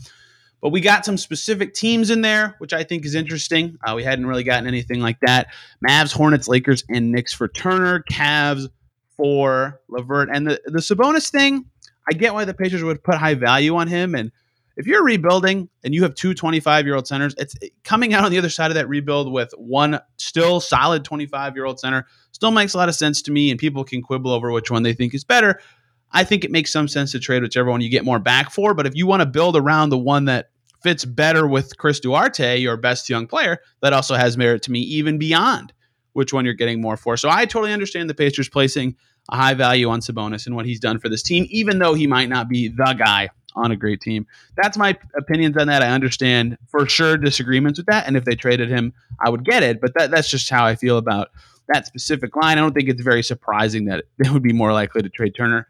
But 0.62 0.70
we 0.70 0.80
got 0.80 1.04
some 1.04 1.18
specific 1.18 1.74
teams 1.74 2.08
in 2.08 2.22
there, 2.22 2.54
which 2.58 2.72
I 2.72 2.84
think 2.84 3.04
is 3.04 3.16
interesting. 3.16 3.76
Uh, 3.84 3.94
we 3.96 4.04
hadn't 4.04 4.26
really 4.26 4.44
gotten 4.44 4.68
anything 4.68 5.00
like 5.00 5.18
that. 5.26 5.48
Mavs, 5.86 6.12
Hornets, 6.12 6.46
Lakers, 6.46 6.84
and 6.88 7.10
Knicks 7.10 7.32
for 7.32 7.48
Turner. 7.48 8.04
Cavs 8.08 8.68
for 9.16 9.80
LeVert. 9.88 10.28
And 10.32 10.46
the, 10.46 10.60
the 10.66 10.78
Sabonis 10.78 11.30
thing, 11.30 11.66
I 12.08 12.14
get 12.14 12.32
why 12.32 12.44
the 12.44 12.54
Pacers 12.54 12.84
would 12.84 13.02
put 13.02 13.16
high 13.16 13.34
value 13.34 13.74
on 13.74 13.88
him. 13.88 14.14
And 14.14 14.30
if 14.76 14.86
you're 14.86 15.04
rebuilding 15.04 15.68
and 15.82 15.94
you 15.94 16.04
have 16.04 16.14
two 16.14 16.32
25 16.32 16.86
year 16.86 16.94
old 16.94 17.08
centers, 17.08 17.34
it's 17.38 17.56
coming 17.82 18.14
out 18.14 18.24
on 18.24 18.30
the 18.30 18.38
other 18.38 18.48
side 18.48 18.70
of 18.70 18.76
that 18.76 18.88
rebuild 18.88 19.32
with 19.32 19.52
one 19.58 20.00
still 20.16 20.60
solid 20.60 21.04
25 21.04 21.56
year 21.56 21.64
old 21.64 21.80
center 21.80 22.06
still 22.30 22.52
makes 22.52 22.74
a 22.74 22.78
lot 22.78 22.88
of 22.88 22.94
sense 22.94 23.20
to 23.22 23.32
me. 23.32 23.50
And 23.50 23.58
people 23.58 23.82
can 23.84 24.00
quibble 24.00 24.30
over 24.30 24.52
which 24.52 24.70
one 24.70 24.84
they 24.84 24.94
think 24.94 25.12
is 25.12 25.24
better. 25.24 25.60
I 26.12 26.24
think 26.24 26.44
it 26.44 26.50
makes 26.50 26.70
some 26.70 26.88
sense 26.88 27.12
to 27.12 27.18
trade 27.18 27.42
whichever 27.42 27.70
one 27.70 27.80
you 27.80 27.88
get 27.88 28.04
more 28.04 28.18
back 28.18 28.50
for. 28.50 28.74
But 28.74 28.86
if 28.86 28.94
you 28.94 29.06
want 29.06 29.20
to 29.20 29.26
build 29.26 29.56
around 29.56 29.90
the 29.90 29.98
one 29.98 30.26
that 30.26 30.50
fits 30.82 31.04
better 31.04 31.46
with 31.46 31.76
Chris 31.78 32.00
Duarte, 32.00 32.58
your 32.58 32.76
best 32.76 33.08
young 33.08 33.26
player, 33.26 33.58
that 33.80 33.92
also 33.92 34.14
has 34.14 34.36
merit 34.36 34.62
to 34.62 34.72
me, 34.72 34.80
even 34.80 35.18
beyond 35.18 35.72
which 36.12 36.32
one 36.32 36.44
you're 36.44 36.54
getting 36.54 36.80
more 36.80 36.96
for. 36.96 37.16
So 37.16 37.30
I 37.30 37.46
totally 37.46 37.72
understand 37.72 38.10
the 38.10 38.14
Pacers 38.14 38.48
placing 38.48 38.96
a 39.30 39.36
high 39.36 39.54
value 39.54 39.88
on 39.88 40.00
Sabonis 40.00 40.46
and 40.46 40.56
what 40.56 40.66
he's 40.66 40.80
done 40.80 40.98
for 40.98 41.08
this 41.08 41.22
team, 41.22 41.46
even 41.50 41.78
though 41.78 41.94
he 41.94 42.06
might 42.06 42.28
not 42.28 42.48
be 42.48 42.68
the 42.68 42.94
guy 42.98 43.30
on 43.54 43.70
a 43.70 43.76
great 43.76 44.00
team. 44.00 44.26
That's 44.56 44.76
my 44.76 44.96
opinions 45.16 45.56
on 45.56 45.66
that. 45.68 45.82
I 45.82 45.88
understand 45.88 46.58
for 46.68 46.88
sure 46.88 47.16
disagreements 47.16 47.78
with 47.78 47.86
that, 47.86 48.06
and 48.06 48.16
if 48.16 48.24
they 48.24 48.34
traded 48.34 48.68
him, 48.68 48.92
I 49.24 49.30
would 49.30 49.44
get 49.44 49.62
it. 49.62 49.80
But 49.80 49.92
that, 49.94 50.10
that's 50.10 50.30
just 50.30 50.50
how 50.50 50.64
I 50.64 50.74
feel 50.74 50.98
about 50.98 51.28
that 51.68 51.86
specific 51.86 52.34
line. 52.34 52.58
I 52.58 52.60
don't 52.60 52.74
think 52.74 52.88
it's 52.88 53.02
very 53.02 53.22
surprising 53.22 53.84
that 53.86 54.04
they 54.18 54.30
would 54.30 54.42
be 54.42 54.52
more 54.52 54.72
likely 54.72 55.02
to 55.02 55.08
trade 55.08 55.34
Turner 55.36 55.68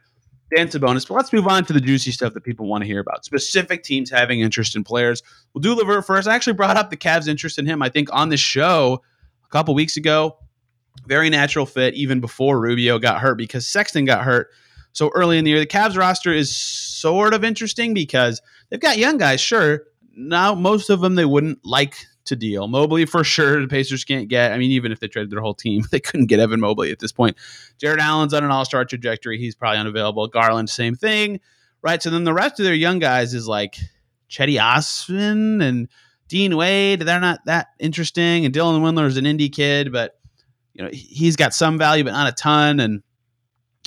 than 0.55 0.69
Sabonis. 0.69 1.07
But 1.07 1.15
let's 1.15 1.33
move 1.33 1.47
on 1.47 1.65
to 1.65 1.73
the 1.73 1.81
juicy 1.81 2.11
stuff 2.11 2.35
that 2.35 2.45
people 2.45 2.67
want 2.67 2.83
to 2.83 2.87
hear 2.87 3.01
about. 3.01 3.25
Specific 3.25 3.83
teams 3.83 4.11
having 4.11 4.41
interest 4.41 4.77
in 4.77 4.85
players. 4.85 5.23
We'll 5.53 5.63
do 5.63 5.75
LeVert 5.75 6.07
first. 6.07 6.29
I 6.29 6.35
actually 6.35 6.55
brought 6.55 6.77
up 6.77 6.91
the 6.91 6.97
Cavs' 6.97 7.29
interest 7.29 7.59
in 7.59 7.67
him. 7.67 7.83
I 7.83 7.89
think 7.89 8.09
on 8.13 8.29
the 8.29 8.37
show 8.37 9.03
a 9.45 9.49
couple 9.49 9.75
weeks 9.75 9.97
ago. 9.97 10.39
Very 11.07 11.31
natural 11.31 11.65
fit 11.65 11.95
even 11.95 12.21
before 12.21 12.61
Rubio 12.61 12.99
got 12.99 13.19
hurt 13.19 13.37
because 13.37 13.67
Sexton 13.67 14.05
got 14.05 14.25
hurt 14.25 14.51
so 14.93 15.11
early 15.15 15.39
in 15.39 15.45
the 15.45 15.51
year. 15.51 15.61
The 15.61 15.67
Cavs 15.67 15.97
roster 15.97 16.33
is 16.33 16.55
sort 16.55 17.35
of 17.35 17.45
interesting 17.45 17.95
because 17.95 18.43
they've 18.71 18.79
got 18.79 18.99
young 18.99 19.17
guys, 19.17 19.41
sure. 19.41 19.85
Now, 20.15 20.55
most 20.55 20.91
of 20.91 21.01
them 21.01 21.15
they 21.15 21.25
wouldn't 21.25 21.65
like 21.65 22.07
to 22.27 22.37
deal. 22.37 22.69
Mobley 22.69 23.05
for 23.05 23.25
sure, 23.25 23.61
the 23.61 23.69
Pacers 23.69 24.05
can't 24.05 24.29
get. 24.29 24.53
I 24.53 24.59
mean, 24.59 24.71
even 24.71 24.93
if 24.93 25.01
they 25.01 25.09
traded 25.09 25.31
their 25.31 25.41
whole 25.41 25.55
team, 25.55 25.83
they 25.91 26.01
couldn't 26.01 26.27
get 26.27 26.41
Evan 26.41 26.61
Mobley 26.61 26.91
at 26.91 26.99
this 26.99 27.13
point. 27.13 27.37
Jarrett 27.79 28.01
Allen's 28.01 28.35
on 28.35 28.45
an 28.45 28.51
all 28.51 28.65
star 28.65 28.85
trajectory. 28.85 29.39
He's 29.39 29.55
probably 29.55 29.79
unavailable. 29.79 30.27
Garland, 30.29 30.71
same 30.71 30.95
thing. 30.95 31.41
Right. 31.83 32.03
So 32.03 32.11
then 32.11 32.25
the 32.25 32.35
rest 32.35 32.61
of 32.61 32.65
their 32.65 32.75
young 32.75 33.01
guys 33.01 33.35
is 33.35 33.49
like 33.49 33.77
Cedi 34.31 34.63
Osman 34.63 35.61
and 35.61 35.89
Dean 36.29 36.57
Wade. 36.57 37.01
They're 37.01 37.21
not 37.21 37.41
that 37.47 37.69
interesting. 37.79 38.45
And 38.45 38.55
Dylan 38.55 38.81
Windler 38.81 39.07
is 39.07 39.17
an 39.17 39.27
Indy 39.27 39.49
kid, 39.49 39.93
but 39.93 40.19
you 40.75 40.85
know, 40.85 40.91
he's 40.93 41.37
got 41.37 41.55
some 41.55 41.77
value, 41.77 42.05
but 42.05 42.13
not 42.13 42.29
a 42.29 42.33
ton. 42.33 42.81
And 42.81 43.03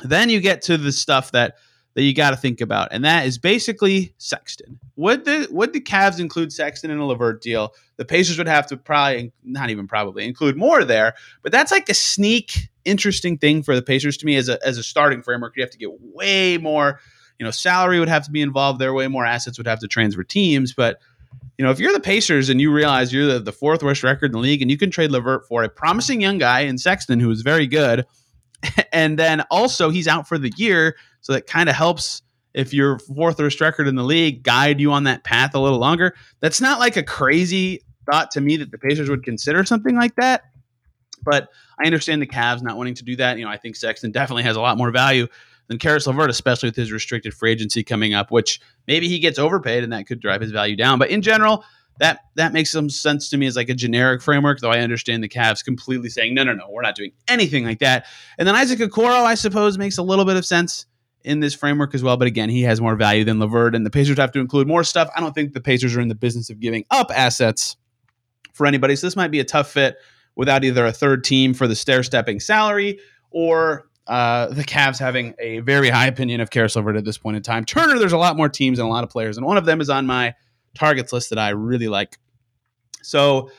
then 0.04 0.30
you 0.30 0.42
get 0.42 0.62
to 0.64 0.78
the 0.78 0.92
stuff 0.92 1.32
that 1.32 1.56
that 1.96 2.04
you 2.04 2.14
got 2.14 2.32
to 2.32 2.36
think 2.36 2.62
about, 2.62 2.90
and 2.92 3.04
that 3.06 3.26
is 3.26 3.38
basically 3.38 4.14
Sexton. 4.18 4.80
Would 4.98 5.26
the 5.26 5.48
would 5.50 5.74
the 5.74 5.82
Cavs 5.82 6.20
include 6.20 6.54
Sexton 6.54 6.92
in 6.92 7.00
a 7.00 7.06
LeVert 7.06 7.42
deal? 7.42 7.74
The 7.98 8.06
Pacers 8.06 8.38
would 8.38 8.48
have 8.48 8.68
to 8.68 8.78
probably 8.78 9.32
not 9.44 9.70
even 9.70 9.88
probably 9.88 10.26
include 10.26 10.58
more 10.58 10.84
there, 10.84 11.16
but 11.42 11.52
that's 11.52 11.72
like 11.72 11.90
a 11.90 11.94
sneak 11.94 12.70
interesting 12.84 13.38
thing 13.38 13.64
for 13.64 13.76
the 13.76 13.82
Pacers 13.82 14.18
to 14.18 14.26
me 14.26 14.36
as 14.36 14.50
a 14.50 14.60
as 14.66 14.78
a 14.78 14.84
starting 14.84 15.24
framework. 15.24 15.56
You 15.56 15.64
have 15.64 15.72
to 15.72 15.78
get 15.78 15.90
way 16.02 16.58
more, 16.58 17.00
you 17.40 17.46
know, 17.46 17.52
salary 17.52 18.00
would 18.00 18.10
have 18.10 18.26
to 18.26 18.32
be 18.32 18.42
involved 18.42 18.80
there, 18.80 18.94
way 18.94 19.08
more 19.08 19.26
assets 19.26 19.58
would 19.58 19.68
have 19.68 19.80
to 19.80 19.88
transfer 19.88 20.24
teams, 20.24 20.74
but 20.74 21.00
you 21.58 21.64
know, 21.64 21.72
if 21.72 21.80
you're 21.80 21.94
the 21.94 22.02
Pacers 22.02 22.50
and 22.50 22.60
you 22.60 22.72
realize 22.72 23.14
you're 23.14 23.26
the, 23.26 23.40
the 23.40 23.52
fourth 23.52 23.82
worst 23.82 24.04
record 24.04 24.28
in 24.28 24.32
the 24.34 24.40
league 24.40 24.62
and 24.62 24.70
you 24.70 24.78
can 24.78 24.92
trade 24.92 25.12
LeVert 25.12 25.48
for 25.48 25.64
a 25.64 25.70
promising 25.70 26.22
young 26.22 26.38
guy 26.38 26.62
in 26.62 26.78
Sexton 26.78 27.20
who 27.20 27.32
is 27.32 27.42
very 27.42 27.68
good, 27.68 28.06
and 28.92 29.18
then 29.20 29.42
also 29.52 29.90
he's 29.90 30.08
out 30.08 30.28
for 30.28 30.38
the 30.38 30.52
year, 30.58 30.96
so 31.22 31.34
that 31.34 31.48
kind 31.48 31.70
of 31.70 31.76
helps 31.76 32.22
if 32.54 32.74
you're 32.74 33.00
fourth 33.00 33.38
worst 33.38 33.60
record 33.60 33.88
in 33.88 33.96
the 33.96 34.04
league, 34.04 34.42
guide 34.42 34.80
you 34.80 34.92
on 34.94 35.04
that 35.04 35.24
path 35.24 35.54
a 35.54 35.60
little 35.60 35.78
longer. 35.78 36.16
That's 36.40 36.62
not 36.62 36.80
like 36.80 36.96
a 36.96 37.04
crazy 37.04 37.82
thought 38.10 38.32
to 38.32 38.42
me 38.42 38.58
that 38.58 38.72
the 38.72 38.78
Pacers 38.78 39.10
would 39.10 39.24
consider 39.24 39.66
something 39.66 39.96
like 39.96 40.16
that. 40.16 40.44
But 41.24 41.50
I 41.80 41.86
understand 41.86 42.22
the 42.22 42.28
Cavs 42.28 42.62
not 42.62 42.78
wanting 42.78 42.94
to 42.96 43.04
do 43.04 43.16
that. 43.18 43.38
You 43.38 43.46
know, 43.46 43.52
I 43.52 43.58
think 43.58 43.76
Sexton 43.76 44.12
definitely 44.12 44.44
has 44.44 44.56
a 44.56 44.62
lot 44.62 44.78
more 44.78 44.92
value 44.92 45.28
than 45.68 45.80
Caris 45.80 46.08
LeVert, 46.08 46.30
especially 46.30 46.70
with 46.70 46.76
his 46.76 46.92
restricted 46.92 47.34
free 47.34 47.52
agency 47.52 47.84
coming 47.84 48.14
up, 48.14 48.32
which 48.32 48.62
maybe 48.88 49.10
he 49.10 49.20
gets 49.20 49.38
overpaid 49.40 49.84
and 49.84 49.92
that 49.92 50.08
could 50.08 50.22
drive 50.22 50.42
his 50.42 50.52
value 50.52 50.76
down. 50.76 51.00
But 51.00 51.10
in 51.10 51.22
general, 51.22 51.66
that 52.00 52.20
that 52.36 52.54
makes 52.54 52.72
some 52.72 52.90
sense 52.90 53.30
to 53.30 53.38
me 53.38 53.48
as 53.48 53.56
like 53.56 53.70
a 53.70 53.74
generic 53.74 54.22
framework, 54.22 54.60
though 54.60 54.72
I 54.72 54.80
understand 54.80 55.24
the 55.24 55.30
Cavs 55.30 55.64
completely 55.64 56.10
saying, 56.10 56.34
no, 56.34 56.44
no, 56.44 56.54
no, 56.54 56.66
we're 56.70 56.82
not 56.82 56.96
doing 56.96 57.12
anything 57.28 57.66
like 57.66 57.80
that. 57.80 58.06
And 58.38 58.48
then 58.48 58.56
Isaac 58.56 58.80
Okoro, 58.80 59.24
I 59.24 59.36
suppose, 59.36 59.78
makes 59.78 59.98
a 59.98 60.04
little 60.04 60.26
bit 60.26 60.38
of 60.38 60.46
sense 60.46 60.86
in 61.24 61.40
this 61.40 61.54
framework 61.54 61.96
as 61.96 62.04
well. 62.04 62.18
But 62.18 62.28
again, 62.28 62.50
he 62.50 62.62
has 62.64 62.80
more 62.80 62.96
value 62.96 63.24
than 63.24 63.40
LeVert, 63.40 63.76
and 63.76 63.86
the 63.86 63.90
Pacers 63.90 64.18
have 64.18 64.32
to 64.34 64.40
include 64.40 64.68
more 64.68 64.84
stuff. 64.84 65.10
I 65.16 65.22
don't 65.22 65.34
think 65.34 65.54
the 65.54 65.62
Pacers 65.62 65.96
are 65.96 66.02
in 66.02 66.08
the 66.08 66.16
business 66.16 66.50
of 66.50 66.60
giving 66.60 66.86
up 66.92 67.12
assets 67.14 67.78
for 68.54 68.66
anybody. 68.66 68.96
So 68.96 69.08
this 69.08 69.16
might 69.16 69.32
be 69.32 69.40
a 69.40 69.46
tough 69.46 69.72
fit 69.72 69.98
without 70.36 70.64
either 70.64 70.86
a 70.86 70.92
third 70.92 71.24
team 71.24 71.54
for 71.54 71.68
the 71.68 71.76
stair 71.76 72.04
stepping 72.04 72.40
salary 72.40 73.00
or 73.32 73.90
uh, 74.08 74.48
the 74.48 74.64
Cavs 74.64 75.00
having 75.00 75.34
a 75.40 75.60
very 75.60 75.90
high 75.90 76.08
opinion 76.08 76.42
of 76.42 76.52
Caris 76.52 76.76
LeVert 76.76 76.96
at 76.96 77.06
this 77.06 77.18
point 77.18 77.38
in 77.38 77.44
time. 77.44 77.66
Turner, 77.66 77.98
there's 77.98 78.14
a 78.14 78.18
lot 78.18 78.38
more 78.38 78.50
teams 78.50 78.80
and 78.80 78.88
a 78.88 78.92
lot 78.92 79.04
of 79.04 79.10
players, 79.10 79.38
and 79.38 79.46
one 79.46 79.58
of 79.58 79.66
them 79.66 79.82
is 79.82 79.90
on 79.90 80.06
my 80.06 80.36
targets 80.76 81.12
list 81.12 81.30
that 81.32 81.40
I 81.40 81.50
really 81.50 81.88
like. 81.88 82.18
So 83.02 83.50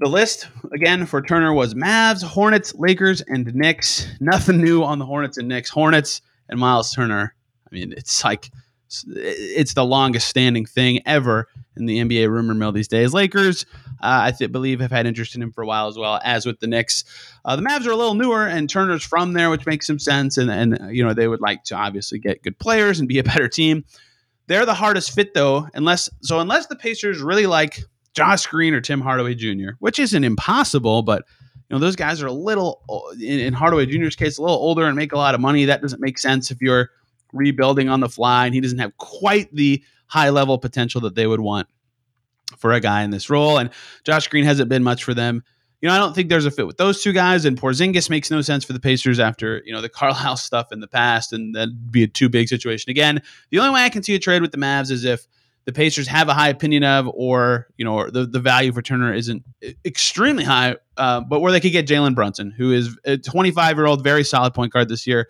the 0.00 0.08
list 0.08 0.48
again 0.72 1.06
for 1.06 1.20
Turner 1.22 1.52
was 1.52 1.74
Mavs, 1.74 2.22
Hornets, 2.22 2.74
Lakers, 2.74 3.20
and 3.20 3.54
Knicks. 3.54 4.06
Nothing 4.20 4.58
new 4.58 4.82
on 4.82 4.98
the 4.98 5.06
Hornets 5.06 5.38
and 5.38 5.48
Knicks. 5.48 5.70
Hornets 5.70 6.22
and 6.48 6.58
Miles 6.58 6.92
Turner. 6.92 7.34
I 7.70 7.74
mean, 7.74 7.92
it's 7.92 8.24
like 8.24 8.50
it's 9.06 9.74
the 9.74 9.84
longest 9.84 10.28
standing 10.28 10.66
thing 10.66 11.00
ever 11.06 11.46
in 11.76 11.86
the 11.86 11.98
NBA 11.98 12.28
rumor 12.28 12.54
mill 12.54 12.72
these 12.72 12.88
days. 12.88 13.14
Lakers, 13.14 13.64
uh, 14.02 14.24
I 14.24 14.32
th- 14.32 14.50
believe, 14.50 14.80
have 14.80 14.90
had 14.90 15.06
interest 15.06 15.36
in 15.36 15.42
him 15.42 15.52
for 15.52 15.62
a 15.62 15.66
while 15.66 15.86
as 15.86 15.96
well 15.96 16.20
as 16.24 16.44
with 16.44 16.58
the 16.60 16.66
Knicks. 16.66 17.04
Uh, 17.44 17.54
the 17.54 17.62
Mavs 17.62 17.86
are 17.86 17.92
a 17.92 17.96
little 17.96 18.14
newer, 18.14 18.46
and 18.46 18.68
Turner's 18.68 19.04
from 19.04 19.32
there, 19.32 19.50
which 19.50 19.66
makes 19.66 19.86
some 19.86 19.98
sense. 19.98 20.38
And 20.38 20.50
and 20.50 20.96
you 20.96 21.04
know 21.04 21.14
they 21.14 21.28
would 21.28 21.40
like 21.40 21.64
to 21.64 21.76
obviously 21.76 22.18
get 22.18 22.42
good 22.42 22.58
players 22.58 22.98
and 22.98 23.08
be 23.08 23.18
a 23.18 23.24
better 23.24 23.48
team. 23.48 23.84
They're 24.50 24.66
the 24.66 24.74
hardest 24.74 25.12
fit 25.12 25.32
though, 25.32 25.68
unless 25.74 26.10
so 26.22 26.40
unless 26.40 26.66
the 26.66 26.74
Pacers 26.74 27.22
really 27.22 27.46
like 27.46 27.84
Josh 28.14 28.48
Green 28.48 28.74
or 28.74 28.80
Tim 28.80 29.00
Hardaway 29.00 29.36
Jr., 29.36 29.74
which 29.78 30.00
isn't 30.00 30.24
impossible, 30.24 31.02
but 31.02 31.24
you 31.68 31.76
know 31.76 31.78
those 31.78 31.94
guys 31.94 32.20
are 32.20 32.26
a 32.26 32.32
little 32.32 32.82
in, 33.22 33.38
in 33.38 33.52
Hardaway 33.52 33.86
Jr.'s 33.86 34.16
case 34.16 34.38
a 34.38 34.42
little 34.42 34.56
older 34.56 34.86
and 34.86 34.96
make 34.96 35.12
a 35.12 35.16
lot 35.16 35.36
of 35.36 35.40
money. 35.40 35.66
That 35.66 35.82
doesn't 35.82 36.00
make 36.00 36.18
sense 36.18 36.50
if 36.50 36.60
you're 36.60 36.90
rebuilding 37.32 37.88
on 37.88 38.00
the 38.00 38.08
fly, 38.08 38.44
and 38.44 38.52
he 38.52 38.60
doesn't 38.60 38.80
have 38.80 38.96
quite 38.96 39.54
the 39.54 39.84
high 40.08 40.30
level 40.30 40.58
potential 40.58 41.00
that 41.02 41.14
they 41.14 41.28
would 41.28 41.38
want 41.38 41.68
for 42.58 42.72
a 42.72 42.80
guy 42.80 43.02
in 43.04 43.10
this 43.10 43.30
role. 43.30 43.56
And 43.56 43.70
Josh 44.02 44.26
Green 44.26 44.44
hasn't 44.44 44.68
been 44.68 44.82
much 44.82 45.04
for 45.04 45.14
them 45.14 45.44
you 45.80 45.88
know, 45.88 45.94
I 45.94 45.98
don't 45.98 46.14
think 46.14 46.28
there's 46.28 46.46
a 46.46 46.50
fit 46.50 46.66
with 46.66 46.76
those 46.76 47.02
two 47.02 47.12
guys. 47.12 47.44
And 47.44 47.58
Porzingis 47.58 48.10
makes 48.10 48.30
no 48.30 48.42
sense 48.42 48.64
for 48.64 48.72
the 48.72 48.80
Pacers 48.80 49.18
after 49.18 49.62
you 49.64 49.72
know 49.72 49.80
the 49.80 49.88
Carlisle 50.00 50.36
stuff 50.36 50.72
in 50.72 50.80
the 50.80 50.88
past, 50.88 51.32
and 51.32 51.54
that'd 51.54 51.90
be 51.90 52.02
a 52.02 52.06
too 52.06 52.28
big 52.28 52.48
situation 52.48 52.90
again. 52.90 53.22
The 53.50 53.58
only 53.58 53.74
way 53.74 53.84
I 53.84 53.88
can 53.88 54.02
see 54.02 54.14
a 54.14 54.18
trade 54.18 54.42
with 54.42 54.52
the 54.52 54.58
Mavs 54.58 54.90
is 54.90 55.04
if 55.04 55.26
the 55.64 55.72
Pacers 55.72 56.08
have 56.08 56.28
a 56.28 56.34
high 56.34 56.48
opinion 56.48 56.84
of, 56.84 57.08
or 57.14 57.68
you 57.76 57.84
know, 57.84 58.10
the 58.10 58.26
the 58.26 58.40
value 58.40 58.72
for 58.72 58.82
Turner 58.82 59.12
isn't 59.12 59.42
extremely 59.84 60.44
high, 60.44 60.76
uh, 60.96 61.20
but 61.20 61.40
where 61.40 61.52
they 61.52 61.60
could 61.60 61.72
get 61.72 61.86
Jalen 61.86 62.14
Brunson, 62.14 62.50
who 62.50 62.72
is 62.72 62.96
a 63.04 63.16
25 63.16 63.76
year 63.76 63.86
old, 63.86 64.04
very 64.04 64.24
solid 64.24 64.54
point 64.54 64.72
guard 64.72 64.88
this 64.88 65.06
year, 65.06 65.28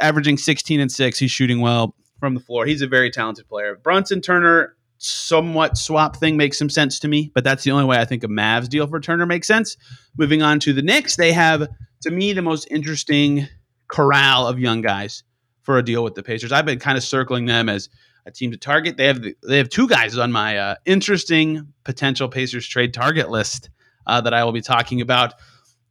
averaging 0.00 0.38
16 0.38 0.80
and 0.80 0.90
six. 0.90 1.18
He's 1.18 1.30
shooting 1.30 1.60
well 1.60 1.94
from 2.18 2.34
the 2.34 2.40
floor. 2.40 2.66
He's 2.66 2.82
a 2.82 2.88
very 2.88 3.10
talented 3.10 3.48
player. 3.48 3.76
Brunson 3.76 4.20
Turner 4.20 4.74
somewhat 4.98 5.78
swap 5.78 6.16
thing 6.16 6.36
makes 6.36 6.58
some 6.58 6.68
sense 6.68 6.98
to 7.00 7.08
me, 7.08 7.30
but 7.34 7.44
that's 7.44 7.64
the 7.64 7.70
only 7.70 7.84
way 7.84 7.98
I 7.98 8.04
think 8.04 8.24
a 8.24 8.28
Mavs 8.28 8.68
deal 8.68 8.86
for 8.86 9.00
Turner 9.00 9.26
makes 9.26 9.46
sense. 9.46 9.76
Moving 10.16 10.42
on 10.42 10.60
to 10.60 10.72
the 10.72 10.82
Knicks, 10.82 11.16
they 11.16 11.32
have, 11.32 11.68
to 12.02 12.10
me, 12.10 12.32
the 12.32 12.42
most 12.42 12.66
interesting 12.70 13.48
corral 13.86 14.46
of 14.46 14.58
young 14.58 14.82
guys 14.82 15.22
for 15.62 15.78
a 15.78 15.84
deal 15.84 16.04
with 16.04 16.14
the 16.14 16.22
Pacers. 16.22 16.52
I've 16.52 16.66
been 16.66 16.78
kind 16.78 16.98
of 16.98 17.04
circling 17.04 17.46
them 17.46 17.68
as 17.68 17.88
a 18.26 18.30
team 18.30 18.50
to 18.50 18.56
target. 18.56 18.96
They 18.96 19.06
have 19.06 19.24
they 19.46 19.58
have 19.58 19.68
two 19.68 19.88
guys 19.88 20.18
on 20.18 20.32
my 20.32 20.58
uh, 20.58 20.74
interesting 20.84 21.72
potential 21.84 22.28
Pacers 22.28 22.66
trade 22.66 22.92
target 22.92 23.30
list 23.30 23.70
uh, 24.06 24.20
that 24.20 24.34
I 24.34 24.44
will 24.44 24.52
be 24.52 24.60
talking 24.60 25.00
about 25.00 25.34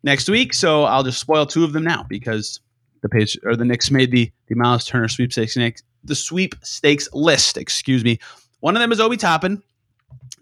next 0.04 0.30
week. 0.30 0.54
So 0.54 0.84
I'll 0.84 1.04
just 1.04 1.20
spoil 1.20 1.46
two 1.46 1.64
of 1.64 1.74
them 1.74 1.84
now 1.84 2.06
because 2.08 2.60
the 3.02 3.10
Pacers 3.10 3.42
or 3.44 3.56
the 3.56 3.66
Knicks 3.66 3.90
made 3.90 4.12
the 4.12 4.32
the 4.48 4.56
Miles 4.56 4.86
Turner 4.86 5.08
sweepstakes 5.08 5.58
the 6.04 6.16
sweepstakes 6.16 7.10
list. 7.14 7.58
Excuse 7.58 8.04
me 8.04 8.20
one 8.68 8.76
of 8.76 8.82
them 8.82 8.92
is 8.92 9.00
Obi 9.00 9.16
Toppin. 9.16 9.64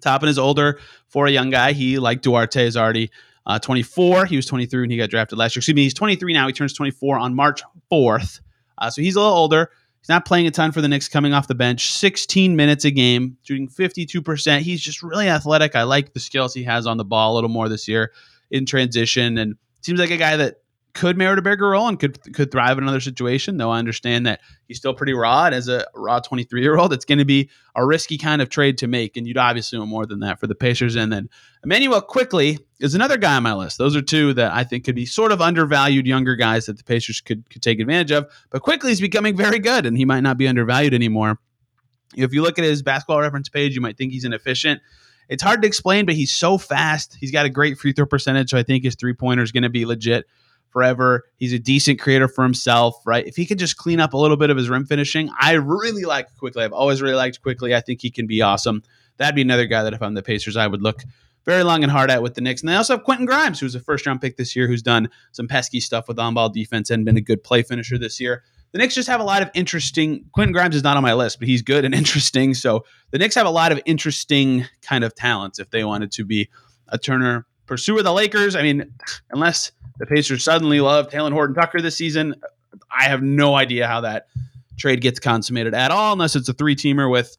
Toppin 0.01 0.29
is 0.29 0.39
older 0.39 0.79
for 1.09 1.27
a 1.27 1.29
young 1.29 1.51
guy. 1.51 1.73
He, 1.73 1.99
like 1.99 2.23
Duarte, 2.23 2.65
is 2.65 2.75
already 2.75 3.11
uh, 3.45 3.59
24. 3.59 4.25
He 4.25 4.35
was 4.35 4.47
23 4.47 4.81
when 4.81 4.89
he 4.89 4.97
got 4.97 5.11
drafted 5.11 5.37
last 5.37 5.55
year. 5.55 5.59
Excuse 5.59 5.75
me, 5.75 5.83
he's 5.83 5.93
23 5.93 6.33
now. 6.33 6.47
He 6.47 6.53
turns 6.53 6.73
24 6.73 7.19
on 7.19 7.35
March 7.35 7.61
4th. 7.91 8.39
Uh, 8.79 8.89
so 8.89 9.03
he's 9.03 9.15
a 9.15 9.19
little 9.19 9.31
older. 9.31 9.69
He's 9.99 10.09
not 10.09 10.25
playing 10.25 10.47
a 10.47 10.51
ton 10.51 10.71
for 10.71 10.81
the 10.81 10.87
Knicks 10.87 11.07
coming 11.07 11.33
off 11.33 11.47
the 11.47 11.53
bench. 11.53 11.91
16 11.91 12.55
minutes 12.55 12.83
a 12.83 12.89
game, 12.89 13.37
shooting 13.43 13.67
52%. 13.67 14.59
He's 14.61 14.81
just 14.81 15.03
really 15.03 15.29
athletic. 15.29 15.75
I 15.75 15.83
like 15.83 16.13
the 16.13 16.19
skills 16.19 16.51
he 16.55 16.63
has 16.63 16.87
on 16.87 16.97
the 16.97 17.05
ball 17.05 17.33
a 17.33 17.35
little 17.35 17.51
more 17.51 17.69
this 17.69 17.87
year 17.87 18.11
in 18.49 18.65
transition. 18.65 19.37
And 19.37 19.53
seems 19.81 19.99
like 19.99 20.09
a 20.09 20.17
guy 20.17 20.35
that 20.37 20.61
could 20.95 21.17
merit 21.17 21.37
a 21.37 21.41
bigger 21.41 21.69
role 21.69 21.87
and 21.87 21.99
could 21.99 22.33
could 22.33 22.51
thrive 22.51 22.77
in 22.77 22.83
another 22.83 23.01
situation. 23.01 23.57
Though 23.57 23.69
I 23.69 23.79
understand 23.79 24.25
that 24.25 24.39
he's 24.67 24.77
still 24.77 24.93
pretty 24.93 25.13
raw. 25.13 25.45
And 25.45 25.53
as 25.53 25.67
a 25.67 25.85
raw 25.93 26.19
23 26.19 26.61
year 26.61 26.77
old, 26.77 26.93
it's 26.93 27.05
going 27.05 27.19
to 27.19 27.25
be 27.25 27.49
a 27.75 27.85
risky 27.85 28.17
kind 28.17 28.41
of 28.41 28.49
trade 28.49 28.77
to 28.79 28.87
make. 28.87 29.17
And 29.17 29.27
you'd 29.27 29.37
obviously 29.37 29.77
want 29.77 29.91
more 29.91 30.05
than 30.05 30.21
that 30.21 30.39
for 30.39 30.47
the 30.47 30.55
Pacers. 30.55 30.95
And 30.95 31.11
then 31.11 31.29
Immanuel 31.63 32.01
Quickley 32.01 32.59
is 32.79 32.95
another 32.95 33.17
guy 33.17 33.35
on 33.35 33.43
my 33.43 33.53
list. 33.53 33.77
Those 33.77 33.95
are 33.95 34.01
two 34.01 34.33
that 34.33 34.53
I 34.53 34.63
think 34.63 34.85
could 34.85 34.95
be 34.95 35.05
sort 35.05 35.31
of 35.31 35.41
undervalued 35.41 36.07
younger 36.07 36.35
guys 36.35 36.65
that 36.65 36.77
the 36.77 36.83
Pacers 36.83 37.21
could, 37.21 37.47
could 37.49 37.61
take 37.61 37.79
advantage 37.79 38.11
of. 38.11 38.31
But 38.49 38.61
Quickley 38.61 38.91
is 38.91 39.01
becoming 39.01 39.35
very 39.35 39.59
good, 39.59 39.85
and 39.85 39.97
he 39.97 40.05
might 40.05 40.21
not 40.21 40.37
be 40.37 40.47
undervalued 40.47 40.93
anymore. 40.93 41.39
If 42.15 42.33
you 42.33 42.41
look 42.41 42.57
at 42.57 42.63
his 42.63 42.81
basketball 42.81 43.19
reference 43.19 43.49
page, 43.49 43.75
you 43.75 43.81
might 43.81 43.97
think 43.97 44.13
he's 44.13 44.25
inefficient. 44.25 44.81
It's 45.27 45.43
hard 45.43 45.61
to 45.63 45.67
explain, 45.67 46.05
but 46.05 46.15
he's 46.15 46.33
so 46.33 46.57
fast. 46.57 47.17
He's 47.19 47.31
got 47.31 47.45
a 47.45 47.49
great 47.49 47.77
free 47.77 47.91
throw 47.91 48.05
percentage, 48.05 48.51
so 48.51 48.57
I 48.57 48.63
think 48.63 48.83
his 48.83 48.95
three 48.95 49.13
pointer 49.13 49.43
is 49.43 49.51
going 49.51 49.63
to 49.63 49.69
be 49.69 49.85
legit 49.85 50.25
forever. 50.75 51.23
He's 51.37 51.53
a 51.53 51.57
decent 51.57 52.01
creator 52.01 52.27
for 52.27 52.43
himself, 52.43 53.01
right? 53.05 53.25
If 53.25 53.37
he 53.37 53.45
could 53.45 53.57
just 53.57 53.77
clean 53.77 54.01
up 54.01 54.13
a 54.13 54.17
little 54.17 54.35
bit 54.35 54.49
of 54.49 54.57
his 54.57 54.67
rim 54.67 54.85
finishing, 54.85 55.29
I 55.39 55.53
really 55.53 56.03
like 56.03 56.35
Quickley. 56.35 56.65
I've 56.65 56.73
always 56.73 57.01
really 57.01 57.15
liked 57.15 57.41
Quickley. 57.41 57.73
I 57.73 57.79
think 57.79 58.01
he 58.01 58.11
can 58.11 58.27
be 58.27 58.41
awesome. 58.41 58.83
That'd 59.15 59.35
be 59.35 59.41
another 59.41 59.67
guy 59.67 59.83
that 59.83 59.93
if 59.93 60.01
I'm 60.01 60.15
the 60.15 60.21
Pacers, 60.21 60.57
I 60.57 60.67
would 60.67 60.81
look 60.81 61.01
very 61.45 61.63
long 61.63 61.83
and 61.83 61.89
hard 61.89 62.11
at 62.11 62.21
with 62.21 62.33
the 62.33 62.41
Knicks. 62.41 62.61
And 62.61 62.67
they 62.67 62.75
also 62.75 62.97
have 62.97 63.05
Quentin 63.05 63.25
Grimes, 63.25 63.57
who's 63.57 63.73
a 63.73 63.79
first 63.79 64.05
round 64.05 64.19
pick 64.19 64.35
this 64.35 64.53
year, 64.53 64.67
who's 64.67 64.81
done 64.81 65.09
some 65.31 65.47
pesky 65.47 65.79
stuff 65.79 66.09
with 66.09 66.19
on 66.19 66.33
ball 66.33 66.49
defense 66.49 66.89
and 66.89 67.05
been 67.05 67.15
a 67.15 67.21
good 67.21 67.41
play 67.41 67.63
finisher 67.63 67.97
this 67.97 68.19
year. 68.19 68.43
The 68.73 68.79
Knicks 68.79 68.95
just 68.95 69.07
have 69.07 69.21
a 69.21 69.23
lot 69.23 69.43
of 69.43 69.49
interesting. 69.53 70.25
Quentin 70.33 70.51
Grimes 70.51 70.75
is 70.75 70.83
not 70.83 70.97
on 70.97 71.03
my 71.03 71.13
list, 71.13 71.39
but 71.39 71.47
he's 71.47 71.61
good 71.61 71.85
and 71.85 71.95
interesting. 71.95 72.53
So 72.53 72.83
the 73.11 73.17
Knicks 73.17 73.35
have 73.35 73.47
a 73.47 73.51
lot 73.51 73.71
of 73.71 73.79
interesting 73.85 74.65
kind 74.81 75.05
of 75.05 75.15
talents 75.15 75.57
if 75.57 75.69
they 75.69 75.85
wanted 75.85 76.11
to 76.11 76.25
be 76.25 76.49
a 76.89 76.97
Turner 76.97 77.47
pursuer. 77.65 78.01
The 78.03 78.13
Lakers, 78.13 78.55
I 78.55 78.61
mean, 78.61 78.93
unless 79.31 79.71
the 79.99 80.05
Pacers 80.05 80.43
suddenly 80.43 80.81
love 80.81 81.09
Talen 81.09 81.31
Horton 81.31 81.55
Tucker 81.55 81.81
this 81.81 81.95
season, 81.95 82.35
I 82.91 83.03
have 83.03 83.21
no 83.21 83.55
idea 83.55 83.87
how 83.87 84.01
that 84.01 84.27
trade 84.77 85.01
gets 85.01 85.19
consummated 85.19 85.73
at 85.73 85.91
all, 85.91 86.13
unless 86.13 86.35
it's 86.35 86.49
a 86.49 86.53
three 86.53 86.75
teamer 86.75 87.09
with 87.09 87.37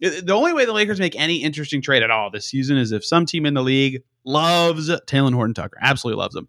the 0.00 0.32
only 0.32 0.52
way 0.52 0.64
the 0.66 0.72
Lakers 0.72 1.00
make 1.00 1.18
any 1.18 1.36
interesting 1.36 1.80
trade 1.80 2.02
at 2.02 2.10
all 2.10 2.30
this 2.30 2.46
season 2.46 2.76
is 2.76 2.92
if 2.92 3.04
some 3.04 3.24
team 3.24 3.46
in 3.46 3.54
the 3.54 3.62
league 3.62 4.02
loves 4.24 4.90
Talen 4.90 5.34
Horton 5.34 5.54
Tucker, 5.54 5.78
absolutely 5.80 6.20
loves 6.20 6.36
him. 6.36 6.48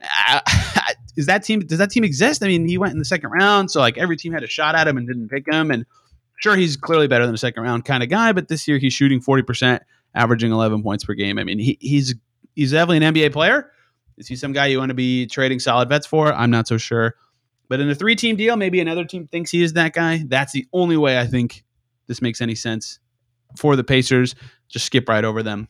Is 1.16 1.26
that 1.26 1.44
team? 1.44 1.60
Does 1.60 1.78
that 1.78 1.90
team 1.90 2.04
exist? 2.04 2.42
I 2.42 2.46
mean, 2.46 2.66
he 2.66 2.78
went 2.78 2.92
in 2.92 2.98
the 2.98 3.04
second 3.04 3.30
round, 3.30 3.70
so 3.70 3.80
like 3.80 3.98
every 3.98 4.16
team 4.16 4.32
had 4.32 4.42
a 4.42 4.48
shot 4.48 4.74
at 4.74 4.88
him 4.88 4.96
and 4.96 5.06
didn't 5.06 5.28
pick 5.28 5.44
him. 5.46 5.70
And 5.70 5.84
sure, 6.38 6.56
he's 6.56 6.76
clearly 6.76 7.06
better 7.06 7.26
than 7.26 7.34
a 7.34 7.38
second 7.38 7.62
round 7.62 7.84
kind 7.84 8.02
of 8.02 8.08
guy, 8.08 8.32
but 8.32 8.48
this 8.48 8.66
year 8.66 8.78
he's 8.78 8.92
shooting 8.92 9.20
forty 9.20 9.42
percent, 9.42 9.82
averaging 10.14 10.52
eleven 10.52 10.82
points 10.82 11.04
per 11.04 11.14
game. 11.14 11.38
I 11.38 11.44
mean, 11.44 11.58
he, 11.58 11.76
he's 11.80 12.14
he's 12.54 12.72
definitely 12.72 13.04
an 13.04 13.14
NBA 13.14 13.32
player. 13.32 13.70
Is 14.18 14.28
he 14.28 14.36
some 14.36 14.52
guy 14.52 14.66
you 14.66 14.78
want 14.78 14.90
to 14.90 14.94
be 14.94 15.26
trading 15.26 15.60
solid 15.60 15.88
vets 15.88 16.06
for? 16.06 16.32
I'm 16.32 16.50
not 16.50 16.68
so 16.68 16.76
sure. 16.76 17.14
But 17.68 17.80
in 17.80 17.88
a 17.88 17.94
three 17.94 18.16
team 18.16 18.36
deal, 18.36 18.56
maybe 18.56 18.80
another 18.80 19.04
team 19.04 19.28
thinks 19.28 19.50
he 19.50 19.62
is 19.62 19.74
that 19.74 19.94
guy. 19.94 20.24
That's 20.26 20.52
the 20.52 20.66
only 20.72 20.96
way 20.96 21.18
I 21.18 21.26
think 21.26 21.64
this 22.06 22.20
makes 22.20 22.40
any 22.40 22.54
sense 22.54 22.98
for 23.56 23.76
the 23.76 23.84
Pacers. 23.84 24.34
Just 24.68 24.86
skip 24.86 25.08
right 25.08 25.24
over 25.24 25.42
them. 25.42 25.68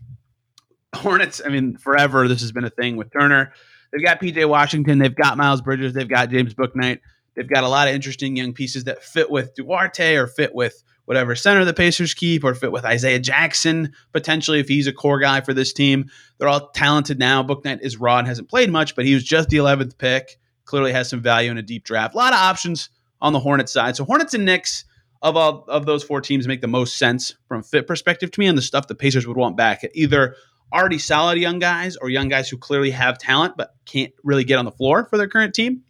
Hornets, 0.95 1.40
I 1.45 1.51
mean, 1.51 1.77
forever 1.77 2.27
this 2.27 2.40
has 2.40 2.53
been 2.53 2.64
a 2.64 2.71
thing 2.71 2.97
with 2.97 3.12
Turner. 3.12 3.53
They've 3.93 4.05
got 4.05 4.21
PJ 4.21 4.49
Washington, 4.49 4.99
they've 4.99 5.14
got 5.14 5.37
Miles 5.37 5.61
Bridges, 5.61 5.93
they've 5.93 6.09
got 6.09 6.31
James 6.31 6.55
Bouknight. 6.55 7.01
They've 7.37 7.49
got 7.49 7.64
a 7.64 7.69
lot 7.69 7.88
of 7.88 7.95
interesting 7.95 8.37
young 8.37 8.53
pieces 8.53 8.85
that 8.85 9.03
fit 9.03 9.31
with 9.31 9.55
Duarte 9.55 10.16
or 10.16 10.27
fit 10.27 10.55
with 10.55 10.83
whatever 11.11 11.35
center 11.35 11.64
the 11.64 11.75
Pacers 11.75 12.14
keep 12.14 12.44
or 12.44 12.55
fit 12.55 12.70
with 12.70 12.85
Isaiah 12.85 13.18
Jackson 13.18 13.92
potentially 14.12 14.61
if 14.61 14.68
he's 14.68 14.87
a 14.87 14.92
core 14.92 15.18
guy 15.18 15.40
for 15.40 15.53
this 15.53 15.73
team. 15.73 16.09
They're 16.38 16.46
all 16.46 16.68
talented 16.68 17.18
now. 17.18 17.42
Bouknight 17.42 17.81
is 17.81 17.96
raw 17.96 18.18
and 18.18 18.29
hasn't 18.29 18.49
played 18.49 18.70
much, 18.70 18.94
but 18.94 19.05
he 19.05 19.12
was 19.12 19.25
just 19.25 19.49
the 19.49 19.57
11th 19.57 19.99
pick. 19.99 20.38
Clearly 20.66 20.92
has 20.92 21.09
some 21.11 21.20
value 21.20 21.51
in 21.51 21.59
a 21.59 21.62
deep 21.62 21.83
draft. 21.83 22.14
A 22.14 22.16
lot 22.16 22.33
of 22.33 22.38
options 22.38 22.90
on 23.20 23.33
the 23.33 23.40
Hornets 23.40 23.73
side. 23.73 23.96
So 23.96 24.05
Hornets 24.05 24.35
and 24.35 24.44
Knicks 24.44 24.85
of 25.20 25.37
all 25.37 25.64
of 25.66 25.85
those 25.85 26.05
four 26.05 26.20
teams 26.20 26.46
make 26.46 26.61
the 26.61 26.68
most 26.68 26.96
sense 26.96 27.35
from 27.49 27.64
fit 27.64 27.88
perspective 27.88 28.31
to 28.31 28.38
me 28.38 28.46
and 28.46 28.57
the 28.57 28.62
stuff 28.62 28.87
the 28.87 28.94
Pacers 28.94 29.27
would 29.27 29.37
want 29.37 29.57
back. 29.57 29.83
Either 29.94 30.37
already 30.73 30.99
solid 30.99 31.38
young 31.38 31.59
guys 31.59 31.96
or 31.96 32.09
young 32.09 32.29
guys 32.29 32.49
who 32.49 32.57
clearly 32.57 32.92
have 32.92 33.18
talent 33.18 33.55
but 33.57 33.75
can't 33.85 34.12
really 34.23 34.44
get 34.44 34.61
on 34.61 34.64
the 34.64 34.70
floor 34.70 35.09
for 35.11 35.16
their 35.18 35.27
current 35.27 35.57
team. 35.57 35.83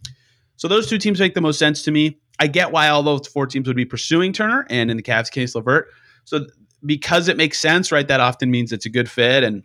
So 0.57 0.67
those 0.67 0.89
two 0.89 0.97
teams 0.97 1.21
make 1.21 1.35
the 1.35 1.43
most 1.43 1.59
sense 1.59 1.83
to 1.83 1.91
me. 1.91 2.19
I 2.41 2.47
get 2.47 2.73
why 2.73 2.89
all 2.89 3.03
those 3.03 3.27
four 3.29 3.47
teams 3.47 3.69
would 3.69 3.77
be 3.77 3.85
pursuing 3.85 4.33
Turner 4.33 4.67
and 4.71 4.91
in 4.91 4.97
the 4.97 5.03
Cavs 5.03 5.31
case 5.31 5.55
LeVert. 5.55 5.89
So 6.25 6.47
because 6.85 7.29
it 7.29 7.37
makes 7.37 7.59
sense, 7.59 7.93
right? 7.93 8.09
That 8.09 8.21
often 8.21 8.51
means 8.51 8.73
it's 8.73 8.87
a 8.87 8.91
good 8.91 9.11
fit 9.11 9.45
and 9.45 9.63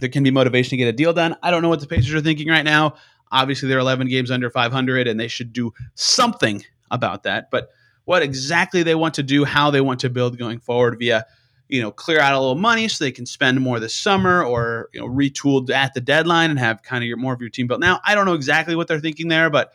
there 0.00 0.08
can 0.08 0.22
be 0.22 0.30
motivation 0.30 0.70
to 0.70 0.76
get 0.76 0.88
a 0.88 0.92
deal 0.92 1.12
done. 1.12 1.36
I 1.42 1.50
don't 1.50 1.62
know 1.62 1.68
what 1.68 1.80
the 1.80 1.88
Pacers 1.88 2.14
are 2.14 2.20
thinking 2.20 2.48
right 2.48 2.64
now. 2.64 2.94
Obviously, 3.32 3.68
they're 3.68 3.80
11 3.80 4.08
games 4.08 4.30
under 4.30 4.48
500 4.48 5.08
and 5.08 5.18
they 5.18 5.26
should 5.26 5.52
do 5.52 5.72
something 5.96 6.64
about 6.92 7.24
that. 7.24 7.50
But 7.50 7.70
what 8.04 8.22
exactly 8.22 8.84
they 8.84 8.94
want 8.94 9.14
to 9.14 9.24
do, 9.24 9.44
how 9.44 9.72
they 9.72 9.80
want 9.80 9.98
to 10.00 10.10
build 10.10 10.38
going 10.38 10.60
forward 10.60 11.00
via, 11.00 11.26
you 11.68 11.82
know, 11.82 11.90
clear 11.90 12.20
out 12.20 12.34
a 12.34 12.38
little 12.38 12.54
money 12.54 12.86
so 12.86 13.04
they 13.04 13.10
can 13.10 13.26
spend 13.26 13.60
more 13.60 13.80
this 13.80 13.96
summer 13.96 14.44
or, 14.44 14.90
you 14.92 15.00
know, 15.00 15.08
retooled 15.08 15.70
at 15.70 15.92
the 15.92 16.00
deadline 16.00 16.50
and 16.50 16.58
have 16.60 16.84
kind 16.84 17.02
of 17.02 17.08
your 17.08 17.16
more 17.16 17.34
of 17.34 17.40
your 17.40 17.50
team 17.50 17.66
built. 17.66 17.80
Now, 17.80 18.00
I 18.04 18.14
don't 18.14 18.26
know 18.26 18.34
exactly 18.34 18.76
what 18.76 18.86
they're 18.86 19.00
thinking 19.00 19.26
there, 19.26 19.50
but 19.50 19.72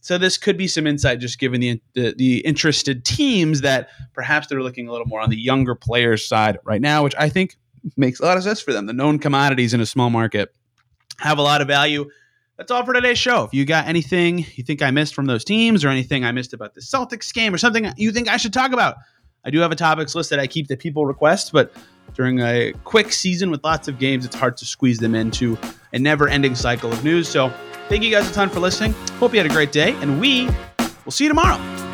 so 0.00 0.18
this 0.18 0.38
could 0.38 0.56
be 0.56 0.68
some 0.68 0.86
insight 0.86 1.18
just 1.18 1.38
given 1.38 1.60
the, 1.60 1.80
the, 1.94 2.14
the 2.16 2.38
interested 2.40 3.04
teams 3.04 3.60
that 3.62 3.88
perhaps 4.14 4.46
they're 4.46 4.62
looking 4.62 4.88
a 4.88 4.92
little 4.92 5.06
more 5.06 5.20
on 5.20 5.30
the 5.30 5.36
younger 5.36 5.74
players 5.74 6.26
side 6.26 6.58
right 6.64 6.80
now, 6.80 7.02
which 7.02 7.14
I 7.18 7.28
think 7.28 7.56
makes 7.96 8.20
a 8.20 8.24
lot 8.24 8.36
of 8.36 8.42
sense 8.42 8.60
for 8.60 8.72
them. 8.72 8.86
The 8.86 8.92
known 8.92 9.18
commodities 9.18 9.74
in 9.74 9.80
a 9.80 9.86
small 9.86 10.10
market 10.10 10.54
have 11.18 11.38
a 11.38 11.42
lot 11.42 11.60
of 11.60 11.66
value 11.66 12.08
that's 12.58 12.72
all 12.72 12.84
for 12.84 12.92
today's 12.92 13.18
show. 13.18 13.44
If 13.44 13.54
you 13.54 13.64
got 13.64 13.86
anything 13.86 14.44
you 14.56 14.64
think 14.64 14.82
I 14.82 14.90
missed 14.90 15.14
from 15.14 15.26
those 15.26 15.44
teams 15.44 15.84
or 15.84 15.88
anything 15.88 16.24
I 16.24 16.32
missed 16.32 16.52
about 16.52 16.74
the 16.74 16.80
Celtics 16.80 17.32
game 17.32 17.54
or 17.54 17.58
something 17.58 17.88
you 17.96 18.10
think 18.10 18.28
I 18.28 18.36
should 18.36 18.52
talk 18.52 18.72
about, 18.72 18.96
I 19.44 19.50
do 19.50 19.60
have 19.60 19.70
a 19.70 19.76
topics 19.76 20.16
list 20.16 20.30
that 20.30 20.40
I 20.40 20.48
keep 20.48 20.66
that 20.66 20.80
people 20.80 21.06
request, 21.06 21.52
but 21.52 21.72
during 22.14 22.40
a 22.40 22.72
quick 22.82 23.12
season 23.12 23.52
with 23.52 23.62
lots 23.62 23.86
of 23.86 24.00
games, 24.00 24.26
it's 24.26 24.34
hard 24.34 24.56
to 24.56 24.64
squeeze 24.64 24.98
them 24.98 25.14
into 25.14 25.56
a 25.92 26.00
never 26.00 26.28
ending 26.28 26.56
cycle 26.56 26.92
of 26.92 27.04
news. 27.04 27.28
So 27.28 27.52
thank 27.88 28.02
you 28.02 28.10
guys 28.10 28.30
a 28.30 28.32
ton 28.32 28.48
for 28.48 28.60
listening. 28.60 28.92
Hope 29.18 29.32
you 29.32 29.38
had 29.38 29.50
a 29.50 29.54
great 29.54 29.72
day, 29.72 29.92
and 30.00 30.20
we 30.20 30.46
will 31.04 31.12
see 31.12 31.24
you 31.24 31.28
tomorrow. 31.28 31.87